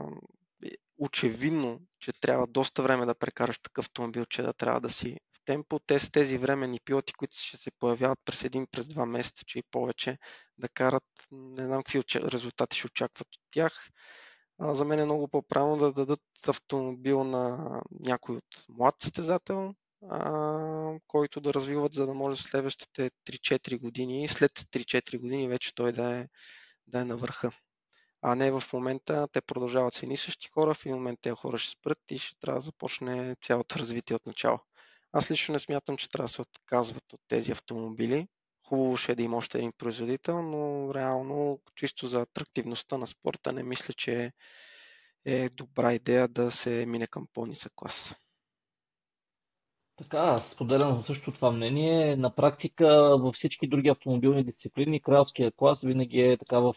очевидно, 0.97 1.81
че 1.99 2.13
трябва 2.13 2.47
доста 2.47 2.83
време 2.83 3.05
да 3.05 3.15
прекараш 3.15 3.59
такъв 3.59 3.85
автомобил, 3.85 4.25
че 4.25 4.41
да 4.41 4.53
трябва 4.53 4.81
да 4.81 4.89
си 4.89 5.19
в 5.33 5.45
темпо. 5.45 5.79
Те 5.79 5.99
с 5.99 6.11
тези 6.11 6.37
временни 6.37 6.79
пилоти, 6.85 7.13
които 7.13 7.35
ще 7.37 7.57
се 7.57 7.71
появяват 7.71 8.19
през 8.25 8.43
един, 8.43 8.67
през 8.71 8.87
два 8.87 9.05
месеца, 9.05 9.45
че 9.45 9.59
и 9.59 9.63
повече, 9.71 10.17
да 10.57 10.69
карат, 10.69 11.03
не 11.31 11.65
знам 11.65 11.83
какви 11.83 12.03
резултати 12.15 12.77
ще 12.77 12.87
очакват 12.87 13.27
от 13.35 13.41
тях. 13.51 13.89
А, 14.59 14.75
за 14.75 14.85
мен 14.85 14.99
е 14.99 15.05
много 15.05 15.27
по-правилно 15.27 15.77
да 15.77 15.93
дадат 15.93 16.21
автомобил 16.47 17.23
на 17.23 17.81
някой 17.99 18.35
от 18.35 18.65
млад 18.69 18.95
състезател, 18.99 19.73
а, 20.09 20.99
който 21.07 21.41
да 21.41 21.53
развиват, 21.53 21.93
за 21.93 22.05
да 22.05 22.13
може 22.13 22.41
в 22.41 22.45
следващите 22.45 23.11
3-4 23.27 23.79
години 23.79 24.27
след 24.27 24.51
3-4 24.51 25.19
години 25.19 25.47
вече 25.47 25.75
той 25.75 25.91
да 25.91 26.15
е, 26.19 26.27
да 26.87 26.99
е 26.99 27.05
на 27.05 27.17
върха. 27.17 27.51
А 28.21 28.35
не 28.35 28.51
в 28.51 28.63
момента 28.73 29.27
те 29.31 29.41
продължават 29.41 29.93
с 29.93 30.03
едни 30.03 30.17
същи 30.17 30.47
хора, 30.47 30.73
в 30.73 30.85
един 30.85 30.95
момент 30.95 31.19
тези 31.21 31.35
хора 31.35 31.57
ще 31.57 31.71
спрат 31.71 31.99
и 32.11 32.19
ще 32.19 32.39
трябва 32.39 32.59
да 32.59 32.65
започне 32.65 33.35
цялото 33.41 33.79
развитие 33.79 34.15
от 34.15 34.25
начало. 34.25 34.59
Аз 35.11 35.31
лично 35.31 35.53
не 35.53 35.59
смятам, 35.59 35.97
че 35.97 36.09
трябва 36.09 36.25
да 36.25 36.33
се 36.33 36.41
отказват 36.41 37.13
от 37.13 37.21
тези 37.27 37.51
автомобили. 37.51 38.27
Хубаво 38.69 38.97
ще 38.97 39.11
е 39.11 39.15
да 39.15 39.23
има 39.23 39.37
още 39.37 39.57
един 39.57 39.71
производител, 39.77 40.41
но 40.41 40.93
реално 40.93 41.59
чисто 41.75 42.07
за 42.07 42.21
атрактивността 42.21 42.97
на 42.97 43.07
спорта 43.07 43.53
не 43.53 43.63
мисля, 43.63 43.93
че 43.93 44.31
е 45.25 45.49
добра 45.49 45.93
идея 45.93 46.27
да 46.27 46.51
се 46.51 46.85
мине 46.85 47.07
към 47.07 47.27
по-нисък 47.33 47.71
клас. 47.75 48.15
Така, 49.95 50.37
споделям 50.37 51.03
също 51.03 51.31
това 51.31 51.51
мнение. 51.51 52.15
На 52.15 52.35
практика 52.35 53.17
във 53.19 53.35
всички 53.35 53.67
други 53.67 53.89
автомобилни 53.89 54.43
дисциплини 54.43 55.01
кралския 55.01 55.51
клас 55.51 55.81
винаги 55.81 56.19
е 56.19 56.37
така 56.37 56.59
в, 56.59 56.75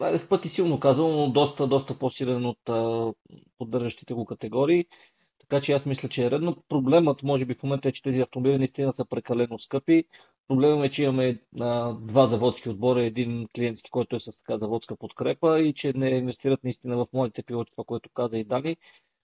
в 0.00 0.28
пъти 0.28 0.48
силно 0.48 0.80
казано, 0.80 1.16
но 1.16 1.32
доста, 1.32 1.66
доста 1.66 1.98
по-силен 1.98 2.46
от 2.46 2.58
поддържащите 3.58 4.14
го 4.14 4.24
категории. 4.24 4.86
Така 5.52 5.64
че 5.64 5.72
аз 5.72 5.86
мисля, 5.86 6.08
че 6.08 6.26
е 6.26 6.30
редно. 6.30 6.56
Проблемът, 6.68 7.22
може 7.22 7.44
би 7.44 7.54
в 7.54 7.62
момента 7.62 7.88
е, 7.88 7.92
че 7.92 8.02
тези 8.02 8.20
автомобили 8.20 8.58
наистина 8.58 8.94
са 8.94 9.04
прекалено 9.04 9.58
скъпи. 9.58 10.04
Проблемът 10.48 10.86
е, 10.86 10.90
че 10.90 11.02
имаме 11.02 11.38
а, 11.60 11.92
два 11.92 12.26
заводски 12.26 12.68
отбора, 12.68 13.04
един 13.04 13.46
клиентски, 13.54 13.90
който 13.90 14.16
е 14.16 14.20
с 14.20 14.40
така 14.40 14.58
заводска 14.58 14.96
подкрепа 14.96 15.60
и 15.60 15.74
че 15.74 15.92
не 15.96 16.10
инвестират 16.10 16.64
наистина 16.64 16.96
в 16.96 17.06
младите 17.12 17.42
пилоти, 17.42 17.72
това, 17.72 17.84
което 17.84 18.10
каза 18.14 18.38
и 18.38 18.44
Дани. 18.44 18.76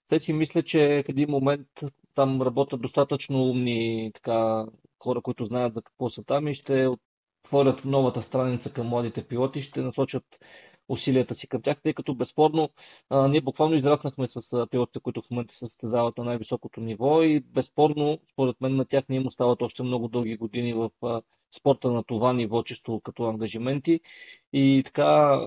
Те 0.07 0.19
си 0.19 0.33
мисля, 0.33 0.63
че 0.63 1.03
в 1.05 1.09
един 1.09 1.29
момент 1.29 1.67
там 2.15 2.41
работят 2.41 2.81
достатъчно 2.81 3.43
умни 3.43 4.11
така, 4.13 4.65
хора, 5.03 5.21
които 5.21 5.45
знаят 5.45 5.75
за 5.75 5.81
какво 5.81 6.09
са 6.09 6.23
там 6.23 6.47
и 6.47 6.55
ще 6.55 6.87
отворят 7.45 7.85
новата 7.85 8.21
страница 8.21 8.73
към 8.73 8.87
младите 8.87 9.27
пилоти, 9.27 9.61
ще 9.61 9.81
насочат 9.81 10.25
усилията 10.89 11.35
си 11.35 11.47
към 11.47 11.61
тях, 11.61 11.81
тъй 11.81 11.93
като 11.93 12.15
безспорно 12.15 12.69
ние 13.11 13.41
буквално 13.41 13.75
израснахме 13.75 14.27
с 14.27 14.67
пилотите, 14.67 14.99
които 14.99 15.21
в 15.21 15.31
момента 15.31 15.53
се 15.53 15.65
състезават 15.65 16.17
на 16.17 16.23
най-високото 16.23 16.81
ниво 16.81 17.23
и 17.23 17.39
безспорно, 17.39 18.19
според 18.33 18.61
мен 18.61 18.75
на 18.75 18.85
тях 18.85 19.03
не 19.09 19.15
им 19.15 19.27
остават 19.27 19.61
още 19.61 19.83
много 19.83 20.07
дълги 20.07 20.37
години 20.37 20.73
в 20.73 20.89
спорта 21.57 21.91
на 21.91 22.03
това 22.03 22.33
ниво, 22.33 22.63
чисто 22.63 22.99
като 22.99 23.23
ангажименти. 23.23 23.99
И 24.53 24.81
така, 24.85 25.41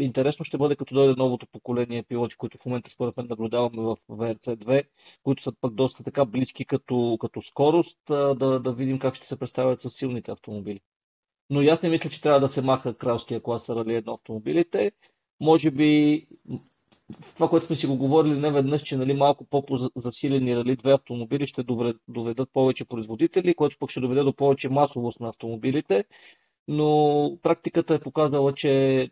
интересно 0.00 0.44
ще 0.44 0.58
бъде 0.58 0.76
като 0.76 0.94
дойде 0.94 1.14
новото 1.16 1.46
поколение 1.46 2.02
пилоти, 2.02 2.36
които 2.36 2.58
в 2.58 2.66
момента 2.66 2.90
според 2.90 3.16
мен 3.16 3.26
наблюдаваме 3.30 3.82
в 3.82 3.96
VRC2, 4.10 4.84
които 5.22 5.42
са 5.42 5.52
пък 5.60 5.74
доста 5.74 6.04
така 6.04 6.24
близки 6.24 6.64
като, 6.64 7.16
като 7.20 7.42
скорост, 7.42 7.98
да, 8.08 8.60
да 8.60 8.72
видим 8.72 8.98
как 8.98 9.14
ще 9.14 9.26
се 9.26 9.38
представят 9.38 9.80
с 9.80 9.90
силните 9.90 10.30
автомобили. 10.30 10.80
Но 11.50 11.62
и 11.62 11.68
аз 11.68 11.82
не 11.82 11.88
мисля, 11.88 12.10
че 12.10 12.22
трябва 12.22 12.40
да 12.40 12.48
се 12.48 12.62
маха 12.62 12.94
кралския 12.94 13.42
клас 13.42 13.68
рали 13.68 13.94
едно 13.94 14.14
автомобилите. 14.14 14.92
Може 15.40 15.70
би 15.70 16.26
това, 17.34 17.48
което 17.48 17.66
сме 17.66 17.76
си 17.76 17.86
го 17.86 17.96
говорили 17.96 18.38
не 18.38 18.50
веднъж, 18.50 18.82
че 18.82 18.96
нали, 18.96 19.14
малко 19.14 19.44
по-засилени 19.44 20.56
рали 20.56 20.76
две 20.76 20.92
автомобили 20.92 21.46
ще 21.46 21.64
доведат 22.08 22.50
повече 22.52 22.84
производители, 22.84 23.54
което 23.54 23.78
пък 23.78 23.90
ще 23.90 24.00
доведе 24.00 24.22
до 24.22 24.32
повече 24.32 24.68
масовост 24.68 25.20
на 25.20 25.28
автомобилите. 25.28 26.04
Но 26.68 27.38
практиката 27.42 27.94
е 27.94 28.00
показала, 28.00 28.54
че 28.54 29.10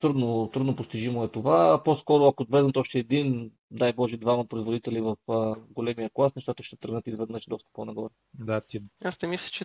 трудно, 0.00 0.50
трудно 0.52 0.76
постижимо 0.76 1.24
е 1.24 1.28
това. 1.28 1.82
По-скоро, 1.84 2.26
ако 2.26 2.44
влезнат 2.44 2.76
още 2.76 2.98
един, 2.98 3.50
дай 3.70 3.92
Боже, 3.92 4.16
двама 4.16 4.44
производители 4.44 5.00
в 5.00 5.16
а, 5.28 5.54
големия 5.70 6.10
клас, 6.14 6.34
нещата 6.34 6.62
ще 6.62 6.76
тръгнат 6.76 7.06
изведнъж 7.06 7.46
доста 7.46 7.70
по-нагоре. 7.72 8.12
Да, 8.34 8.60
ти... 8.60 8.80
Аз 9.04 9.22
не 9.22 9.28
мисля, 9.28 9.50
че, 9.50 9.64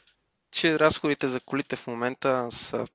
че 0.52 0.80
разходите 0.80 1.28
за 1.28 1.42
колите 1.42 1.76
в 1.76 1.88
момента 1.88 2.52
са 2.52 2.88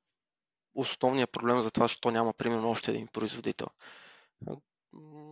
основният 0.75 1.33
проблем 1.33 1.63
за 1.63 1.71
това, 1.71 1.85
защото 1.85 2.11
няма 2.11 2.33
примерно 2.33 2.71
още 2.71 2.91
един 2.91 3.07
производител 3.07 3.67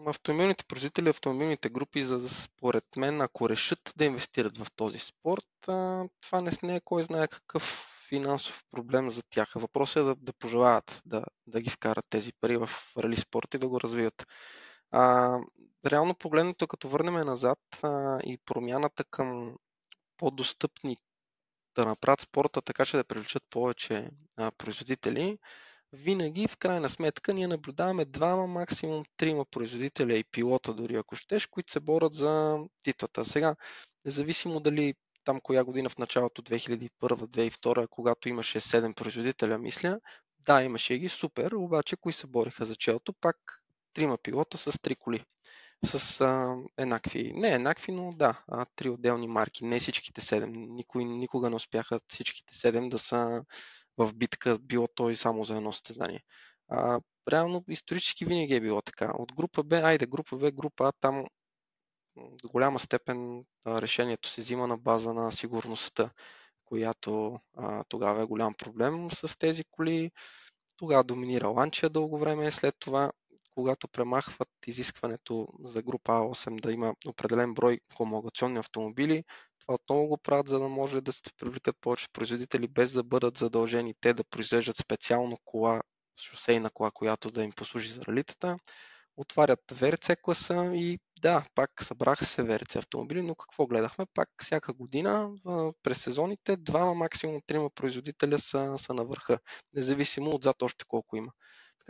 автомобилните 0.06 0.64
производители, 0.64 1.08
автомобилните 1.08 1.68
групи, 1.68 2.04
за 2.04 2.28
според 2.28 2.96
мен, 2.96 3.20
ако 3.20 3.48
решат 3.48 3.92
да 3.96 4.04
инвестират 4.04 4.58
в 4.58 4.66
този 4.76 4.98
спорт, 4.98 5.46
това 6.20 6.42
не 6.62 6.76
е 6.76 6.80
кой 6.80 7.04
знае 7.04 7.28
какъв 7.28 7.86
финансов 8.08 8.64
проблем 8.70 9.10
за 9.10 9.22
тях. 9.30 9.52
Въпросът 9.54 9.96
е 9.96 10.04
да, 10.04 10.14
да 10.14 10.32
пожелаят 10.32 11.02
да, 11.06 11.24
да 11.46 11.60
ги 11.60 11.70
вкарат 11.70 12.06
тези 12.10 12.32
пари 12.32 12.56
в 12.56 12.70
рали 12.98 13.16
спорт 13.16 13.54
и 13.54 13.58
да 13.58 13.68
го 13.68 13.80
развият. 13.80 14.26
А, 14.90 15.36
реално 15.86 16.14
погледнато, 16.14 16.66
като 16.66 16.88
върнем 16.88 17.14
назад 17.14 17.58
а, 17.82 18.20
и 18.24 18.38
промяната 18.38 19.04
към 19.04 19.56
по-достъпни 20.16 20.96
да 21.80 21.86
направят 21.86 22.20
спорта 22.20 22.62
така, 22.62 22.84
че 22.84 22.96
да 22.96 23.04
привлечат 23.04 23.42
повече 23.50 24.10
а, 24.36 24.50
производители, 24.50 25.38
винаги 25.92 26.48
в 26.48 26.56
крайна 26.56 26.88
сметка 26.88 27.34
ние 27.34 27.46
наблюдаваме 27.46 28.04
двама, 28.04 28.46
максимум 28.46 29.04
трима 29.16 29.44
производителя 29.44 30.14
и 30.14 30.24
пилота 30.24 30.74
дори 30.74 30.96
ако 30.96 31.16
щеш, 31.16 31.46
които 31.46 31.72
се 31.72 31.80
борят 31.80 32.14
за 32.14 32.58
титлата. 32.82 33.24
Сега, 33.24 33.56
независимо 34.04 34.60
дали 34.60 34.94
там 35.24 35.40
коя 35.40 35.64
година 35.64 35.88
в 35.88 35.98
началото 35.98 36.42
2001-2002, 36.42 37.88
когато 37.88 38.28
имаше 38.28 38.60
7 38.60 38.94
производителя, 38.94 39.58
мисля, 39.58 40.00
да, 40.38 40.62
имаше 40.62 40.98
ги, 40.98 41.08
супер, 41.08 41.52
обаче 41.52 41.96
кои 41.96 42.12
се 42.12 42.26
бориха 42.26 42.66
за 42.66 42.76
челото, 42.76 43.12
пак 43.12 43.36
трима 43.92 44.18
пилота 44.18 44.58
с 44.58 44.78
три 44.82 44.94
коли. 44.94 45.24
С 45.84 46.20
а, 46.20 46.56
еднакви, 46.78 47.32
не 47.34 47.48
еднакви, 47.54 47.92
но 47.92 48.12
да, 48.12 48.44
а, 48.48 48.66
три 48.76 48.88
отделни 48.88 49.28
марки, 49.28 49.64
не 49.64 49.80
всичките 49.80 50.20
седем. 50.20 50.52
Никой, 50.52 51.04
никога 51.04 51.50
не 51.50 51.56
успяха 51.56 52.00
всичките 52.08 52.54
седем 52.54 52.88
да 52.88 52.98
са 52.98 53.44
в 53.98 54.14
битка, 54.14 54.58
било 54.60 54.88
той 54.94 55.16
само 55.16 55.44
за 55.44 55.56
едно 55.56 55.72
състезание. 55.72 56.22
А, 56.68 57.00
реално, 57.32 57.64
исторически 57.68 58.24
винаги 58.24 58.54
е 58.54 58.60
било 58.60 58.82
така. 58.82 59.12
От 59.18 59.34
група 59.34 59.62
Б, 59.62 59.76
айде, 59.76 60.06
група 60.06 60.36
Б, 60.36 60.52
група 60.52 60.88
А, 60.88 60.92
там 61.00 61.26
до 62.16 62.48
голяма 62.48 62.78
степен 62.78 63.44
а, 63.64 63.82
решението 63.82 64.28
се 64.28 64.40
взима 64.40 64.66
на 64.66 64.78
база 64.78 65.14
на 65.14 65.32
сигурността, 65.32 66.10
която 66.64 67.40
а, 67.56 67.84
тогава 67.84 68.22
е 68.22 68.26
голям 68.26 68.54
проблем 68.54 69.10
с 69.10 69.38
тези 69.38 69.64
коли. 69.64 70.10
Тогава 70.76 71.04
доминира 71.04 71.48
Ланчия 71.48 71.90
дълго 71.90 72.18
време, 72.18 72.50
след 72.50 72.74
това 72.78 73.12
когато 73.60 73.88
премахват 73.88 74.48
изискването 74.66 75.48
за 75.64 75.82
група 75.82 76.12
А8 76.12 76.60
да 76.60 76.72
има 76.72 76.94
определен 77.06 77.54
брой 77.54 77.80
хомологационни 77.96 78.58
автомобили, 78.58 79.24
отново 79.68 80.06
го 80.06 80.18
правят, 80.18 80.46
за 80.46 80.58
да 80.58 80.68
може 80.68 81.00
да 81.00 81.12
се 81.12 81.22
привлекат 81.38 81.76
повече 81.80 82.08
производители, 82.12 82.68
без 82.68 82.92
да 82.92 83.02
бъдат 83.02 83.36
задължени 83.36 83.94
те 84.00 84.14
да 84.14 84.24
произвеждат 84.24 84.76
специално 84.76 85.36
кола, 85.44 85.80
шосейна 86.20 86.70
кола, 86.70 86.90
която 86.90 87.30
да 87.30 87.42
им 87.42 87.52
послужи 87.52 87.88
за 87.88 88.02
ралитата. 88.02 88.58
Отварят 89.16 89.60
ВРЦ 89.72 90.10
класа 90.22 90.72
и 90.74 90.98
да, 91.22 91.44
пак 91.54 91.70
събраха 91.80 92.24
се 92.24 92.42
ВРЦ 92.42 92.76
автомобили, 92.76 93.22
но 93.22 93.34
какво 93.34 93.66
гледахме? 93.66 94.06
Пак 94.14 94.28
всяка 94.42 94.72
година 94.72 95.30
през 95.82 96.02
сезоните 96.02 96.56
двама, 96.56 96.94
максимум 96.94 97.40
трима 97.46 97.70
производителя 97.70 98.38
са, 98.38 98.74
са 98.78 98.94
на 98.94 99.04
върха, 99.04 99.38
независимо 99.74 100.34
отзад 100.34 100.62
още 100.62 100.84
колко 100.88 101.16
има. 101.16 101.32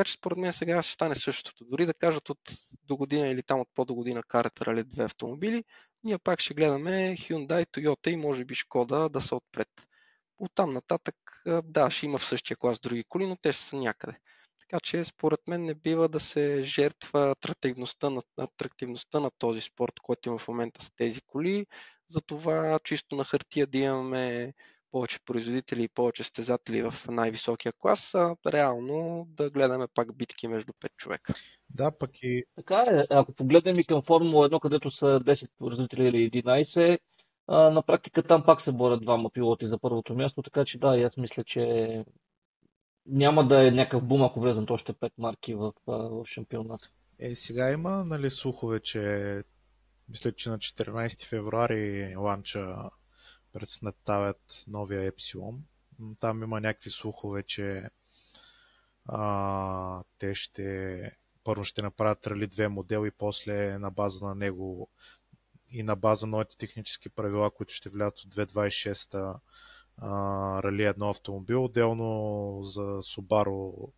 Така 0.00 0.08
че 0.08 0.12
според 0.12 0.38
мен 0.38 0.52
сега 0.52 0.82
ще 0.82 0.92
стане 0.92 1.14
същото. 1.14 1.64
Дори 1.64 1.86
да 1.86 1.94
кажат 1.94 2.30
от 2.30 2.38
до 2.84 2.96
година 2.96 3.28
или 3.28 3.42
там 3.42 3.60
от 3.60 3.68
по-до 3.74 3.94
година 3.94 4.22
карат 4.22 4.62
рали 4.62 4.84
две 4.84 5.04
автомобили, 5.04 5.64
ние 6.04 6.18
пак 6.18 6.40
ще 6.40 6.54
гледаме 6.54 7.16
Hyundai, 7.18 7.66
Toyota 7.66 8.08
и 8.08 8.16
може 8.16 8.44
би 8.44 8.54
Шкода 8.54 9.08
да 9.08 9.20
са 9.20 9.36
отпред. 9.36 9.68
От 10.38 10.50
там 10.54 10.72
нататък, 10.72 11.16
да, 11.64 11.90
ще 11.90 12.06
има 12.06 12.18
в 12.18 12.26
същия 12.26 12.56
клас 12.56 12.80
други 12.80 13.04
коли, 13.08 13.26
но 13.26 13.36
те 13.36 13.52
ще 13.52 13.62
са 13.62 13.76
някъде. 13.76 14.18
Така 14.60 14.80
че 14.80 15.04
според 15.04 15.40
мен 15.48 15.64
не 15.64 15.74
бива 15.74 16.08
да 16.08 16.20
се 16.20 16.62
жертва 16.62 17.30
атрактивността 17.30 18.10
на, 18.10 18.22
атрактивността 18.38 19.20
на 19.20 19.30
този 19.38 19.60
спорт, 19.60 19.92
който 20.02 20.28
има 20.28 20.38
в 20.38 20.48
момента 20.48 20.84
с 20.84 20.90
тези 20.96 21.20
коли. 21.20 21.66
Затова 22.08 22.78
чисто 22.84 23.16
на 23.16 23.24
хартия 23.24 23.66
да 23.66 23.78
имаме 23.78 24.54
повече 24.92 25.18
производители 25.26 25.82
и 25.82 25.88
повече 25.88 26.24
стезатели 26.24 26.82
в 26.82 26.94
най-високия 27.08 27.72
клас, 27.72 28.14
а 28.14 28.36
реално 28.46 29.26
да 29.30 29.50
гледаме 29.50 29.86
пак 29.94 30.16
битки 30.16 30.48
между 30.48 30.72
5 30.72 30.96
човека. 30.96 31.34
Да, 31.70 31.98
пък 31.98 32.10
и... 32.22 32.44
Така 32.56 32.84
е, 32.90 33.04
ако 33.10 33.32
погледнем 33.32 33.78
и 33.78 33.84
към 33.84 34.02
Формула 34.02 34.50
1, 34.50 34.60
където 34.60 34.90
са 34.90 35.06
10 35.20 35.50
производители 35.58 36.08
или 36.08 36.42
11, 36.42 36.98
а, 37.46 37.70
на 37.70 37.82
практика 37.82 38.22
там 38.22 38.42
пак 38.46 38.60
се 38.60 38.72
борят 38.72 39.02
двама 39.02 39.30
пилоти 39.30 39.66
за 39.66 39.78
първото 39.78 40.14
място, 40.14 40.42
така 40.42 40.64
че 40.64 40.78
да, 40.78 40.88
аз 40.88 41.16
мисля, 41.16 41.44
че 41.44 42.04
няма 43.06 43.48
да 43.48 43.68
е 43.68 43.70
някакъв 43.70 44.04
бум, 44.04 44.22
ако 44.22 44.40
влезнат 44.40 44.70
още 44.70 44.92
5 44.92 45.12
марки 45.18 45.54
в, 45.54 45.72
в 45.86 46.26
шампионата. 46.26 46.88
Е, 47.18 47.34
сега 47.34 47.72
има 47.72 48.04
нали, 48.04 48.30
слухове, 48.30 48.80
че 48.80 49.34
мисля, 50.08 50.32
че 50.32 50.50
на 50.50 50.58
14 50.58 51.28
февруари 51.28 52.14
ланча 52.16 52.76
представят 53.52 54.64
новия 54.68 55.04
Епсилон. 55.04 55.64
Там 56.20 56.42
има 56.42 56.60
някакви 56.60 56.90
слухове, 56.90 57.42
че 57.42 57.90
а, 59.06 60.02
те 60.18 60.34
ще 60.34 61.16
първо 61.44 61.64
ще 61.64 61.82
направят 61.82 62.26
рали 62.26 62.46
две 62.46 62.68
модел 62.68 63.06
и 63.06 63.10
после 63.10 63.78
на 63.78 63.90
база 63.90 64.26
на 64.26 64.34
него 64.34 64.88
и 65.72 65.82
на 65.82 65.96
база 65.96 66.26
на 66.26 66.30
новите 66.30 66.56
технически 66.56 67.08
правила, 67.08 67.50
които 67.50 67.74
ще 67.74 67.88
влязат 67.88 68.18
от 68.18 68.34
2026 68.34 69.40
рали 70.62 70.84
едно 70.84 71.10
автомобил. 71.10 71.64
Отделно 71.64 72.60
за 72.62 72.80
Subaru 72.80 73.90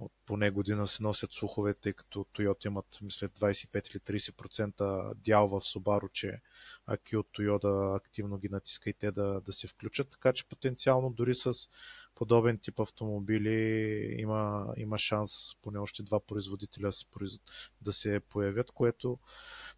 от 0.00 0.12
поне 0.26 0.50
година 0.50 0.88
се 0.88 1.02
носят 1.02 1.32
слухове, 1.32 1.74
тъй 1.74 1.92
като 1.92 2.18
Toyota 2.18 2.66
имат, 2.66 2.98
мисля, 3.02 3.28
25 3.28 3.90
или 3.90 4.20
30% 4.20 5.14
дял 5.14 5.48
в 5.48 5.60
Subaru, 5.60 6.12
че 6.12 6.40
Аки 6.86 7.16
от 7.16 7.26
Toyota 7.26 7.96
активно 7.96 8.38
ги 8.38 8.48
натиска 8.48 8.90
и 8.90 8.92
те 8.92 9.12
да, 9.12 9.40
да 9.40 9.52
се 9.52 9.68
включат, 9.68 10.10
така 10.10 10.32
че 10.32 10.48
потенциално 10.48 11.10
дори 11.10 11.34
с 11.34 11.52
подобен 12.14 12.58
тип 12.58 12.80
автомобили 12.80 14.16
има, 14.18 14.74
има 14.76 14.98
шанс 14.98 15.30
поне 15.62 15.78
още 15.78 16.02
два 16.02 16.20
производителя 16.20 16.90
да 17.80 17.92
се, 17.92 18.20
появят, 18.20 18.70
което 18.70 19.18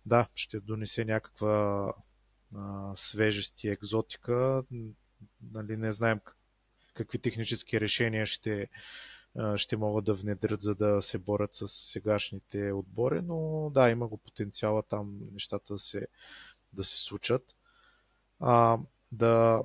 да, 0.07 0.29
ще 0.35 0.61
донесе 0.61 1.05
някаква 1.05 1.93
а, 2.55 2.93
свежест 2.97 3.65
и 3.65 3.69
екзотика. 3.69 4.65
Нали, 5.53 5.77
не 5.77 5.93
знаем 5.93 6.21
какви 6.95 7.19
технически 7.19 7.81
решения 7.81 8.27
ще, 8.27 8.69
ще 9.57 9.77
могат 9.77 10.05
да 10.05 10.15
внедрят, 10.15 10.63
за 10.63 10.75
да 10.75 11.03
се 11.03 11.19
борят 11.19 11.55
с 11.55 11.69
сегашните 11.69 12.73
отбори, 12.73 13.23
но 13.23 13.71
да, 13.75 13.91
има 13.91 14.09
го 14.09 14.17
потенциала 14.17 14.83
там 14.83 15.21
нещата 15.33 15.73
да 15.75 15.79
се, 15.79 16.07
да 16.73 16.85
се 16.85 17.05
случат. 17.05 17.43
А, 18.41 18.79
да, 19.13 19.63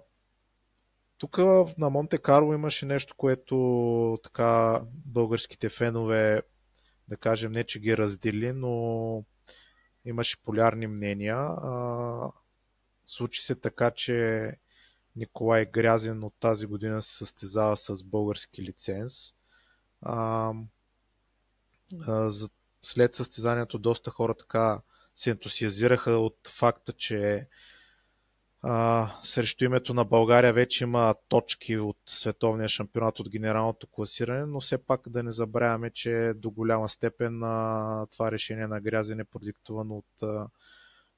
тук 1.18 1.38
на 1.78 1.90
Монте 1.90 2.18
Карло 2.18 2.54
имаше 2.54 2.86
нещо, 2.86 3.16
което 3.18 4.20
така 4.24 4.82
българските 5.06 5.70
фенове, 5.70 6.42
да 7.08 7.18
кажем, 7.18 7.52
не 7.52 7.64
че 7.64 7.80
ги 7.80 7.98
раздели, 7.98 8.54
но 8.54 9.24
имаше 10.06 10.44
полярни 10.44 10.88
мнения. 10.88 11.38
А, 11.38 12.32
случи 13.06 13.42
се 13.42 13.56
така, 13.56 13.92
че 13.92 14.52
Николай 15.16 15.66
Грязен 15.66 16.24
от 16.24 16.34
тази 16.40 16.66
година 16.66 17.02
се 17.02 17.18
състезава 17.18 17.78
с 17.78 18.04
български 18.04 18.64
лиценз. 18.64 19.34
А, 20.02 20.54
а, 22.08 22.32
след 22.82 23.16
състезанието 23.16 23.80
доста 23.80 24.12
хора 24.12 24.34
така 24.34 24.82
се 25.16 25.30
ентусиазираха 25.30 26.12
от 26.12 26.38
факта, 26.48 26.94
че 26.94 27.48
а, 28.62 29.12
срещу 29.24 29.66
името 29.66 29.94
на 29.94 30.06
България 30.06 30.54
вече 30.54 30.84
има 30.84 31.16
точки 31.28 31.78
от 31.78 31.98
световния 32.06 32.70
шампионат 32.70 33.20
от 33.20 33.30
генералното 33.30 33.88
класиране, 33.88 34.46
но 34.46 34.60
все 34.60 34.78
пак 34.78 35.10
да 35.10 35.24
не 35.24 35.32
забравяме, 35.32 35.90
че 35.90 36.34
до 36.36 36.52
голяма 36.52 36.90
степен 36.90 37.44
а, 37.44 38.08
това 38.12 38.32
решение 38.32 38.68
на 38.68 38.82
Грязен 38.82 39.20
е 39.20 39.26
продиктувано 39.26 39.96
от 39.96 40.24
а, 40.24 40.48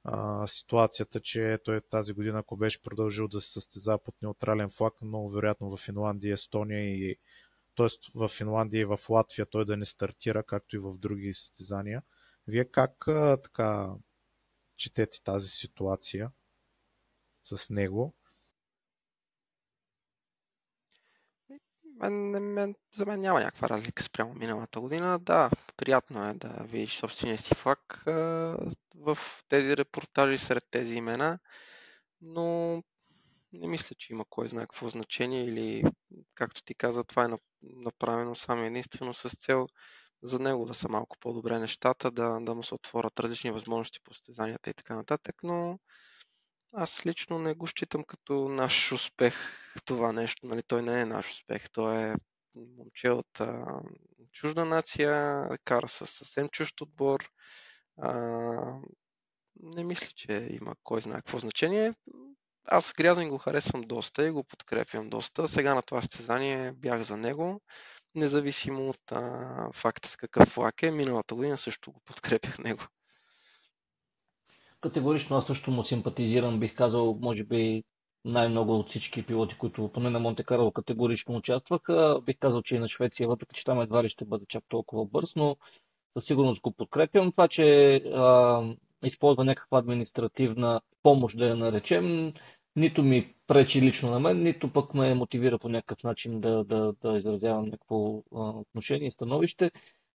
а, 0.04 0.46
ситуацията, 0.46 1.20
че 1.20 1.58
той 1.64 1.80
тази 1.80 2.12
година, 2.12 2.38
ако 2.38 2.56
беше 2.56 2.82
продължил 2.82 3.28
да 3.28 3.40
се 3.40 3.52
състезава 3.52 3.98
под 3.98 4.14
неутрален 4.22 4.70
флаг, 4.70 5.02
много 5.02 5.30
вероятно 5.30 5.76
в 5.76 5.80
Финландия, 5.80 6.34
Естония 6.34 6.94
и 6.94 7.16
т.е. 7.80 8.18
в 8.18 8.28
Финландия 8.28 8.80
и 8.80 8.84
в 8.84 8.98
Латвия 9.08 9.46
той 9.46 9.64
да 9.64 9.76
не 9.76 9.84
стартира, 9.84 10.42
както 10.42 10.76
и 10.76 10.78
в 10.78 10.98
други 10.98 11.34
състезания. 11.34 12.02
Вие 12.46 12.64
как 12.64 13.08
а, 13.08 13.42
така 13.42 13.94
четете 14.76 15.22
тази 15.24 15.48
ситуация 15.48 16.32
с 17.42 17.70
него? 17.70 18.14
За 22.94 23.06
мен 23.06 23.20
няма 23.20 23.40
някаква 23.40 23.68
разлика 23.68 24.02
спрямо 24.02 24.34
миналата 24.34 24.80
година. 24.80 25.18
Да, 25.18 25.50
приятно 25.76 26.28
е 26.28 26.34
да 26.34 26.64
видиш 26.64 26.96
собствения 26.96 27.38
си 27.38 27.54
флаг 27.54 28.02
в 28.94 29.18
тези 29.48 29.76
репортажи 29.76 30.38
сред 30.38 30.64
тези 30.70 30.94
имена, 30.94 31.38
но 32.20 32.74
не 33.52 33.68
мисля, 33.68 33.96
че 33.98 34.12
има 34.12 34.24
кой 34.30 34.48
знае 34.48 34.64
какво 34.64 34.88
значение 34.88 35.44
или, 35.44 35.84
както 36.34 36.62
ти 36.62 36.74
каза, 36.74 37.04
това 37.04 37.24
е 37.24 37.28
направено 37.62 38.34
само 38.34 38.64
единствено 38.64 39.14
с 39.14 39.28
цел 39.28 39.66
за 40.22 40.38
него 40.38 40.66
да 40.66 40.74
са 40.74 40.88
малко 40.88 41.16
по-добре 41.20 41.58
нещата, 41.58 42.10
да, 42.10 42.40
да 42.40 42.54
му 42.54 42.62
се 42.62 42.74
отворят 42.74 43.20
различни 43.20 43.50
възможности 43.50 44.00
по 44.04 44.14
състезанията 44.14 44.70
и 44.70 44.74
така 44.74 44.96
нататък, 44.96 45.36
но 45.42 45.78
аз 46.72 47.06
лично 47.06 47.38
не 47.38 47.54
го 47.54 47.66
считам 47.66 48.04
като 48.04 48.48
наш 48.48 48.92
успех 48.92 49.34
това 49.84 50.12
нещо. 50.12 50.46
Нали, 50.46 50.62
той 50.62 50.82
не 50.82 51.00
е 51.00 51.06
наш 51.06 51.30
успех. 51.30 51.70
Той 51.70 52.02
е 52.02 52.14
момче 52.54 53.10
от 53.10 53.40
а, 53.40 53.80
чужда 54.32 54.64
нация, 54.64 55.42
кара 55.64 55.88
с 55.88 56.06
съвсем 56.06 56.48
чужд 56.48 56.80
отбор. 56.80 57.30
А, 57.98 58.12
не 59.62 59.84
мисля, 59.84 60.08
че 60.16 60.48
има 60.50 60.74
кой 60.82 61.02
знае 61.02 61.16
какво 61.16 61.38
значение. 61.38 61.94
Аз 62.64 62.92
Грязен 62.96 63.28
го 63.28 63.38
харесвам 63.38 63.82
доста 63.82 64.26
и 64.26 64.30
го 64.30 64.44
подкрепям 64.44 65.08
доста. 65.08 65.48
Сега 65.48 65.74
на 65.74 65.82
това 65.82 66.02
състезание 66.02 66.72
бях 66.72 67.02
за 67.02 67.16
него, 67.16 67.60
независимо 68.14 68.88
от 68.88 69.12
а, 69.12 69.72
факта 69.72 70.08
с 70.08 70.16
какъв 70.16 70.48
флаг 70.48 70.82
е. 70.82 70.90
Миналата 70.90 71.34
година 71.34 71.58
също 71.58 71.92
го 71.92 72.00
подкрепях 72.04 72.58
него. 72.64 72.82
Категорично 74.80 75.36
аз 75.36 75.46
също 75.46 75.70
му 75.70 75.84
симпатизирам, 75.84 76.60
бих 76.60 76.74
казал, 76.74 77.18
може 77.20 77.44
би 77.44 77.84
най-много 78.24 78.78
от 78.78 78.88
всички 78.88 79.26
пилоти, 79.26 79.58
които 79.58 79.90
поне 79.92 80.10
на 80.10 80.20
Монте 80.20 80.44
Карло 80.44 80.72
категорично 80.72 81.36
участваха. 81.36 82.20
Бих 82.22 82.36
казал, 82.38 82.62
че 82.62 82.76
и 82.76 82.78
на 82.78 82.88
Швеция, 82.88 83.28
въпреки 83.28 83.54
че 83.54 83.64
там 83.64 83.80
едва 83.80 84.04
ли 84.04 84.08
ще 84.08 84.24
бъде 84.24 84.44
чак 84.48 84.64
толкова 84.68 85.06
бърз, 85.06 85.36
но 85.36 85.56
със 86.16 86.24
сигурност 86.24 86.62
го 86.62 86.72
подкрепям. 86.72 87.32
Това, 87.32 87.48
че 87.48 87.94
а, 87.94 88.62
използва 89.04 89.44
някаква 89.44 89.78
административна 89.78 90.80
помощ, 91.02 91.38
да 91.38 91.46
я 91.46 91.56
наречем, 91.56 92.32
нито 92.76 93.02
ми 93.02 93.34
пречи 93.46 93.82
лично 93.82 94.10
на 94.10 94.20
мен, 94.20 94.42
нито 94.42 94.72
пък 94.72 94.94
ме 94.94 95.14
мотивира 95.14 95.58
по 95.58 95.68
някакъв 95.68 96.04
начин 96.04 96.40
да, 96.40 96.64
да, 96.64 96.94
да 97.02 97.18
изразявам 97.18 97.64
някакво 97.64 98.22
отношение 98.32 99.08
и 99.08 99.10
становище 99.10 99.70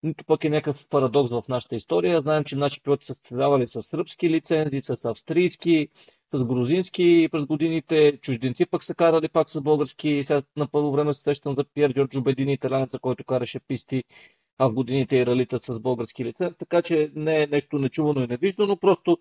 нито 0.05 0.25
пък 0.25 0.45
е 0.45 0.51
някакъв 0.51 0.87
парадокс 0.89 1.31
в 1.33 1.43
нашата 1.49 1.77
история. 1.77 2.21
Знаем, 2.21 2.45
че 2.45 2.57
наши 2.57 2.81
пилоти 2.83 3.07
са 3.07 3.15
състезавали 3.15 3.67
с 3.67 3.83
сръбски 3.83 4.31
лицензи, 4.31 4.81
с 4.83 5.05
австрийски, 5.05 5.89
с 6.33 6.45
грузински 6.45 7.29
през 7.33 7.47
годините. 7.47 8.19
Чужденци 8.23 8.67
пък 8.67 8.85
са 8.85 8.95
карали 8.95 9.29
пак 9.29 9.51
с 9.51 9.63
български. 9.63 10.25
Сега 10.25 10.43
на 10.57 10.69
първо 10.69 10.93
време 10.93 11.13
се 11.13 11.23
сещам 11.23 11.55
за 11.55 11.65
Пьер 11.75 11.93
Джорджо 11.93 12.21
Бедини, 12.21 12.53
италянеца, 12.53 12.99
който 12.99 13.25
караше 13.25 13.61
писти 13.61 14.05
а 14.59 14.69
в 14.69 14.73
годините 14.73 15.17
и 15.17 15.27
ралитат 15.27 15.63
с 15.63 15.81
български 15.81 16.25
лиценз. 16.25 16.55
Така 16.59 16.83
че 16.83 17.11
не 17.15 17.43
е 17.43 17.47
нещо 17.47 17.79
нечувано 17.79 18.25
и 18.25 18.27
невиждано, 18.27 18.77
просто 18.77 19.19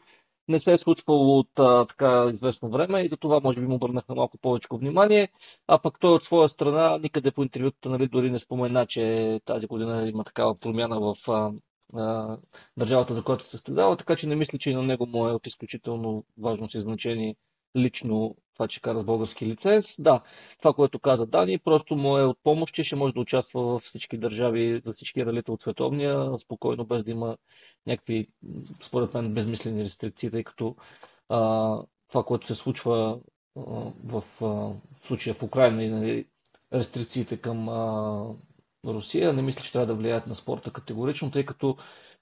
не 0.48 0.60
се 0.60 0.74
е 0.74 0.78
случвало 0.78 1.40
от 1.40 1.60
а, 1.60 1.86
така 1.86 2.30
известно 2.34 2.70
време 2.70 3.02
и 3.02 3.08
затова 3.08 3.40
може 3.40 3.62
би 3.62 3.68
му 3.68 3.76
обърнахме 3.76 4.16
малко 4.16 4.38
повече 4.38 4.68
внимание. 4.72 5.30
А 5.68 5.80
пък 5.80 6.00
той 6.00 6.12
от 6.14 6.24
своя 6.24 6.50
страна 6.50 6.98
никъде 6.98 7.32
по 7.32 7.44
интервюта 7.44 7.90
нали, 7.90 8.08
дори 8.08 8.32
не 8.32 8.40
спомена, 8.40 8.86
че 8.88 9.42
тази 9.46 9.68
година 9.68 10.10
има 10.10 10.24
такава 10.24 10.56
промяна 10.56 11.00
в 11.00 11.16
а, 11.28 11.52
а, 11.94 12.38
държавата, 12.78 13.14
за 13.14 13.24
която 13.24 13.44
се 13.44 13.50
състезава, 13.50 13.98
така 13.98 14.16
че 14.16 14.28
не 14.28 14.36
мисля, 14.36 14.58
че 14.58 14.72
и 14.72 14.76
на 14.76 14.84
него 14.84 15.06
му 15.06 15.28
е 15.28 15.32
от 15.32 15.48
изключително 15.48 16.26
важност 16.38 16.76
и 16.76 16.80
значение 16.80 17.36
лично 17.76 18.36
това, 18.54 18.68
че 18.68 18.82
кара 18.82 19.00
с 19.00 19.04
български 19.04 19.46
лиценз. 19.46 19.96
Да, 20.00 20.22
това, 20.60 20.74
което 20.74 21.00
каза 21.00 21.28
Дани, 21.28 21.60
просто 21.60 21.96
му 21.96 22.18
е 22.18 22.24
от 22.24 22.38
помощ, 22.44 22.74
че 22.74 22.84
ще 22.84 22.96
може 22.96 23.14
да 23.14 23.20
участва 23.20 23.62
във 23.62 23.84
всички 23.84 24.18
държави, 24.18 24.82
за 24.86 24.94
всички 24.94 25.26
ралита 25.26 25.52
от 25.52 25.62
световния, 25.62 26.40
спокойно, 26.40 26.86
без 26.86 27.04
да 27.04 27.12
има 27.12 27.38
някакви, 27.88 28.28
според 28.82 29.14
мен, 29.14 29.34
безмислени 29.34 29.84
рестрикции, 29.84 30.32
тъй 30.32 30.44
като 30.44 30.76
а, 31.30 31.80
това, 32.10 32.24
което 32.24 32.48
се 32.48 32.56
случва 32.56 33.20
а, 33.58 33.62
в, 34.04 34.24
а, 34.42 34.46
в 34.46 34.76
случая 35.02 35.34
в 35.34 35.44
Украина 35.44 35.84
и 35.84 35.90
нали, 35.90 36.26
рестрикциите 36.74 37.38
към 37.38 37.70
а, 37.70 38.26
Русия, 38.86 39.34
не 39.34 39.42
мисля, 39.42 39.62
че 39.62 39.72
трябва 39.72 39.88
да 39.88 39.96
влияят 39.96 40.28
на 40.28 40.36
спорта 40.36 40.72
категорично, 40.72 41.32
тъй 41.32 41.46
като 41.46 41.78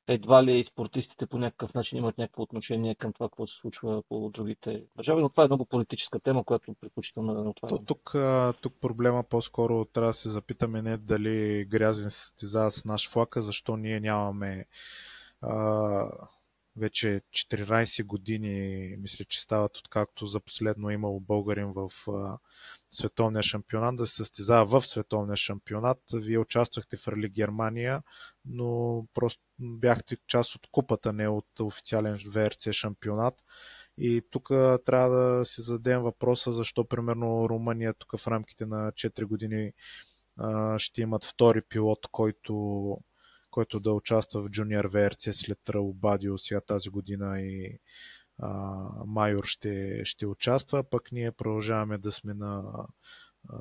едва 0.08 0.43
ли 0.43 0.60
и 0.60 0.64
спортистите 0.64 1.26
по 1.26 1.38
някакъв 1.38 1.74
начин 1.74 1.97
имат 1.97 2.18
някакво 2.18 2.43
отношение 2.43 2.95
към 2.95 3.14
това, 3.14 3.30
какво 3.30 3.47
се 3.47 3.56
случва 3.56 4.04
по 4.10 4.30
другите 4.34 4.84
държави, 4.97 5.22
но 5.22 5.30
това 5.30 5.43
е 5.43 5.47
много 5.47 5.66
политическа 5.66 6.20
тема, 6.20 6.43
която 6.43 6.76
предпочитам 6.82 7.28
да 7.28 7.49
отварям. 7.49 7.86
Тук, 7.86 8.16
тук 8.62 8.74
проблема 8.82 9.24
по-скоро 9.24 9.86
трябва 9.86 10.10
да 10.10 10.14
се 10.14 10.30
запитаме 10.30 10.82
не 10.82 10.97
дали 10.97 11.66
грязен 11.66 12.12
състезава 12.12 12.72
с 12.72 12.86
наш 12.86 13.10
флака, 13.10 13.41
защо 13.41 13.78
ние 13.78 13.99
нямаме 13.99 14.66
а, 15.41 16.28
вече 16.76 17.22
14 17.34 18.06
години, 18.06 18.95
мисля, 18.99 19.26
че 19.26 19.41
стават 19.41 19.78
откакто 19.78 20.26
за 20.26 20.39
последно 20.39 20.89
е 20.89 20.93
имало 20.93 21.20
българин 21.20 21.74
в 21.76 21.89
а, 22.08 22.39
световния 22.91 23.43
шампионат, 23.43 23.95
да 23.95 24.08
се 24.08 24.16
състезава 24.16 24.82
в 24.82 24.88
световния 24.88 25.36
шампионат. 25.36 25.99
Вие 26.14 26.39
участвахте 26.39 26.97
в 26.97 27.08
Рали 27.08 27.30
Германия, 27.30 28.04
но 28.45 29.06
просто 29.14 29.43
бяхте 29.62 30.18
част 30.28 30.55
от 30.55 30.68
купата, 30.72 31.14
не 31.14 31.28
от 31.28 31.59
официален 31.59 32.20
ВРЦ 32.34 32.72
шампионат. 32.72 33.34
И 33.97 34.22
тук 34.32 34.47
трябва 34.86 35.09
да 35.09 35.45
си 35.45 35.62
зададем 35.62 36.01
въпроса, 36.01 36.51
защо 36.51 36.86
примерно 36.86 37.49
Румъния 37.49 37.93
тук 37.93 38.20
в 38.20 38.28
рамките 38.28 38.66
на 38.66 38.91
4 38.91 39.26
години 39.26 39.74
ще 40.78 41.01
имат 41.01 41.24
втори 41.24 41.62
пилот, 41.62 42.07
който 42.12 42.97
който 43.51 43.80
да 43.80 43.93
участва 43.93 44.41
в 44.41 44.49
Junior 44.49 44.88
VRC 44.88 45.32
след 45.32 45.70
Рао 45.70 45.93
Бадио 45.93 46.38
сега 46.38 46.62
тази 46.62 46.89
година 46.89 47.41
и 47.41 47.80
а, 48.39 48.49
Майор 49.07 49.43
ще, 49.43 50.05
ще 50.05 50.26
участва, 50.26 50.84
пък 50.84 51.12
ние 51.12 51.32
продължаваме 51.32 51.97
да 51.97 52.12
сме 52.12 52.34
на 52.34 52.64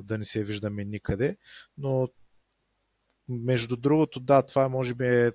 да 0.02 0.18
не 0.18 0.24
се 0.24 0.44
виждаме 0.44 0.84
никъде, 0.84 1.36
но 1.78 2.08
между 3.28 3.76
другото, 3.76 4.20
да, 4.20 4.42
това 4.42 4.68
може 4.68 4.94
би 4.94 5.06
е 5.06 5.32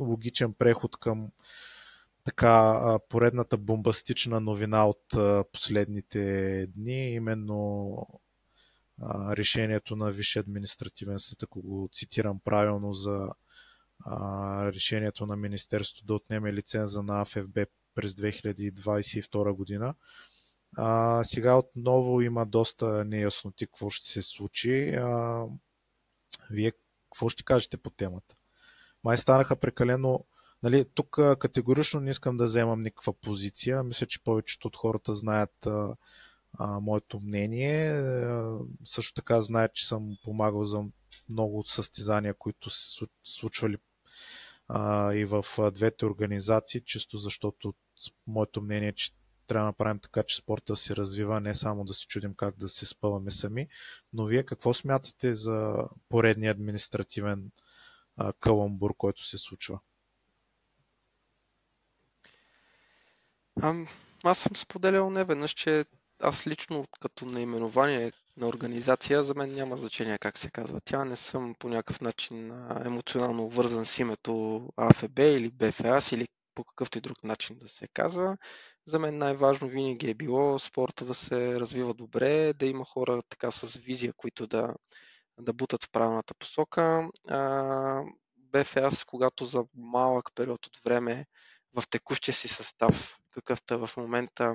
логичен 0.00 0.54
преход 0.54 0.96
към 0.96 1.30
така 2.24 2.98
поредната 3.08 3.56
бомбастична 3.56 4.40
новина 4.40 4.86
от 4.86 5.04
последните 5.52 6.66
дни, 6.66 7.10
именно 7.10 7.96
решението 9.30 9.96
на 9.96 10.10
Висше 10.10 10.38
административен 10.38 11.18
съд, 11.18 11.42
ако 11.42 11.62
го 11.62 11.88
цитирам 11.92 12.40
правилно, 12.40 12.92
за 12.92 13.28
решението 14.72 15.26
на 15.26 15.36
Министерството 15.36 16.06
да 16.06 16.14
отнеме 16.14 16.52
лиценза 16.52 17.02
на 17.02 17.20
АФФБ 17.20 17.58
през 17.94 18.12
2022 18.12 19.52
година. 19.52 19.94
А, 20.76 21.24
сега 21.24 21.56
отново 21.56 22.20
има 22.20 22.46
доста 22.46 23.04
неясноти 23.04 23.66
какво 23.66 23.90
ще 23.90 24.08
се 24.08 24.22
случи. 24.22 24.88
А, 24.88 25.44
вие 26.50 26.72
какво 27.10 27.28
ще 27.28 27.42
кажете 27.42 27.76
по 27.76 27.90
темата? 27.90 28.36
Май 29.08 29.18
станаха 29.18 29.56
прекалено. 29.56 30.24
Нали, 30.62 30.84
тук 30.94 31.10
категорично 31.38 32.00
не 32.00 32.10
искам 32.10 32.36
да 32.36 32.44
вземам 32.44 32.80
никаква 32.80 33.12
позиция. 33.12 33.82
Мисля, 33.82 34.06
че 34.06 34.24
повечето 34.24 34.68
от 34.68 34.76
хората 34.76 35.14
знаят 35.14 35.66
а, 35.66 35.96
а, 36.58 36.80
моето 36.80 37.20
мнение. 37.20 37.90
А, 37.90 38.58
също 38.84 39.14
така 39.14 39.42
знаят, 39.42 39.74
че 39.74 39.86
съм 39.86 40.16
помагал 40.24 40.64
за 40.64 40.84
много 41.28 41.58
от 41.58 41.68
състезания, 41.68 42.34
които 42.34 42.70
се 42.70 43.04
случвали 43.24 43.76
а, 44.68 45.14
и 45.14 45.24
в 45.24 45.44
двете 45.74 46.06
организации, 46.06 46.80
чисто 46.84 47.18
защото 47.18 47.74
моето 48.26 48.62
мнение 48.62 48.88
е, 48.88 48.92
че 48.92 49.12
трябва 49.46 49.64
да 49.64 49.68
направим 49.68 49.98
така, 49.98 50.22
че 50.22 50.36
спорта 50.36 50.76
се 50.76 50.96
развива, 50.96 51.40
не 51.40 51.54
само 51.54 51.84
да 51.84 51.94
се 51.94 52.06
чудим 52.06 52.34
как 52.34 52.56
да 52.56 52.68
се 52.68 52.86
спъваме 52.86 53.30
сами. 53.30 53.68
Но 54.12 54.26
вие 54.26 54.42
какво 54.42 54.74
смятате 54.74 55.34
за 55.34 55.84
поредния 56.08 56.52
административен 56.52 57.50
а, 58.18 58.32
каламбур, 58.32 58.94
който 58.96 59.24
се 59.24 59.38
случва? 59.38 59.80
А, 63.62 63.74
аз 64.24 64.38
съм 64.38 64.56
споделял 64.56 65.10
не 65.10 65.24
веднъж, 65.24 65.50
че 65.50 65.84
аз 66.20 66.46
лично 66.46 66.84
като 67.00 67.26
наименование 67.26 68.12
на 68.36 68.46
организация, 68.48 69.24
за 69.24 69.34
мен 69.34 69.54
няма 69.54 69.76
значение 69.76 70.18
как 70.18 70.38
се 70.38 70.50
казва 70.50 70.80
тя. 70.80 71.04
Не 71.04 71.16
съм 71.16 71.54
по 71.58 71.68
някакъв 71.68 72.00
начин 72.00 72.50
емоционално 72.86 73.48
вързан 73.48 73.86
с 73.86 73.98
името 73.98 74.62
АФБ 74.76 75.18
или 75.18 75.50
БФАС 75.50 76.12
или 76.12 76.28
по 76.54 76.64
какъвто 76.64 76.98
и 76.98 77.00
друг 77.00 77.24
начин 77.24 77.58
да 77.58 77.68
се 77.68 77.88
казва. 77.88 78.36
За 78.86 78.98
мен 78.98 79.18
най-важно 79.18 79.68
винаги 79.68 80.10
е 80.10 80.14
било 80.14 80.58
спорта 80.58 81.04
да 81.04 81.14
се 81.14 81.60
развива 81.60 81.94
добре, 81.94 82.52
да 82.52 82.66
има 82.66 82.84
хора 82.84 83.22
така 83.28 83.50
с 83.50 83.74
визия, 83.74 84.12
които 84.12 84.46
да, 84.46 84.74
да 85.40 85.52
бутат 85.52 85.84
в 85.84 85.90
правилната 85.90 86.34
посока. 86.34 87.08
БФАС, 88.36 89.04
когато 89.04 89.46
за 89.46 89.64
малък 89.74 90.30
период 90.34 90.66
от 90.66 90.78
време 90.84 91.26
в 91.74 91.88
текущия 91.90 92.34
си 92.34 92.48
състав, 92.48 93.18
какъвто 93.32 93.74
е 93.74 93.76
в 93.76 93.90
момента 93.96 94.54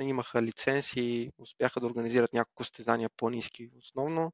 имаха 0.00 0.42
лицензи 0.42 1.00
и 1.00 1.30
успяха 1.38 1.80
да 1.80 1.86
организират 1.86 2.32
няколко 2.32 2.64
стезания 2.64 3.10
по-низки 3.16 3.70
основно. 3.78 4.32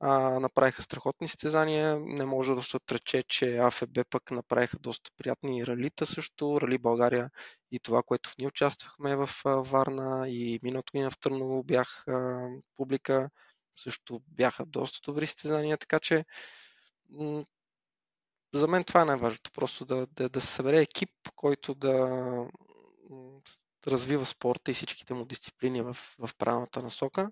А, 0.00 0.40
направиха 0.40 0.82
страхотни 0.82 1.28
стезания. 1.28 2.00
Не 2.00 2.24
може 2.24 2.54
да 2.54 2.62
се 2.62 2.76
отрече, 2.76 3.22
че 3.28 3.56
АФБ 3.56 3.98
пък 4.10 4.30
направиха 4.30 4.78
доста 4.78 5.10
приятни 5.16 5.66
ралита 5.66 6.06
също. 6.06 6.60
Рали 6.60 6.78
България 6.78 7.30
и 7.72 7.80
това, 7.80 8.02
което 8.02 8.30
в 8.30 8.34
ние 8.38 8.48
участвахме 8.48 9.16
в 9.16 9.28
Варна 9.44 10.28
и 10.28 10.60
миналото 10.62 10.90
година 10.92 11.10
в 11.10 11.18
Търново 11.18 11.62
бях 11.62 12.08
а, 12.08 12.48
публика. 12.76 13.30
Също 13.76 14.20
бяха 14.28 14.66
доста 14.66 15.10
добри 15.10 15.26
стезания, 15.26 15.78
така 15.78 16.00
че 16.00 16.24
за 18.54 18.68
мен 18.68 18.84
това 18.84 19.02
е 19.02 19.04
най-важното. 19.04 19.50
Просто 19.52 19.84
да, 19.84 20.06
да, 20.06 20.28
да 20.28 20.40
се 20.40 20.46
събере 20.46 20.80
екип, 20.80 21.10
който 21.36 21.74
да 21.74 22.46
развива 23.86 24.26
спорта 24.26 24.70
и 24.70 24.74
всичките 24.74 25.14
му 25.14 25.24
дисциплини 25.24 25.82
в, 25.82 25.96
в 26.18 26.30
правилната 26.38 26.82
насока. 26.82 27.30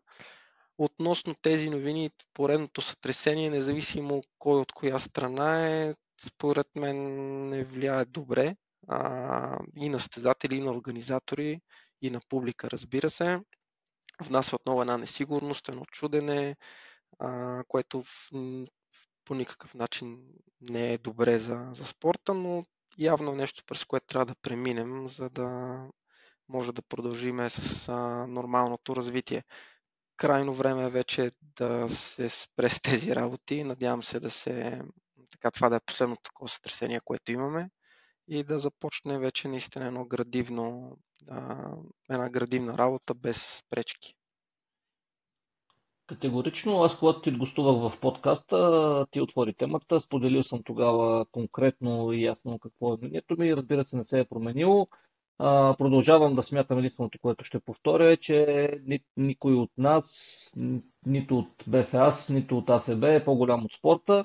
Относно 0.79 1.35
тези 1.43 1.71
новини, 1.71 2.11
поредното 2.35 2.81
сътресение, 2.81 3.51
независимо 3.51 4.23
кой 4.39 4.61
от 4.61 4.73
коя 4.73 4.99
страна 4.99 5.69
е, 5.71 5.95
според 6.21 6.67
мен 6.77 6.97
не 7.49 7.65
влияе 7.65 8.05
добре 8.05 8.57
а, 8.89 9.59
и 9.77 9.89
на 9.89 10.01
стезатели, 10.01 10.57
и 10.57 10.61
на 10.61 10.71
организатори, 10.71 11.61
и 12.03 12.11
на 12.11 12.21
публика, 12.29 12.71
разбира 12.71 13.11
се. 13.11 13.41
Внасва 14.21 14.57
отново 14.57 14.81
една 14.81 14.99
несигурност, 14.99 15.69
едно 15.69 15.85
чудене, 15.85 16.57
а, 17.19 17.63
което 17.69 18.03
в, 18.03 18.31
по 19.25 19.35
никакъв 19.35 19.75
начин 19.75 20.25
не 20.61 20.93
е 20.93 20.99
добре 20.99 21.39
за, 21.39 21.71
за 21.75 21.87
спорта, 21.87 22.35
но 22.35 22.65
явно 22.99 23.35
нещо, 23.35 23.65
през 23.67 23.85
което 23.85 24.07
трябва 24.07 24.27
да 24.27 24.35
преминем, 24.35 25.09
за 25.09 25.31
да 25.31 25.79
може 26.49 26.73
да 26.73 26.83
продължим 26.83 27.51
с 27.51 27.89
а, 27.89 28.27
нормалното 28.27 28.97
развитие. 28.97 29.43
Крайно 30.17 30.55
време 30.55 30.85
е 30.85 30.91
вече 30.91 31.31
да 31.43 31.89
се 31.89 32.29
спре 32.29 32.69
с 32.69 32.81
тези 32.81 33.15
работи. 33.15 33.65
Надявам 33.65 34.03
се 34.03 34.21
да 34.21 34.31
се 34.31 34.83
така 35.31 35.51
това 35.51 35.69
да 35.69 35.77
е 35.77 35.81
последното 35.87 36.23
такова 36.23 36.49
сътресение, 36.49 37.01
което 37.05 37.33
имаме 37.33 37.71
и 38.29 38.45
да 38.45 38.59
започне 38.59 39.19
вече 39.19 39.49
наистина 39.49 39.87
едно 39.87 40.05
градивно, 40.05 40.97
а, 41.29 41.71
една 42.11 42.29
градивна 42.29 42.79
работа 42.79 43.15
без 43.15 43.63
пречки. 43.71 44.15
Категорично, 46.07 46.83
аз 46.83 46.99
когато 46.99 47.21
ти 47.21 47.31
гостувах 47.31 47.91
в 47.91 48.01
подкаста, 48.01 49.07
ти 49.11 49.21
отвори 49.21 49.55
темата, 49.55 50.01
споделил 50.01 50.43
съм 50.43 50.63
тогава 50.65 51.27
конкретно 51.33 52.13
и 52.13 52.25
ясно 52.25 52.59
какво 52.59 52.95
е 52.95 52.97
мнението 52.97 53.37
ми, 53.39 53.57
разбира 53.57 53.85
се 53.85 53.97
не 53.97 54.05
се 54.05 54.21
е 54.21 54.25
променило. 54.25 54.89
А, 55.39 55.77
продължавам 55.79 56.35
да 56.35 56.43
смятам 56.43 56.79
единственото, 56.79 57.19
което 57.19 57.45
ще 57.45 57.61
повторя 57.61 58.13
е, 58.13 58.17
че 58.17 58.69
ни, 58.87 59.01
никой 59.17 59.55
от 59.55 59.71
нас, 59.79 60.05
нито 61.07 61.39
от 61.39 61.65
БФАС, 61.67 62.29
нито 62.29 62.59
от 62.59 62.71
АФБ 62.71 63.05
е 63.05 63.25
по-голям 63.25 63.65
от 63.65 63.73
спорта. 63.73 64.25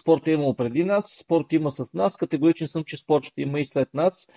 Спорт 0.00 0.26
е 0.26 0.30
имал 0.30 0.54
преди 0.54 0.84
нас, 0.84 1.04
спорт 1.20 1.52
има 1.52 1.70
с 1.70 1.92
нас. 1.94 2.16
Категоричен 2.16 2.68
съм, 2.68 2.84
че 2.84 2.96
спорт 2.96 3.24
ще 3.24 3.42
има 3.42 3.60
и 3.60 3.66
след 3.66 3.94
нас. 3.94 4.28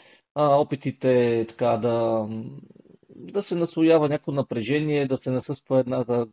А, 0.41 0.55
опитите 0.59 1.45
така 1.49 1.77
да 1.77 2.25
да 3.15 3.41
се 3.41 3.55
наслоява 3.55 4.09
някакво 4.09 4.31
напрежение, 4.31 5.07
да 5.07 5.17
се 5.17 5.31
насъства 5.31 5.79
една, 5.79 6.25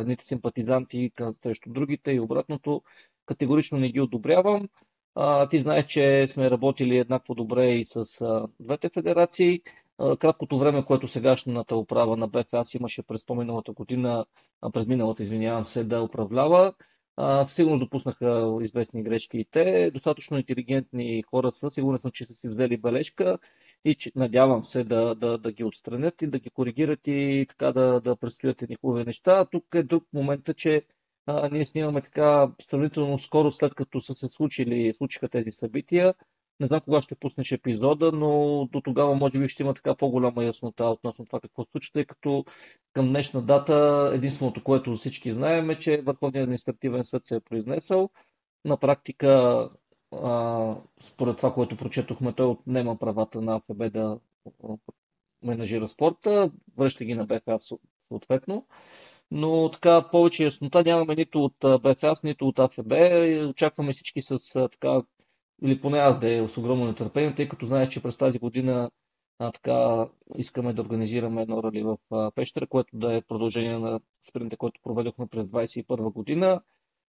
едните 0.00 0.24
симпатизанти 0.24 1.12
срещу 1.42 1.70
другите 1.70 2.12
и 2.12 2.20
обратното. 2.20 2.82
Категорично 3.26 3.78
не 3.78 3.88
ги 3.88 4.00
одобрявам. 4.00 4.68
А, 5.14 5.48
ти 5.48 5.58
знаеш, 5.58 5.86
че 5.86 6.26
сме 6.26 6.50
работили 6.50 6.98
еднакво 6.98 7.34
добре 7.34 7.66
и 7.72 7.84
с 7.84 8.20
а, 8.20 8.46
двете 8.60 8.88
федерации. 8.88 9.60
А, 9.98 10.16
краткото 10.16 10.58
време, 10.58 10.84
което 10.84 11.08
сегашната 11.08 11.76
управа 11.76 12.16
на 12.16 12.28
БФАС 12.28 12.74
имаше 12.74 13.02
през 13.02 13.26
по-миналата 13.26 13.72
година, 13.72 14.24
през 14.72 14.86
миналата, 14.86 15.22
извинявам 15.22 15.64
се, 15.64 15.84
да 15.84 16.02
управлява, 16.02 16.72
сигурно 17.44 17.78
допуснаха 17.78 18.58
известни 18.62 19.02
грешки 19.02 19.38
и 19.38 19.44
те. 19.44 19.90
Достатъчно 19.90 20.38
интелигентни 20.38 21.22
хора 21.22 21.52
са. 21.52 21.70
Сигурен 21.70 21.98
съм, 21.98 22.10
че 22.10 22.24
са 22.24 22.34
си 22.34 22.48
взели 22.48 22.76
бележка 22.76 23.38
и 23.84 23.94
че, 23.94 24.12
надявам 24.16 24.64
се 24.64 24.84
да, 24.84 25.14
да, 25.14 25.38
да 25.38 25.52
ги 25.52 25.64
отстранят 25.64 26.22
и 26.22 26.26
да 26.26 26.38
ги 26.38 26.50
коригират 26.50 27.00
и 27.06 27.46
така 27.48 27.72
да, 27.72 28.00
да 28.00 28.16
предстоят 28.16 28.62
едни 28.62 28.76
хубави 28.76 29.04
неща. 29.04 29.44
Тук 29.44 29.64
е 29.74 29.82
друг 29.82 30.04
момент, 30.12 30.56
че 30.56 30.82
а, 31.26 31.48
ние 31.48 31.66
снимаме 31.66 32.00
така 32.00 32.52
сравнително 32.62 33.18
скоро 33.18 33.50
след 33.50 33.74
като 33.74 34.00
са 34.00 34.14
се 34.14 34.26
случили, 34.26 34.94
случиха 34.94 35.28
тези 35.28 35.52
събития. 35.52 36.14
Не 36.60 36.66
знам 36.66 36.80
кога 36.80 37.02
ще 37.02 37.14
пуснеш 37.14 37.52
епизода, 37.52 38.12
но 38.12 38.64
до 38.72 38.80
тогава 38.80 39.14
може 39.14 39.38
би 39.38 39.48
ще 39.48 39.62
има 39.62 39.74
така 39.74 39.94
по-голяма 39.94 40.44
яснота 40.44 40.84
относно 40.84 41.26
това 41.26 41.40
какво 41.40 41.64
случва, 41.64 41.92
тъй 41.92 42.04
като 42.04 42.44
към 42.92 43.08
днешна 43.08 43.42
дата 43.42 44.10
единственото, 44.14 44.64
което 44.64 44.92
всички 44.92 45.32
знаем 45.32 45.70
е, 45.70 45.78
че 45.78 46.02
Върховният 46.02 46.44
административен 46.44 47.04
съд 47.04 47.26
се 47.26 47.36
е 47.36 47.40
произнесъл. 47.40 48.10
На 48.64 48.76
практика, 48.76 49.70
а, 50.12 50.76
според 51.00 51.36
това, 51.36 51.54
което 51.54 51.76
прочетохме, 51.76 52.32
той 52.32 52.46
отнема 52.46 52.98
правата 52.98 53.40
на 53.40 53.56
АФБ 53.56 53.92
да 53.92 54.18
менажира 55.42 55.88
спорта, 55.88 56.50
връща 56.76 57.04
ги 57.04 57.14
на 57.14 57.26
БФА 57.26 57.58
съответно. 58.08 58.66
Но 59.30 59.70
така 59.70 60.08
повече 60.10 60.44
яснота 60.44 60.82
нямаме 60.82 61.14
нито 61.14 61.38
от 61.38 61.82
БФАС, 61.82 62.22
нито 62.22 62.48
от 62.48 62.58
АФБ. 62.58 62.92
Очакваме 63.50 63.92
всички 63.92 64.22
с 64.22 64.52
така, 64.68 65.02
или 65.62 65.80
поне 65.80 65.98
аз 65.98 66.20
да 66.20 66.34
е 66.34 66.48
с 66.48 66.58
огромно 66.58 66.86
нетърпение, 66.86 67.34
тъй 67.34 67.48
като 67.48 67.66
знаеш, 67.66 67.88
че 67.88 68.02
през 68.02 68.18
тази 68.18 68.38
година 68.38 68.90
а, 69.38 69.52
така 69.52 70.08
искаме 70.36 70.72
да 70.72 70.82
организираме 70.82 71.42
едно 71.42 71.62
рали 71.62 71.82
в 71.82 71.98
Пещера, 72.34 72.66
което 72.66 72.96
да 72.96 73.16
е 73.16 73.22
продължение 73.22 73.78
на 73.78 74.00
спринта, 74.22 74.56
който 74.56 74.80
проведохме 74.82 75.26
през 75.26 75.44
2021 75.44 76.12
година. 76.12 76.60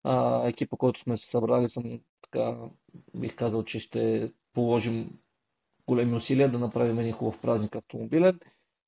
А, 0.05 0.49
екипа, 0.49 0.77
който 0.77 1.01
сме 1.01 1.17
се 1.17 1.31
събрали, 1.31 1.69
съм 1.69 2.01
така, 2.23 2.57
бих 3.15 3.37
казал, 3.37 3.65
че 3.65 3.81
ще 3.81 4.33
положим 4.55 5.19
големи 5.87 6.15
усилия 6.15 6.51
да 6.51 6.59
направим 6.59 6.99
един 6.99 7.13
хубав 7.13 7.41
празник 7.41 7.77
автомобилен. 7.77 8.41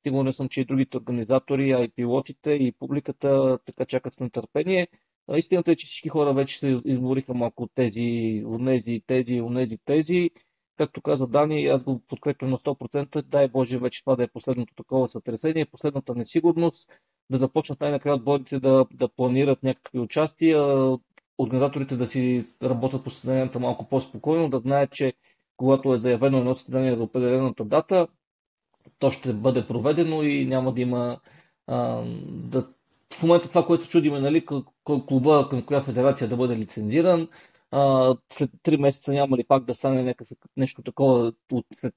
Сигурен 0.07 0.33
съм, 0.33 0.49
че 0.49 0.61
и 0.61 0.65
другите 0.65 0.97
организатори, 0.97 1.73
а 1.73 1.79
и 1.85 1.89
пилотите, 1.89 2.51
и 2.51 2.73
публиката 2.73 3.59
така 3.65 3.85
чакат 3.85 4.15
с 4.15 4.21
нетърпение. 4.21 4.89
Истината 5.37 5.73
е, 5.73 5.77
че 5.77 5.87
всички 5.87 6.09
хора 6.09 6.35
вече 6.35 6.59
се 6.59 6.81
измориха 6.85 7.35
малко 7.35 7.63
от 7.63 7.71
тези, 7.75 8.45
тези, 9.07 9.41
онези, 9.41 9.79
тези. 9.85 10.31
Както 10.77 11.03
каза 11.03 11.27
Дани, 11.27 11.67
аз 11.67 11.83
го 11.83 12.01
подкрепям 12.09 12.51
на 12.51 12.59
100%. 12.59 13.23
Дай 13.23 13.49
Боже 13.49 13.79
вече 13.79 14.01
това 14.01 14.17
да 14.17 14.23
е 14.25 14.29
последното 14.29 14.75
такова 14.75 15.09
сътресение, 15.09 15.67
последната 15.67 16.15
несигурност, 16.15 16.91
да 17.31 17.39
започнат 17.39 17.81
най-накрая 17.81 18.17
отборите 18.17 18.61
да, 18.61 18.87
да 18.95 19.09
планират 19.09 19.63
някакви 19.63 19.99
участия, 19.99 20.59
организаторите 21.39 21.97
да 21.97 22.07
си 22.07 22.45
работят 22.63 23.05
по 23.05 23.11
състезанията 23.11 23.61
малко 23.61 23.89
по-спокойно, 23.89 24.51
да 24.51 24.59
знаят, 24.59 24.93
че 24.93 25.13
когато 25.57 25.95
е 25.95 25.99
заявено 25.99 26.39
едно 26.39 26.55
състезание 26.55 26.97
за 26.97 27.03
определената 27.03 27.65
дата, 27.65 28.09
то 28.99 29.11
ще 29.11 29.33
бъде 29.33 29.67
проведено 29.67 30.23
и 30.23 30.47
няма 30.47 30.73
да 30.73 30.81
има 30.81 31.21
а, 31.67 32.05
да, 32.27 32.69
в 33.15 33.23
момента 33.23 33.49
това, 33.49 33.67
което 33.67 33.85
се 33.85 33.91
чудиме, 33.91 34.21
нали, 34.21 34.47
клуба 35.09 35.49
към 35.51 35.63
коя 35.63 35.83
федерация 35.83 36.29
да 36.29 36.37
бъде 36.37 36.57
лицензиран, 36.57 37.29
а, 37.71 38.15
след 38.33 38.51
3 38.63 38.77
месеца 38.81 39.13
няма 39.13 39.37
ли 39.37 39.45
пак 39.45 39.65
да 39.65 39.75
стане 39.75 40.03
някакъв, 40.03 40.39
нещо 40.57 40.83
такова 40.83 41.33
от, 41.53 41.67
след 41.81 41.95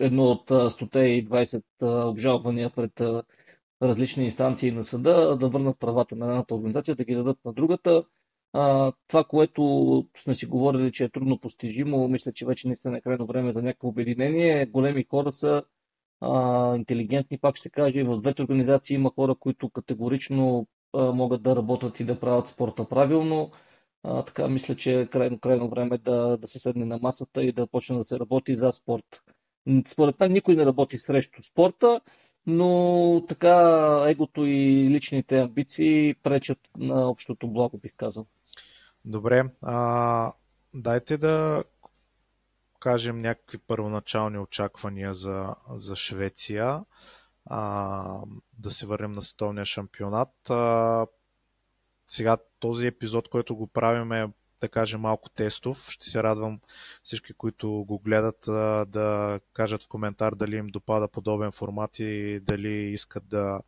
едно 0.00 0.24
от 0.24 0.50
120 0.50 1.62
обжалвания 2.10 2.70
пред 2.70 3.02
различни 3.82 4.24
инстанции 4.24 4.70
на 4.70 4.84
съда, 4.84 5.36
да 5.40 5.48
върнат 5.48 5.78
правата 5.78 6.16
на 6.16 6.26
едната 6.26 6.54
организация, 6.54 6.96
да 6.96 7.04
ги 7.04 7.14
дадат 7.14 7.38
на 7.44 7.52
другата. 7.52 8.04
А, 8.52 8.92
това, 9.08 9.24
което 9.24 10.06
сме 10.18 10.34
си 10.34 10.46
говорили, 10.46 10.92
че 10.92 11.04
е 11.04 11.08
трудно 11.08 11.40
постижимо, 11.40 12.08
мисля, 12.08 12.32
че 12.32 12.46
вече 12.46 12.66
наистина 12.66 12.98
е 12.98 13.00
крайно 13.00 13.26
време 13.26 13.52
за 13.52 13.62
някакво 13.62 13.88
обединение. 13.88 14.66
Големи 14.66 15.04
хора 15.10 15.32
са 15.32 15.62
интелигентни, 16.76 17.38
пак 17.38 17.56
ще 17.56 17.70
кажа. 17.70 18.00
И 18.00 18.02
в 18.02 18.20
двете 18.20 18.42
организации 18.42 18.94
има 18.94 19.10
хора, 19.14 19.34
които 19.34 19.70
категорично 19.70 20.66
могат 20.94 21.42
да 21.42 21.56
работят 21.56 22.00
и 22.00 22.04
да 22.04 22.20
правят 22.20 22.48
спорта 22.48 22.88
правилно. 22.88 23.50
А, 24.02 24.24
така 24.24 24.48
мисля, 24.48 24.74
че 24.74 25.00
е 25.00 25.06
крайно, 25.06 25.38
крайно 25.38 25.68
време 25.68 25.98
да, 25.98 26.36
да 26.36 26.48
се 26.48 26.58
седне 26.58 26.84
на 26.84 26.98
масата 26.98 27.44
и 27.44 27.52
да 27.52 27.66
почне 27.66 27.96
да 27.96 28.04
се 28.04 28.18
работи 28.18 28.54
за 28.54 28.72
спорт. 28.72 29.22
Според 29.88 30.20
мен 30.20 30.32
никой 30.32 30.56
не 30.56 30.66
работи 30.66 30.98
срещу 30.98 31.42
спорта, 31.42 32.00
но 32.46 33.24
така 33.28 34.04
егото 34.08 34.46
и 34.46 34.90
личните 34.90 35.40
амбиции 35.40 36.14
пречат 36.22 36.58
на 36.78 37.10
общото 37.10 37.48
благо, 37.48 37.78
бих 37.78 37.92
казал. 37.96 38.26
Добре, 39.04 39.44
а, 39.62 40.32
дайте 40.74 41.18
да 41.18 41.64
кажем 42.84 43.18
някакви 43.18 43.58
първоначални 43.58 44.38
очаквания 44.38 45.14
за, 45.14 45.54
за 45.70 45.96
Швеция. 45.96 46.84
А, 47.46 48.22
да 48.58 48.70
се 48.70 48.86
върнем 48.86 49.12
на 49.12 49.22
световния 49.22 49.64
шампионат. 49.64 50.50
А, 50.50 51.06
сега 52.08 52.36
този 52.58 52.86
епизод, 52.86 53.28
който 53.28 53.56
го 53.56 53.66
правим 53.66 54.12
е 54.12 54.32
да 54.60 54.68
кажем 54.68 55.00
малко 55.00 55.30
тестов. 55.30 55.90
Ще 55.90 56.04
се 56.04 56.22
радвам 56.22 56.60
всички, 57.02 57.32
които 57.34 57.70
го 57.70 57.98
гледат 57.98 58.38
да 58.90 59.40
кажат 59.52 59.82
в 59.82 59.88
коментар 59.88 60.34
дали 60.34 60.56
им 60.56 60.66
допада 60.66 61.08
подобен 61.08 61.52
формат 61.52 61.98
и 61.98 62.40
дали 62.40 62.68
искат 62.68 63.28
да, 63.28 63.60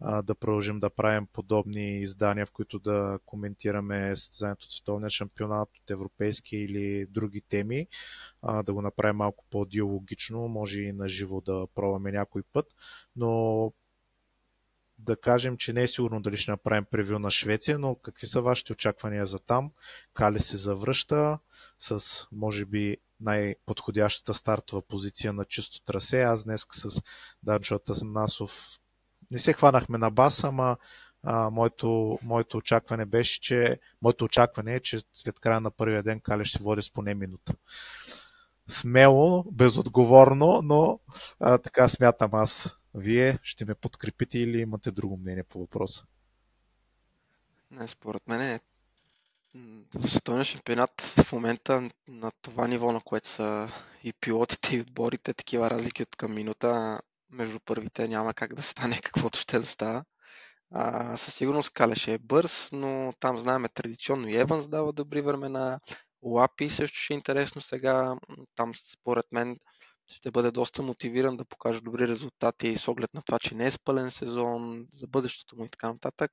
да 0.00 0.34
продължим 0.34 0.80
да 0.80 0.90
правим 0.90 1.26
подобни 1.32 2.00
издания, 2.00 2.46
в 2.46 2.52
които 2.52 2.78
да 2.78 3.18
коментираме 3.26 4.16
състезанието 4.16 4.64
от 4.64 4.72
световния 4.72 5.10
шампионат, 5.10 5.68
от 5.82 5.90
европейски 5.90 6.56
или 6.56 7.06
други 7.10 7.40
теми, 7.40 7.86
да 8.64 8.74
го 8.74 8.82
направим 8.82 9.16
малко 9.16 9.44
по-диалогично, 9.50 10.48
може 10.48 10.82
и 10.82 10.92
на 10.92 11.08
живо 11.08 11.40
да 11.40 11.66
пробваме 11.74 12.12
някой 12.12 12.42
път, 12.52 12.66
но 13.16 13.72
да 14.98 15.16
кажем, 15.16 15.56
че 15.56 15.72
не 15.72 15.82
е 15.82 15.88
сигурно 15.88 16.22
дали 16.22 16.36
ще 16.36 16.50
направим 16.50 16.84
превю 16.90 17.18
на 17.18 17.30
Швеция, 17.30 17.78
но 17.78 17.94
какви 17.94 18.26
са 18.26 18.42
вашите 18.42 18.72
очаквания 18.72 19.26
за 19.26 19.38
там? 19.38 19.72
Кали 20.14 20.40
се 20.40 20.56
завръща 20.56 21.38
с, 21.78 22.26
може 22.32 22.64
би, 22.64 22.96
най-подходящата 23.20 24.34
стартова 24.34 24.82
позиция 24.82 25.32
на 25.32 25.44
чисто 25.44 25.82
трасе. 25.82 26.22
Аз 26.22 26.44
днес 26.44 26.66
с 26.72 27.02
Данчо 27.42 27.80
Насов 28.02 28.78
не 29.30 29.38
се 29.38 29.52
хванахме 29.52 29.98
на 29.98 30.10
бас, 30.10 30.44
ама 30.44 30.76
а, 31.22 31.50
моето, 31.50 32.18
моето 32.22 32.56
очакване 32.56 33.04
беше, 33.04 33.40
че 33.40 33.80
моето 34.02 34.24
очакване 34.24 34.74
е, 34.74 34.80
че 34.80 34.98
след 35.12 35.40
края 35.40 35.60
на 35.60 35.70
първия 35.70 36.02
ден 36.02 36.20
Кали 36.20 36.44
ще 36.44 36.62
води 36.62 36.82
с 36.82 36.92
поне 36.92 37.14
минута. 37.14 37.54
Смело, 38.68 39.44
безотговорно, 39.52 40.60
но 40.64 41.00
а, 41.40 41.58
така 41.58 41.88
смятам 41.88 42.30
аз. 42.32 42.74
Вие 42.94 43.38
ще 43.42 43.64
ме 43.64 43.74
подкрепите 43.74 44.38
или 44.38 44.60
имате 44.60 44.90
друго 44.90 45.16
мнение 45.16 45.42
по 45.42 45.58
въпроса? 45.58 46.04
Не, 47.70 47.88
според 47.88 48.28
мен 48.28 48.40
е 48.40 48.60
в 49.94 50.08
световния 50.08 50.44
шампионат 50.44 51.00
в 51.00 51.32
момента 51.32 51.90
на 52.08 52.30
това 52.42 52.68
ниво, 52.68 52.92
на 52.92 53.00
което 53.00 53.28
са 53.28 53.68
и 54.04 54.12
пилотите, 54.12 54.76
и 54.76 54.80
отборите, 54.80 55.34
такива 55.34 55.70
разлики 55.70 56.02
от 56.02 56.16
към 56.16 56.34
минута 56.34 57.00
между 57.30 57.60
първите 57.60 58.08
няма 58.08 58.34
как 58.34 58.54
да 58.54 58.62
стане 58.62 59.00
каквото 59.04 59.38
ще 59.38 59.58
да 59.58 59.66
става. 59.66 60.04
А, 60.70 61.16
със 61.16 61.34
сигурност 61.34 61.70
Калеш 61.70 62.08
е 62.08 62.18
бърз, 62.18 62.68
но 62.72 63.12
там 63.20 63.38
знаем 63.38 63.64
традиционно 63.74 64.28
и 64.28 64.36
Еванс 64.36 64.68
дава 64.68 64.92
добри 64.92 65.20
времена. 65.20 65.80
Лапи 66.22 66.70
също 66.70 66.98
ще 66.98 67.14
е 67.14 67.16
интересно 67.16 67.60
сега. 67.60 68.16
Там 68.56 68.72
според 68.74 69.26
мен 69.32 69.56
ще 70.06 70.30
бъде 70.30 70.50
доста 70.50 70.82
мотивиран 70.82 71.36
да 71.36 71.44
покаже 71.44 71.80
добри 71.80 72.08
резултати 72.08 72.76
с 72.76 72.88
оглед 72.88 73.14
на 73.14 73.22
това, 73.22 73.38
че 73.38 73.54
не 73.54 73.66
е 73.66 73.70
спален 73.70 74.10
сезон, 74.10 74.86
за 74.92 75.06
бъдещето 75.06 75.56
му 75.56 75.64
и 75.64 75.68
така 75.68 75.92
нататък. 75.92 76.32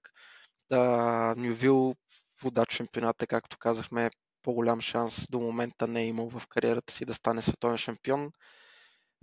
Да, 0.70 1.36
Нювил 1.38 1.96
водач 2.44 2.72
шампионата, 2.72 3.28
както 3.28 3.58
казахме, 3.58 4.10
по-голям 4.42 4.82
шанс 4.82 5.28
до 5.30 5.40
момента 5.40 5.88
не 5.88 6.02
е 6.02 6.08
имал 6.08 6.30
в 6.30 6.48
кариерата 6.48 6.94
си 6.94 7.06
да 7.06 7.14
стане 7.14 7.42
световен 7.42 7.78
шампион. 7.78 8.32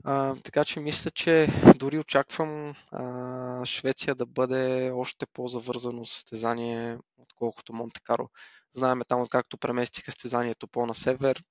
А, 0.05 0.35
така 0.45 0.65
че 0.65 0.81
мисля, 0.81 1.11
че 1.11 1.49
дори 1.77 1.99
очаквам 1.99 2.75
а, 2.91 3.65
Швеция 3.65 4.15
да 4.15 4.27
бъде 4.27 4.91
още 4.91 5.27
по-завързано 5.27 6.07
състезание, 6.07 6.99
отколкото 7.19 7.73
Монте 7.73 8.01
Каро. 8.05 8.29
Знаеме 8.75 9.05
там, 9.05 9.21
откакто 9.21 9.59
преместиха 9.59 10.13
състезанието 10.13 10.69
по-на 10.69 10.95
север, 10.95 11.43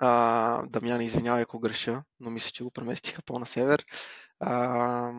а, 0.00 0.66
Дамян, 0.66 1.00
извинявай, 1.00 1.42
ако 1.42 1.60
греша, 1.60 2.02
но 2.20 2.30
мисля, 2.30 2.50
че 2.50 2.64
го 2.64 2.70
преместиха 2.70 3.22
по-на 3.22 3.46
север. 3.46 3.84
А, 4.40 5.12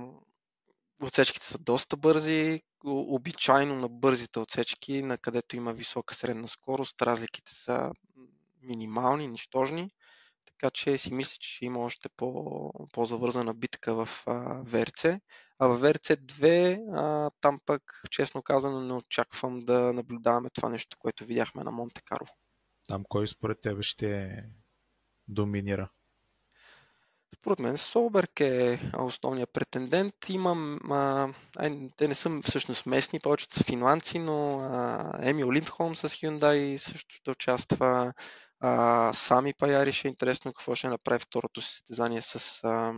отсечките 1.02 1.46
са 1.46 1.58
доста 1.58 1.98
бързи. 1.98 2.62
Обичайно 2.86 3.76
на 3.76 3.90
бързите 3.90 4.40
отсечки, 4.40 5.02
на 5.02 5.18
където 5.18 5.56
има 5.56 5.74
висока 5.74 6.16
средна 6.16 6.48
скорост, 6.48 7.02
разликите 7.02 7.54
са 7.54 7.92
минимални, 8.62 9.28
нищожни. 9.28 9.92
Така 10.60 10.72
че 10.72 10.98
си 10.98 11.14
мисля, 11.14 11.38
че 11.40 11.66
има 11.66 11.80
още 11.80 12.10
по, 12.10 12.72
по-завързана 12.94 13.54
битка 13.54 13.94
в 13.94 14.10
а, 14.26 14.62
ВРЦ. 14.64 15.06
А 15.60 15.68
в 15.68 15.78
ВРЦ 15.78 16.08
2, 16.08 16.80
а, 16.94 17.32
там 17.42 17.60
пък, 17.66 18.02
честно 18.10 18.42
казано, 18.42 18.82
не 18.82 18.94
очаквам 18.94 19.60
да 19.60 19.94
наблюдаваме 19.94 20.50
това 20.50 20.70
нещо, 20.70 20.98
което 21.00 21.26
видяхме 21.26 21.64
на 21.64 21.72
Монте 21.72 22.02
Карло. 22.06 22.28
Там 22.88 23.04
кой 23.10 23.28
според 23.28 23.62
тебе 23.62 23.84
ще 23.84 24.44
доминира? 25.28 25.90
Според 27.36 27.60
мен 27.60 27.78
Солберг 27.78 28.40
е 28.40 28.80
основният 28.98 29.54
претендент. 29.54 30.14
Имам, 30.30 30.80
а, 30.92 31.34
ай, 31.58 31.90
те 31.98 32.08
не 32.08 32.16
са 32.16 32.42
всъщност 32.48 32.86
местни, 32.86 33.20
повечето 33.20 33.56
са 33.56 33.64
финландци, 33.64 34.20
но 34.20 34.60
а, 34.60 35.12
Емил 35.22 35.52
Линдхолм 35.52 35.96
с 35.96 36.10
Hyundai 36.10 36.78
също 36.78 37.16
ще 37.16 37.32
участва. 37.32 38.14
А, 38.60 39.14
Сами 39.14 39.54
Паяри 39.54 39.94
е 40.06 40.08
интересно 40.08 40.54
какво 40.54 40.76
ще 40.76 40.88
направи 40.88 41.20
второто 41.20 41.62
си 41.62 41.72
състезание 41.72 42.22
с, 42.22 42.64
а, 42.64 42.94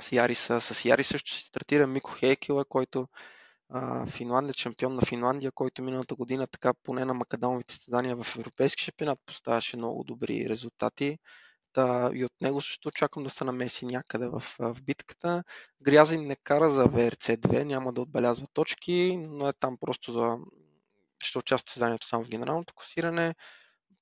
с 0.00 0.12
Ярис. 0.12 0.50
С 0.60 0.84
Ярис 0.84 1.06
също 1.06 1.32
ще 1.32 1.46
стартира 1.46 1.86
Мико 1.86 2.10
Хейкела, 2.10 2.64
който 2.64 3.08
финландец, 4.06 4.56
шампион 4.56 4.94
на 4.94 5.02
Финландия, 5.02 5.52
който 5.52 5.82
миналата 5.82 6.14
година 6.14 6.46
така 6.46 6.72
поне 6.82 7.04
на 7.04 7.14
макадамовите 7.14 7.74
състезания 7.74 8.16
в 8.16 8.36
Европейски 8.36 8.82
шампионат 8.82 9.18
поставяше 9.26 9.76
много 9.76 10.04
добри 10.04 10.48
резултати. 10.48 11.18
Та, 11.72 12.10
и 12.14 12.24
от 12.24 12.32
него 12.40 12.60
също 12.60 12.88
очаквам 12.88 13.24
да 13.24 13.30
се 13.30 13.44
намеси 13.44 13.86
някъде 13.86 14.26
в, 14.28 14.42
в 14.58 14.82
битката. 14.82 15.44
Грязин 15.82 16.26
не 16.26 16.36
кара 16.36 16.68
за 16.70 16.84
VRC2, 16.84 17.64
няма 17.64 17.92
да 17.92 18.00
отбелязва 18.00 18.46
точки, 18.52 19.16
но 19.16 19.48
е 19.48 19.52
там 19.52 19.76
просто 19.80 20.12
за... 20.12 20.36
ще 21.24 21.38
участва 21.38 21.66
в 21.66 21.70
състезанието 21.70 22.06
само 22.06 22.24
в 22.24 22.28
генералното 22.28 22.74
класиране. 22.74 23.34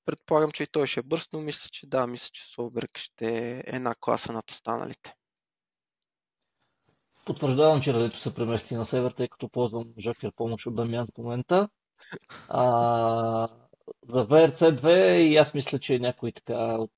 Предполагам, 0.04 0.50
че 0.50 0.62
и 0.62 0.66
той 0.66 0.86
ще 0.86 1.00
е 1.00 1.02
бърз, 1.02 1.28
но 1.32 1.40
мисля, 1.40 1.68
че 1.72 1.86
да, 1.86 2.06
мисля, 2.06 2.28
че 2.32 2.44
Солберг 2.54 2.98
ще 2.98 3.26
е 3.26 3.62
една 3.66 3.94
класа 4.00 4.32
над 4.32 4.50
останалите. 4.50 5.14
Потвърждавам, 7.24 7.80
че 7.80 7.94
ралито 7.94 8.16
се 8.16 8.34
премести 8.34 8.74
на 8.74 8.84
север, 8.84 9.10
тъй 9.10 9.28
като 9.28 9.48
ползвам 9.48 9.84
Жокер 9.98 10.32
помощ 10.36 10.66
от 10.66 10.76
Дамян 10.76 11.06
в 11.14 11.18
момента. 11.18 11.68
А, 12.48 13.48
за 14.08 14.26
VRC2 14.26 15.16
и 15.16 15.36
аз 15.36 15.54
мисля, 15.54 15.78
че 15.78 15.98
някой 15.98 16.32
така 16.32 16.76
от, 16.78 16.92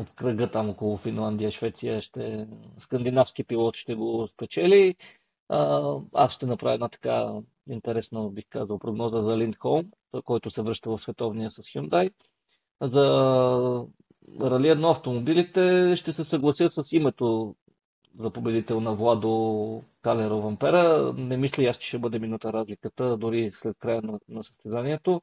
от 0.00 0.14
кръга 0.14 0.50
там 0.50 0.70
около 0.70 0.96
Финландия, 0.96 1.50
Швеция, 1.50 2.02
ще, 2.02 2.48
скандинавски 2.78 3.44
пилот 3.44 3.76
ще 3.76 3.94
го 3.94 4.26
спечели. 4.26 4.94
А, 5.48 5.94
аз 6.12 6.32
ще 6.32 6.46
направя 6.46 6.74
една 6.74 6.88
така 6.88 7.32
интересна, 7.70 8.30
бих 8.30 8.44
казал, 8.48 8.78
прогноза 8.78 9.20
за 9.20 9.38
Линдхолм, 9.38 9.84
който 10.24 10.50
се 10.50 10.62
връща 10.62 10.90
в 10.90 10.98
световния 10.98 11.50
с 11.50 11.62
Hyundai. 11.62 12.12
За 12.82 13.04
Рали 14.42 14.66
1 14.66 14.90
автомобилите 14.90 15.92
ще 15.96 16.12
се 16.12 16.24
съгласят 16.24 16.72
с 16.72 16.92
името 16.92 17.54
за 18.18 18.30
победител 18.30 18.80
на 18.80 18.94
Владо 18.94 19.82
Калеро 20.02 20.40
Вампера. 20.40 21.12
Не 21.16 21.36
мисля 21.36 21.64
аз, 21.64 21.76
че 21.76 21.88
ще 21.88 21.98
бъде 21.98 22.18
минута 22.18 22.52
разликата, 22.52 23.16
дори 23.16 23.50
след 23.50 23.76
края 23.78 24.02
на, 24.02 24.20
на 24.28 24.44
състезанието. 24.44 25.22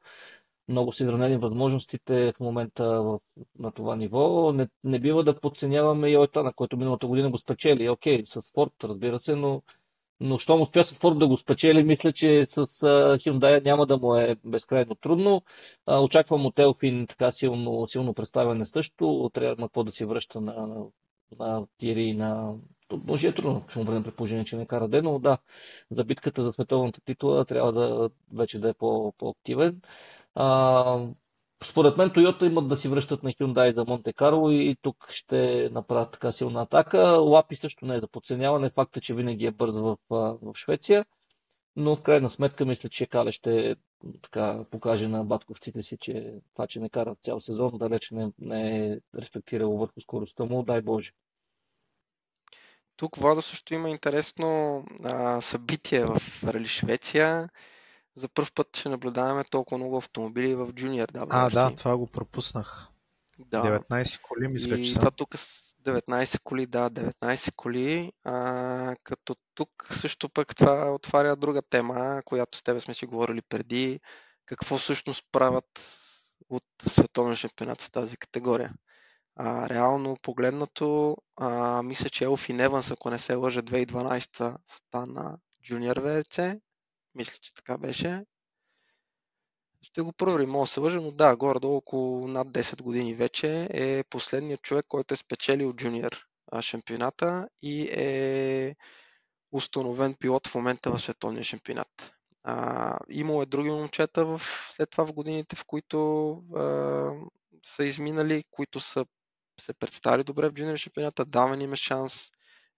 Много 0.68 0.92
са 0.92 1.02
изранени 1.02 1.36
възможностите 1.36 2.32
в 2.32 2.40
момента 2.40 3.02
в, 3.02 3.20
на 3.58 3.72
това 3.72 3.96
ниво. 3.96 4.52
Не, 4.52 4.68
не 4.84 5.00
бива 5.00 5.24
да 5.24 5.40
подценяваме 5.40 6.10
и 6.10 6.18
Ойтана, 6.18 6.52
който 6.52 6.76
миналата 6.76 7.06
година 7.06 7.30
го 7.30 7.38
спечели. 7.38 7.88
Окей, 7.88 8.22
с 8.24 8.42
Форд, 8.54 8.72
разбира 8.84 9.18
се, 9.18 9.36
но, 9.36 9.62
но 10.20 10.38
щом 10.38 10.62
успя 10.62 10.84
с 10.84 10.94
Форд 10.94 11.18
да 11.18 11.28
го 11.28 11.36
спечели, 11.36 11.82
мисля, 11.82 12.12
че 12.12 12.44
с 12.44 12.66
Hyundai 13.18 13.64
няма 13.64 13.86
да 13.86 13.96
му 13.96 14.16
е 14.16 14.36
безкрайно 14.44 14.94
трудно. 14.94 15.42
Очаквам 15.86 16.46
от 16.46 16.58
Елфин 16.58 17.06
така 17.06 17.30
силно, 17.30 17.86
силно 17.86 18.14
представяне 18.14 18.66
също. 18.66 19.30
Трябва 19.34 19.56
какво 19.56 19.84
да 19.84 19.92
си 19.92 20.04
връща 20.04 20.40
на, 20.40 20.66
на, 20.66 20.84
на 21.38 21.66
Тири 21.78 22.02
и 22.04 22.14
на 22.14 22.54
може 22.92 23.28
е 23.28 23.34
трудно, 23.34 23.64
ще 23.68 23.78
му 23.78 23.84
върнем 23.84 24.02
при 24.04 24.10
положение, 24.10 24.44
че 24.44 24.56
не 24.56 24.66
кара 24.66 24.88
ден, 24.88 25.04
но 25.04 25.18
да, 25.18 25.38
за 25.90 26.04
битката 26.04 26.42
за 26.42 26.52
световната 26.52 27.00
титла 27.00 27.44
трябва 27.44 27.72
да 27.72 28.10
вече 28.32 28.58
да 28.58 28.68
е 28.68 28.74
по, 28.74 29.12
по-активен. 29.18 29.80
А, 30.34 30.98
според 31.64 31.96
мен 31.96 32.08
Toyota 32.08 32.46
имат 32.46 32.68
да 32.68 32.76
си 32.76 32.88
връщат 32.88 33.22
на 33.22 33.30
Hyundai 33.30 33.74
за 33.74 33.84
Монте 33.84 34.12
Карло 34.12 34.50
и 34.50 34.76
тук 34.82 35.06
ще 35.10 35.70
направят 35.72 36.12
така 36.12 36.32
силна 36.32 36.62
атака. 36.62 36.98
Лапи 37.08 37.56
също 37.56 37.86
не 37.86 37.94
е 37.94 37.98
за 37.98 38.08
подценяване. 38.08 38.70
Факта, 38.70 39.00
че 39.00 39.14
винаги 39.14 39.46
е 39.46 39.50
бърз 39.50 39.76
в, 39.76 39.96
в 40.10 40.36
Швеция. 40.54 41.04
Но 41.76 41.96
в 41.96 42.02
крайна 42.02 42.30
сметка 42.30 42.64
мисля, 42.64 42.88
че 42.88 43.06
Кале 43.06 43.32
ще 43.32 43.76
така, 44.22 44.64
покаже 44.70 45.08
на 45.08 45.24
батковците 45.24 45.82
си, 45.82 45.96
че 46.00 46.34
това, 46.54 46.66
че 46.66 46.80
не 46.80 46.90
кара 46.90 47.16
цял 47.22 47.40
сезон, 47.40 47.78
далеч 47.78 48.10
не, 48.10 48.30
не 48.38 48.86
е 48.86 48.98
респектирало 49.18 49.78
върху 49.78 50.00
скоростта 50.00 50.44
му, 50.44 50.62
дай 50.62 50.82
Боже. 50.82 51.12
Тук 52.96 53.16
Владо 53.16 53.42
също 53.42 53.74
има 53.74 53.90
интересно 53.90 54.84
а, 55.04 55.40
събитие 55.40 56.04
в 56.04 56.44
Рали 56.44 56.68
Швеция. 56.68 57.48
За 58.16 58.28
първ 58.28 58.50
път 58.54 58.76
ще 58.76 58.88
наблюдаваме 58.88 59.44
толкова 59.44 59.78
много 59.78 59.96
автомобили 59.96 60.54
в 60.54 60.66
Junior 60.66 61.12
WRC. 61.12 61.26
А, 61.30 61.50
да, 61.50 61.74
това 61.74 61.96
го 61.96 62.06
пропуснах. 62.06 62.88
Да. 63.38 63.62
19 63.62 64.20
коли, 64.20 64.48
мисля, 64.48 64.78
и 64.78 64.84
че 64.84 64.92
са. 64.92 64.98
това 64.98 65.10
тук 65.10 65.38
с 65.38 65.74
19 65.84 66.40
коли, 66.42 66.66
да, 66.66 66.90
19 66.90 67.54
коли. 67.56 68.12
А, 68.24 68.96
като 69.02 69.36
тук 69.54 69.70
също 69.90 70.28
пък 70.28 70.56
това 70.56 70.94
отваря 70.94 71.36
друга 71.36 71.62
тема, 71.62 72.22
която 72.24 72.58
с 72.58 72.62
тебе 72.62 72.80
сме 72.80 72.94
си 72.94 73.06
говорили 73.06 73.42
преди. 73.42 74.00
Какво 74.46 74.78
всъщност 74.78 75.24
правят 75.32 75.80
от 76.48 76.64
световен 76.82 77.36
шампионат 77.36 77.80
с 77.80 77.90
тази 77.90 78.16
категория? 78.16 78.74
А, 79.36 79.68
реално 79.68 80.16
погледнато, 80.22 81.16
а, 81.36 81.82
мисля, 81.82 82.10
че 82.10 82.24
Елфин 82.24 82.60
Еванс, 82.60 82.90
ако 82.90 83.10
не 83.10 83.18
се 83.18 83.34
лъжа, 83.34 83.62
2012 83.62 84.56
стана 84.66 85.38
джуниор 85.62 85.96
ВРЦ. 85.96 86.38
Мисля, 87.16 87.38
че 87.40 87.54
така 87.54 87.78
беше. 87.78 88.24
Ще 89.82 90.02
го 90.02 90.12
проверим, 90.12 90.50
мога 90.50 90.62
да 90.62 90.66
се 90.66 90.80
лъжа, 90.80 91.00
но 91.00 91.10
да, 91.10 91.36
горе-долу 91.36 91.76
около 91.76 92.28
над 92.28 92.48
10 92.48 92.82
години 92.82 93.14
вече 93.14 93.68
е 93.70 94.04
последният 94.10 94.62
човек, 94.62 94.84
който 94.88 95.14
е 95.14 95.16
спечелил 95.16 95.72
джуниор 95.72 96.26
шампионата 96.60 97.48
и 97.62 97.82
е 97.82 98.76
установен 99.52 100.14
пилот 100.14 100.48
в 100.48 100.54
момента 100.54 100.90
в 100.90 100.98
световния 100.98 101.44
шампионат. 101.44 102.12
А, 102.42 102.98
имало 103.10 103.42
е 103.42 103.46
други 103.46 103.70
момчета 103.70 104.24
в, 104.24 104.40
след 104.70 104.90
това 104.90 105.06
в 105.06 105.12
годините, 105.12 105.56
в 105.56 105.64
които 105.64 106.30
а, 106.56 107.12
са 107.64 107.84
изминали, 107.84 108.44
които 108.50 108.80
са 108.80 109.06
се 109.60 109.74
представили 109.74 110.24
добре 110.24 110.48
в 110.48 110.52
джуниор 110.52 110.76
шампионата, 110.76 111.24
даван 111.24 111.60
им 111.60 111.72
е 111.72 111.76
шанс 111.76 112.30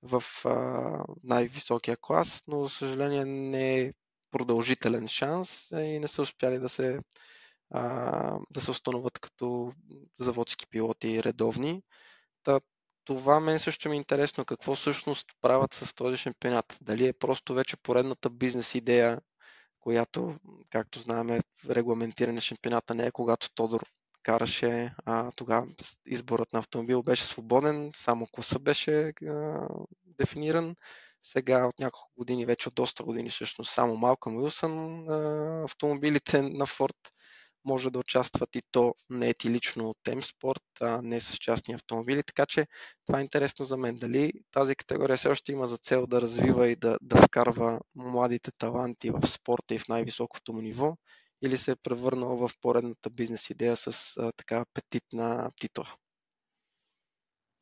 в 0.03 0.22
а, 0.45 1.05
най-високия 1.22 1.97
клас, 2.01 2.43
но 2.47 2.64
за 2.64 2.70
съжаление 2.70 3.24
не 3.24 3.80
е 3.80 3.93
продължителен 4.31 5.09
шанс 5.09 5.70
и 5.70 5.99
не 5.99 6.09
са 6.09 6.22
успяли 6.22 6.59
да 6.59 6.68
се, 6.68 7.01
а, 7.70 8.39
да 8.51 8.61
се 8.61 8.70
установят 8.70 9.18
като 9.18 9.72
заводски 10.18 10.66
пилоти 10.66 11.22
редовни. 11.22 11.83
Та, 12.43 12.61
това 13.05 13.41
мен 13.41 13.59
също 13.59 13.89
ми 13.89 13.97
е 13.97 13.99
интересно 13.99 14.45
какво 14.45 14.74
всъщност 14.74 15.26
правят 15.41 15.74
с 15.74 15.95
този 15.95 16.16
шампионат. 16.16 16.79
Дали 16.83 17.07
е 17.07 17.12
просто 17.12 17.55
вече 17.55 17.76
поредната 17.76 18.31
бизнес 18.31 18.74
идея, 18.74 19.20
която, 19.81 20.37
както 20.70 21.01
знаем, 21.01 21.31
е 21.31 21.41
регламентиране 21.70 22.41
шампионата 22.41 22.95
не 22.95 23.07
е 23.07 23.11
когато 23.11 23.51
Тодор 23.55 23.87
караше, 24.22 24.95
а, 25.05 25.33
тогава 25.33 25.66
изборът 26.07 26.53
на 26.53 26.59
автомобил 26.59 27.03
беше 27.03 27.24
свободен, 27.24 27.91
само 27.97 28.26
класа 28.26 28.59
беше 28.59 29.12
а, 29.26 29.68
дефиниран. 30.05 30.76
Сега 31.23 31.66
от 31.66 31.79
няколко 31.79 32.12
години, 32.16 32.47
вече 32.47 32.69
от 32.69 32.75
доста 32.75 33.05
години 33.05 33.31
всъщност, 33.31 33.75
само 33.75 33.97
Малкъм 33.97 34.37
Уилсън 34.37 35.05
автомобилите 35.64 36.43
на 36.43 36.66
Форд 36.66 36.97
може 37.64 37.91
да 37.91 37.99
участват 37.99 38.57
и 38.57 38.62
то 38.71 38.95
не 39.11 39.35
лично 39.45 39.91
от 39.91 39.97
Темспорт, 40.03 40.62
а 40.81 41.03
не 41.03 41.21
с 41.21 41.37
частни 41.37 41.75
автомобили. 41.75 42.23
Така 42.23 42.47
че 42.47 42.66
това 43.07 43.19
е 43.19 43.23
интересно 43.23 43.64
за 43.64 43.77
мен. 43.77 43.97
Дали 43.97 44.33
тази 44.51 44.77
категория 44.77 45.16
все 45.16 45.29
още 45.29 45.53
има 45.53 45.66
за 45.66 45.77
цел 45.77 46.07
да 46.07 46.21
развива 46.21 46.69
и 46.69 46.77
да, 46.77 46.99
да 47.03 47.23
вкарва 47.23 47.81
младите 47.95 48.51
таланти 48.59 49.11
в 49.11 49.27
спорта 49.27 49.75
и 49.75 49.79
в 49.79 49.89
най-високото 49.89 50.53
му 50.53 50.61
ниво, 50.61 50.97
или 51.43 51.57
се 51.57 51.71
е 51.71 51.77
превърнал 51.77 52.37
в 52.37 52.51
поредната 52.61 53.11
бизнес 53.11 53.51
идея 53.51 53.77
с 53.77 54.16
а, 54.16 54.33
така 54.33 54.57
апетитна 54.59 55.51
титла. 55.61 55.95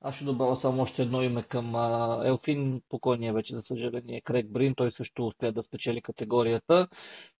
Аз 0.01 0.15
ще 0.15 0.25
добавя 0.25 0.57
само 0.57 0.83
още 0.83 1.03
едно 1.03 1.23
име 1.23 1.43
към 1.43 1.75
Елфин, 2.25 2.83
покойния 2.89 3.33
вече, 3.33 3.57
за 3.57 3.63
съжаление, 3.63 4.21
Крейг 4.21 4.51
Брин. 4.51 4.75
Той 4.75 4.91
също 4.91 5.27
успя 5.27 5.53
да 5.53 5.63
спечели 5.63 6.03
категорията, 6.03 6.89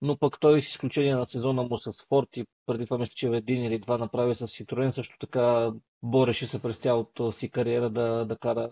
но 0.01 0.17
пък 0.17 0.39
той 0.39 0.61
с 0.61 0.69
изключение 0.69 1.15
на 1.15 1.25
сезона 1.25 1.63
му 1.63 1.77
с 1.77 1.91
Форд 2.09 2.37
и 2.37 2.45
преди 2.65 2.85
това 2.85 2.97
мисля, 2.97 3.13
че 3.15 3.27
един 3.27 3.63
или 3.63 3.79
два 3.79 3.97
направи 3.97 4.35
с 4.35 4.47
Citroen, 4.47 4.89
също 4.89 5.17
така 5.19 5.71
бореше 6.03 6.47
се 6.47 6.61
през 6.61 6.77
цялото 6.77 7.31
си 7.31 7.49
кариера 7.49 7.89
да, 7.89 8.25
да 8.25 8.37
кара 8.37 8.71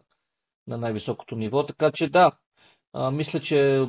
на 0.67 0.77
най-високото 0.77 1.35
ниво. 1.35 1.65
Така 1.65 1.91
че 1.91 2.09
да, 2.09 2.31
а, 2.93 3.11
мисля, 3.11 3.39
че 3.39 3.87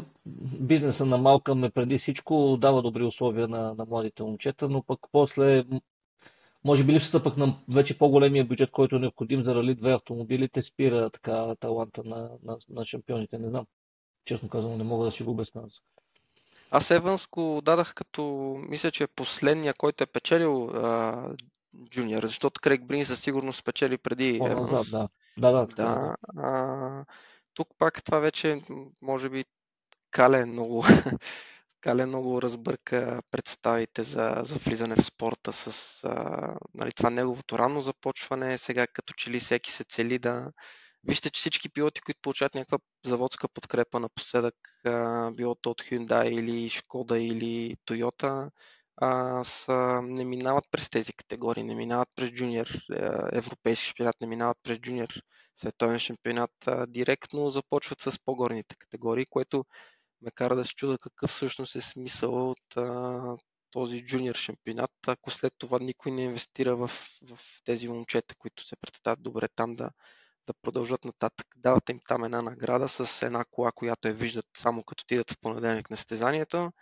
бизнеса 0.60 1.06
на 1.06 1.18
Малкъм 1.18 1.64
е 1.64 1.70
преди 1.70 1.98
всичко 1.98 2.56
дава 2.60 2.82
добри 2.82 3.04
условия 3.04 3.48
на, 3.48 3.74
на 3.74 3.84
младите 3.84 4.22
момчета, 4.22 4.68
но 4.68 4.82
пък 4.82 5.00
после 5.12 5.64
може 6.66 6.84
би 6.84 6.92
липсата 6.92 7.22
пък 7.22 7.36
на 7.36 7.54
вече 7.68 7.98
по-големия 7.98 8.44
бюджет, 8.44 8.70
който 8.70 8.96
е 8.96 8.98
необходим 8.98 9.42
за 9.42 9.54
рали 9.54 9.74
две 9.74 9.92
автомобилите, 9.92 10.62
спира 10.62 11.10
така 11.10 11.54
таланта 11.60 12.02
на, 12.04 12.30
на, 12.42 12.58
на 12.68 12.86
шампионите. 12.86 13.38
Не 13.38 13.48
знам. 13.48 13.66
Честно 14.24 14.48
казвам, 14.48 14.78
не 14.78 14.84
мога 14.84 15.04
да 15.04 15.12
си 15.12 15.22
го 15.22 15.30
обясня. 15.30 15.62
Аз 16.70 16.90
Еванс 16.90 17.26
го 17.26 17.60
дадах 17.64 17.94
като, 17.94 18.24
мисля, 18.68 18.90
че 18.90 19.04
е 19.04 19.06
последния, 19.16 19.74
който 19.74 20.04
е 20.04 20.06
печелил 20.06 20.70
а, 20.70 21.28
джуниор, 21.90 22.22
защото 22.22 22.60
Крейг 22.60 22.86
Брин 22.86 23.06
със 23.06 23.20
сигурност 23.20 23.58
спечели 23.58 23.98
преди 23.98 24.36
Еванс. 24.36 24.90
да. 24.90 25.08
Да, 25.38 25.52
да. 25.52 25.68
Така, 25.68 25.82
да. 25.82 26.16
А, 26.36 27.04
тук 27.54 27.68
пак 27.78 28.04
това 28.04 28.18
вече, 28.18 28.60
може 29.02 29.28
би, 29.28 29.44
Кале 30.10 30.40
е 30.40 30.46
много, 30.46 30.84
Кале 31.86 32.06
много 32.06 32.42
разбърка 32.42 33.22
представите 33.30 34.02
за, 34.02 34.40
за 34.44 34.54
влизане 34.54 34.96
в 34.96 35.04
спорта 35.04 35.52
с 35.52 36.00
а, 36.04 36.54
нали, 36.74 36.92
това 36.92 37.10
неговото 37.10 37.58
ранно 37.58 37.82
започване. 37.82 38.58
Сега 38.58 38.86
като 38.86 39.14
че 39.14 39.30
ли 39.30 39.40
всеки 39.40 39.72
се 39.72 39.84
цели 39.84 40.18
да... 40.18 40.52
Вижте, 41.04 41.30
че 41.30 41.38
всички 41.38 41.68
пилоти, 41.68 42.00
които 42.00 42.20
получават 42.22 42.54
някаква 42.54 42.78
заводска 43.04 43.48
подкрепа 43.48 44.00
напоследък, 44.00 44.54
а, 44.84 45.30
било 45.30 45.54
то 45.54 45.70
от 45.70 45.82
Hyundai 45.82 46.28
или 46.28 46.68
Шкода 46.68 47.18
или 47.18 47.76
Toyota, 47.88 48.50
а, 48.96 49.44
са, 49.44 50.00
не 50.02 50.24
минават 50.24 50.64
през 50.70 50.90
тези 50.90 51.12
категории, 51.12 51.64
не 51.64 51.74
минават 51.74 52.08
през 52.16 52.30
джуниор 52.30 52.66
европейски 53.32 53.86
шампионат, 53.86 54.20
не 54.20 54.26
минават 54.26 54.58
през 54.62 54.78
джуниор 54.78 55.08
световен 55.56 55.98
шампионат, 55.98 56.50
а, 56.66 56.86
директно 56.86 57.50
започват 57.50 58.00
с 58.00 58.18
по-горните 58.24 58.76
категории, 58.76 59.26
което 59.26 59.64
ме 60.26 60.30
кара 60.30 60.56
да 60.56 60.64
се 60.64 60.74
чуда 60.74 60.98
какъв 60.98 61.30
всъщност 61.30 61.76
е 61.76 61.80
смисъл 61.80 62.50
от 62.50 62.76
а, 62.76 63.36
този 63.70 64.04
джуниор 64.04 64.34
шампионат, 64.34 64.90
ако 65.06 65.30
след 65.30 65.52
това 65.58 65.78
никой 65.80 66.12
не 66.12 66.22
инвестира 66.22 66.76
в, 66.76 66.88
в 67.22 67.38
тези 67.64 67.88
момчета, 67.88 68.34
които 68.38 68.66
се 68.66 68.76
представят 68.76 69.22
добре 69.22 69.48
там 69.54 69.76
да, 69.76 69.90
да 70.46 70.54
продължат 70.62 71.04
нататък. 71.04 71.46
Давате 71.56 71.92
им 71.92 72.00
там 72.08 72.24
една 72.24 72.42
награда 72.42 72.88
с 72.88 73.22
една 73.22 73.44
кола, 73.50 73.72
която 73.72 74.08
я 74.08 74.14
виждат 74.14 74.46
само 74.56 74.84
като 74.84 75.02
отидат 75.02 75.30
в 75.30 75.40
понеделник 75.40 75.90
на 75.90 75.96
стезанието 75.96 76.72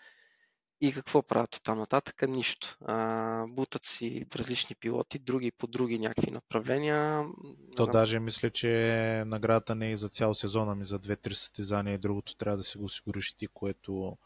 и 0.84 0.92
какво 0.92 1.22
правят 1.22 1.56
от 1.56 1.62
там 1.62 1.78
нататък? 1.78 2.22
Нищо. 2.28 2.78
А, 2.84 3.46
бутат 3.46 3.84
си 3.84 4.26
различни 4.36 4.76
пилоти, 4.76 5.18
други 5.18 5.50
по 5.50 5.66
други 5.66 5.98
някакви 5.98 6.30
направления. 6.30 7.24
То 7.76 7.86
даже 7.86 8.20
мисля, 8.20 8.50
че 8.50 8.68
наградата 9.26 9.74
не 9.74 9.90
е 9.90 9.96
за 9.96 10.08
цял 10.08 10.34
сезон, 10.34 10.68
ами 10.68 10.84
за 10.84 10.98
две-три 10.98 11.34
състезания 11.34 11.94
и 11.94 11.98
другото 11.98 12.36
трябва 12.36 12.56
да 12.56 12.64
си 12.64 12.78
го 12.78 12.84
осигуриш 12.84 13.34
ти, 13.34 13.46
което... 13.46 14.16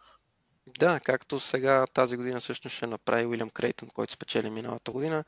Да, 0.78 1.00
както 1.00 1.40
сега 1.40 1.86
тази 1.86 2.16
година 2.16 2.40
всъщност 2.40 2.76
ще 2.76 2.86
направи 2.86 3.26
Уилям 3.26 3.50
Крейтън, 3.50 3.88
който 3.88 4.12
спечели 4.12 4.50
миналата 4.50 4.92
година. 4.92 5.24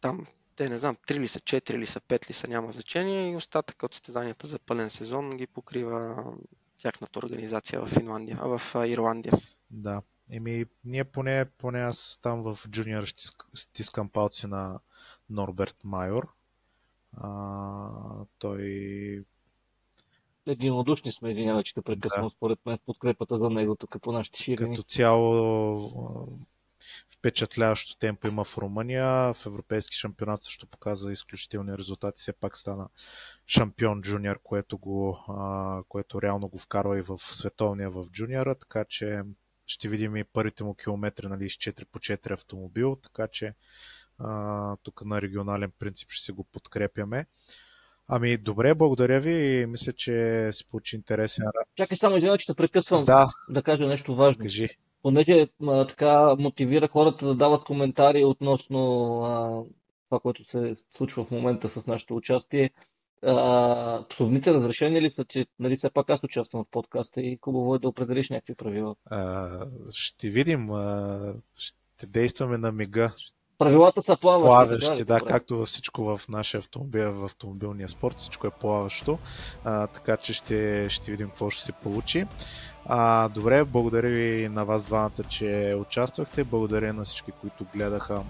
Там 0.00 0.26
те 0.56 0.68
не 0.68 0.78
знам, 0.78 0.96
3 0.96 1.18
ли 1.18 1.28
са, 1.28 1.40
4 1.40 1.78
ли 1.78 1.86
са, 1.86 2.00
5 2.00 2.30
ли 2.30 2.32
са, 2.32 2.48
няма 2.48 2.72
значение 2.72 3.32
и 3.32 3.36
остатък 3.36 3.82
от 3.82 3.94
състезанията 3.94 4.46
за 4.46 4.58
пълен 4.58 4.90
сезон 4.90 5.36
ги 5.36 5.46
покрива 5.46 6.24
тяхната 6.78 7.18
организация 7.18 7.80
в 7.80 7.88
Финландия, 7.88 8.38
а 8.42 8.58
в 8.58 8.88
Ирландия. 8.88 9.32
Да, 9.70 10.02
Еми, 10.32 10.64
ние 10.84 11.04
поне, 11.04 11.44
поне 11.58 11.80
аз 11.80 12.18
там 12.22 12.42
в 12.42 12.58
джуниор 12.68 13.04
ще 13.04 13.22
стискам 13.54 14.08
палци 14.08 14.46
на 14.46 14.80
Норберт 15.30 15.76
Майор. 15.84 16.28
А, 17.16 18.24
той... 18.38 19.24
Единодушни 20.46 21.12
сме, 21.12 21.30
извинявай, 21.30 21.62
че 21.62 21.74
те 21.74 21.82
прекъсвам 21.82 22.26
да. 22.26 22.30
според 22.30 22.58
мен 22.66 22.78
подкрепата 22.86 23.38
за 23.38 23.50
него 23.50 23.76
тук 23.76 23.96
по 24.02 24.12
нашите 24.12 24.44
фирми. 24.44 24.76
Като 24.76 24.88
цяло 24.88 26.40
впечатляващо 27.18 27.98
темпо 27.98 28.28
има 28.28 28.44
в 28.44 28.58
Румъния. 28.58 29.34
В 29.34 29.46
Европейски 29.46 29.96
шампионат 29.96 30.42
също 30.42 30.66
показа 30.66 31.12
изключителни 31.12 31.78
резултати. 31.78 32.20
Все 32.20 32.32
пак 32.32 32.56
стана 32.56 32.88
шампион 33.46 34.02
джуниор, 34.02 34.40
което, 34.42 34.78
го, 34.78 35.24
а, 35.28 35.82
което 35.88 36.22
реално 36.22 36.48
го 36.48 36.58
вкарва 36.58 36.98
и 36.98 37.02
в 37.02 37.18
световния 37.18 37.90
в 37.90 38.04
джуниора, 38.10 38.54
така 38.54 38.84
че 38.84 39.22
ще 39.70 39.88
видим 39.88 40.16
и 40.16 40.24
първите 40.24 40.64
му 40.64 40.74
километри 40.74 41.26
нали, 41.26 41.50
с 41.50 41.52
4 41.52 41.84
по 41.92 41.98
4 41.98 42.32
автомобил, 42.32 42.96
така 43.02 43.28
че 43.28 43.54
а, 44.18 44.76
тук 44.82 45.04
на 45.04 45.22
регионален 45.22 45.72
принцип 45.78 46.10
ще 46.10 46.24
се 46.24 46.32
го 46.32 46.44
подкрепяме. 46.44 47.26
Ами, 48.08 48.36
добре, 48.36 48.74
благодаря 48.74 49.20
ви 49.20 49.32
и 49.32 49.66
мисля, 49.66 49.92
че 49.92 50.48
се 50.52 50.66
получи 50.66 50.96
интересен. 50.96 51.44
Чакай 51.76 51.96
само, 51.96 52.16
извиня, 52.16 52.38
че 52.38 52.46
те 52.46 52.54
прекъсвам 52.54 53.04
да. 53.04 53.26
да 53.48 53.62
кажа 53.62 53.88
нещо 53.88 54.14
важно. 54.14 54.42
Кажи. 54.42 54.68
Понеже 55.02 55.48
а, 55.66 55.86
така 55.86 56.36
мотивира 56.38 56.88
хората 56.88 57.26
да 57.26 57.34
дават 57.34 57.64
коментари 57.64 58.24
относно 58.24 58.80
а, 59.22 59.62
това, 60.08 60.20
което 60.20 60.44
се 60.44 60.74
случва 60.96 61.24
в 61.24 61.30
момента 61.30 61.68
с 61.68 61.86
нашето 61.86 62.16
участие. 62.16 62.70
А, 63.26 64.04
псовните 64.10 64.54
разрешени 64.54 65.02
ли 65.02 65.10
са, 65.10 65.24
че 65.24 65.46
нали, 65.58 65.76
все 65.76 65.90
пак 65.90 66.10
аз 66.10 66.24
участвам 66.24 66.64
в 66.64 66.70
подкаста 66.70 67.20
и 67.20 67.38
хубаво 67.44 67.74
е 67.74 67.78
да 67.78 67.88
определиш 67.88 68.30
някакви 68.30 68.54
правила? 68.54 68.94
А, 69.10 69.48
ще 69.92 70.30
видим. 70.30 70.70
А, 70.70 71.34
ще 71.58 72.06
действаме 72.06 72.58
на 72.58 72.72
мига. 72.72 73.12
Правилата 73.58 74.02
са 74.02 74.16
плаващи. 74.16 74.46
Плаващи, 74.46 75.04
да, 75.04 75.18
да 75.18 75.20
както 75.20 75.58
във 75.58 75.68
всичко 75.68 76.04
в 76.04 76.28
нашия 76.28 76.58
автомобил, 76.58 77.14
в 77.14 77.24
автомобилния 77.24 77.88
спорт, 77.88 78.18
всичко 78.18 78.46
е 78.46 78.50
плаващо. 78.50 79.18
А, 79.64 79.86
така 79.86 80.16
че 80.16 80.32
ще, 80.32 80.88
ще 80.88 81.10
видим 81.10 81.28
какво 81.28 81.50
ще 81.50 81.64
се 81.64 81.72
получи. 81.72 82.26
А, 82.84 83.28
добре, 83.28 83.64
благодаря 83.64 84.08
ви 84.08 84.48
на 84.48 84.64
вас 84.64 84.84
двамата, 84.84 85.24
че 85.28 85.76
участвахте. 85.80 86.44
Благодаря 86.44 86.92
на 86.92 87.04
всички, 87.04 87.32
които 87.40 87.66
гледаха 87.74 88.24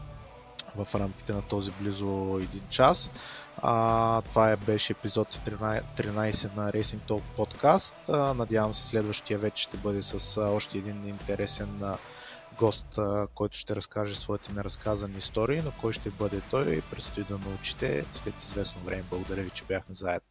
в 0.76 0.94
рамките 0.94 1.32
на 1.32 1.42
този 1.42 1.70
близо 1.80 2.38
един 2.42 2.62
час. 2.70 3.12
А, 3.56 4.22
това 4.22 4.50
е, 4.50 4.56
беше 4.56 4.92
епизод 4.92 5.34
13, 5.34 5.82
13 5.96 6.56
на 6.56 6.72
Racing 6.72 7.00
Talk 7.08 7.22
подкаст. 7.36 7.94
А, 8.08 8.34
надявам 8.34 8.74
се 8.74 8.86
следващия 8.86 9.38
вече 9.38 9.62
ще 9.62 9.76
бъде 9.76 10.02
с 10.02 10.36
а, 10.36 10.40
още 10.40 10.78
един 10.78 11.08
интересен 11.08 11.82
а, 11.82 11.98
гост, 12.58 12.98
а, 12.98 13.26
който 13.34 13.56
ще 13.56 13.76
разкаже 13.76 14.14
своите 14.14 14.52
неразказани 14.52 15.18
истории, 15.18 15.62
но 15.64 15.70
кой 15.80 15.92
ще 15.92 16.10
бъде 16.10 16.40
той 16.50 16.82
предстои 16.90 17.24
да 17.24 17.38
научите 17.38 18.04
след 18.10 18.42
известно 18.42 18.82
време. 18.82 19.04
Благодаря 19.10 19.42
ви, 19.42 19.50
че 19.50 19.64
бяхме 19.64 19.94
заедно. 19.94 20.29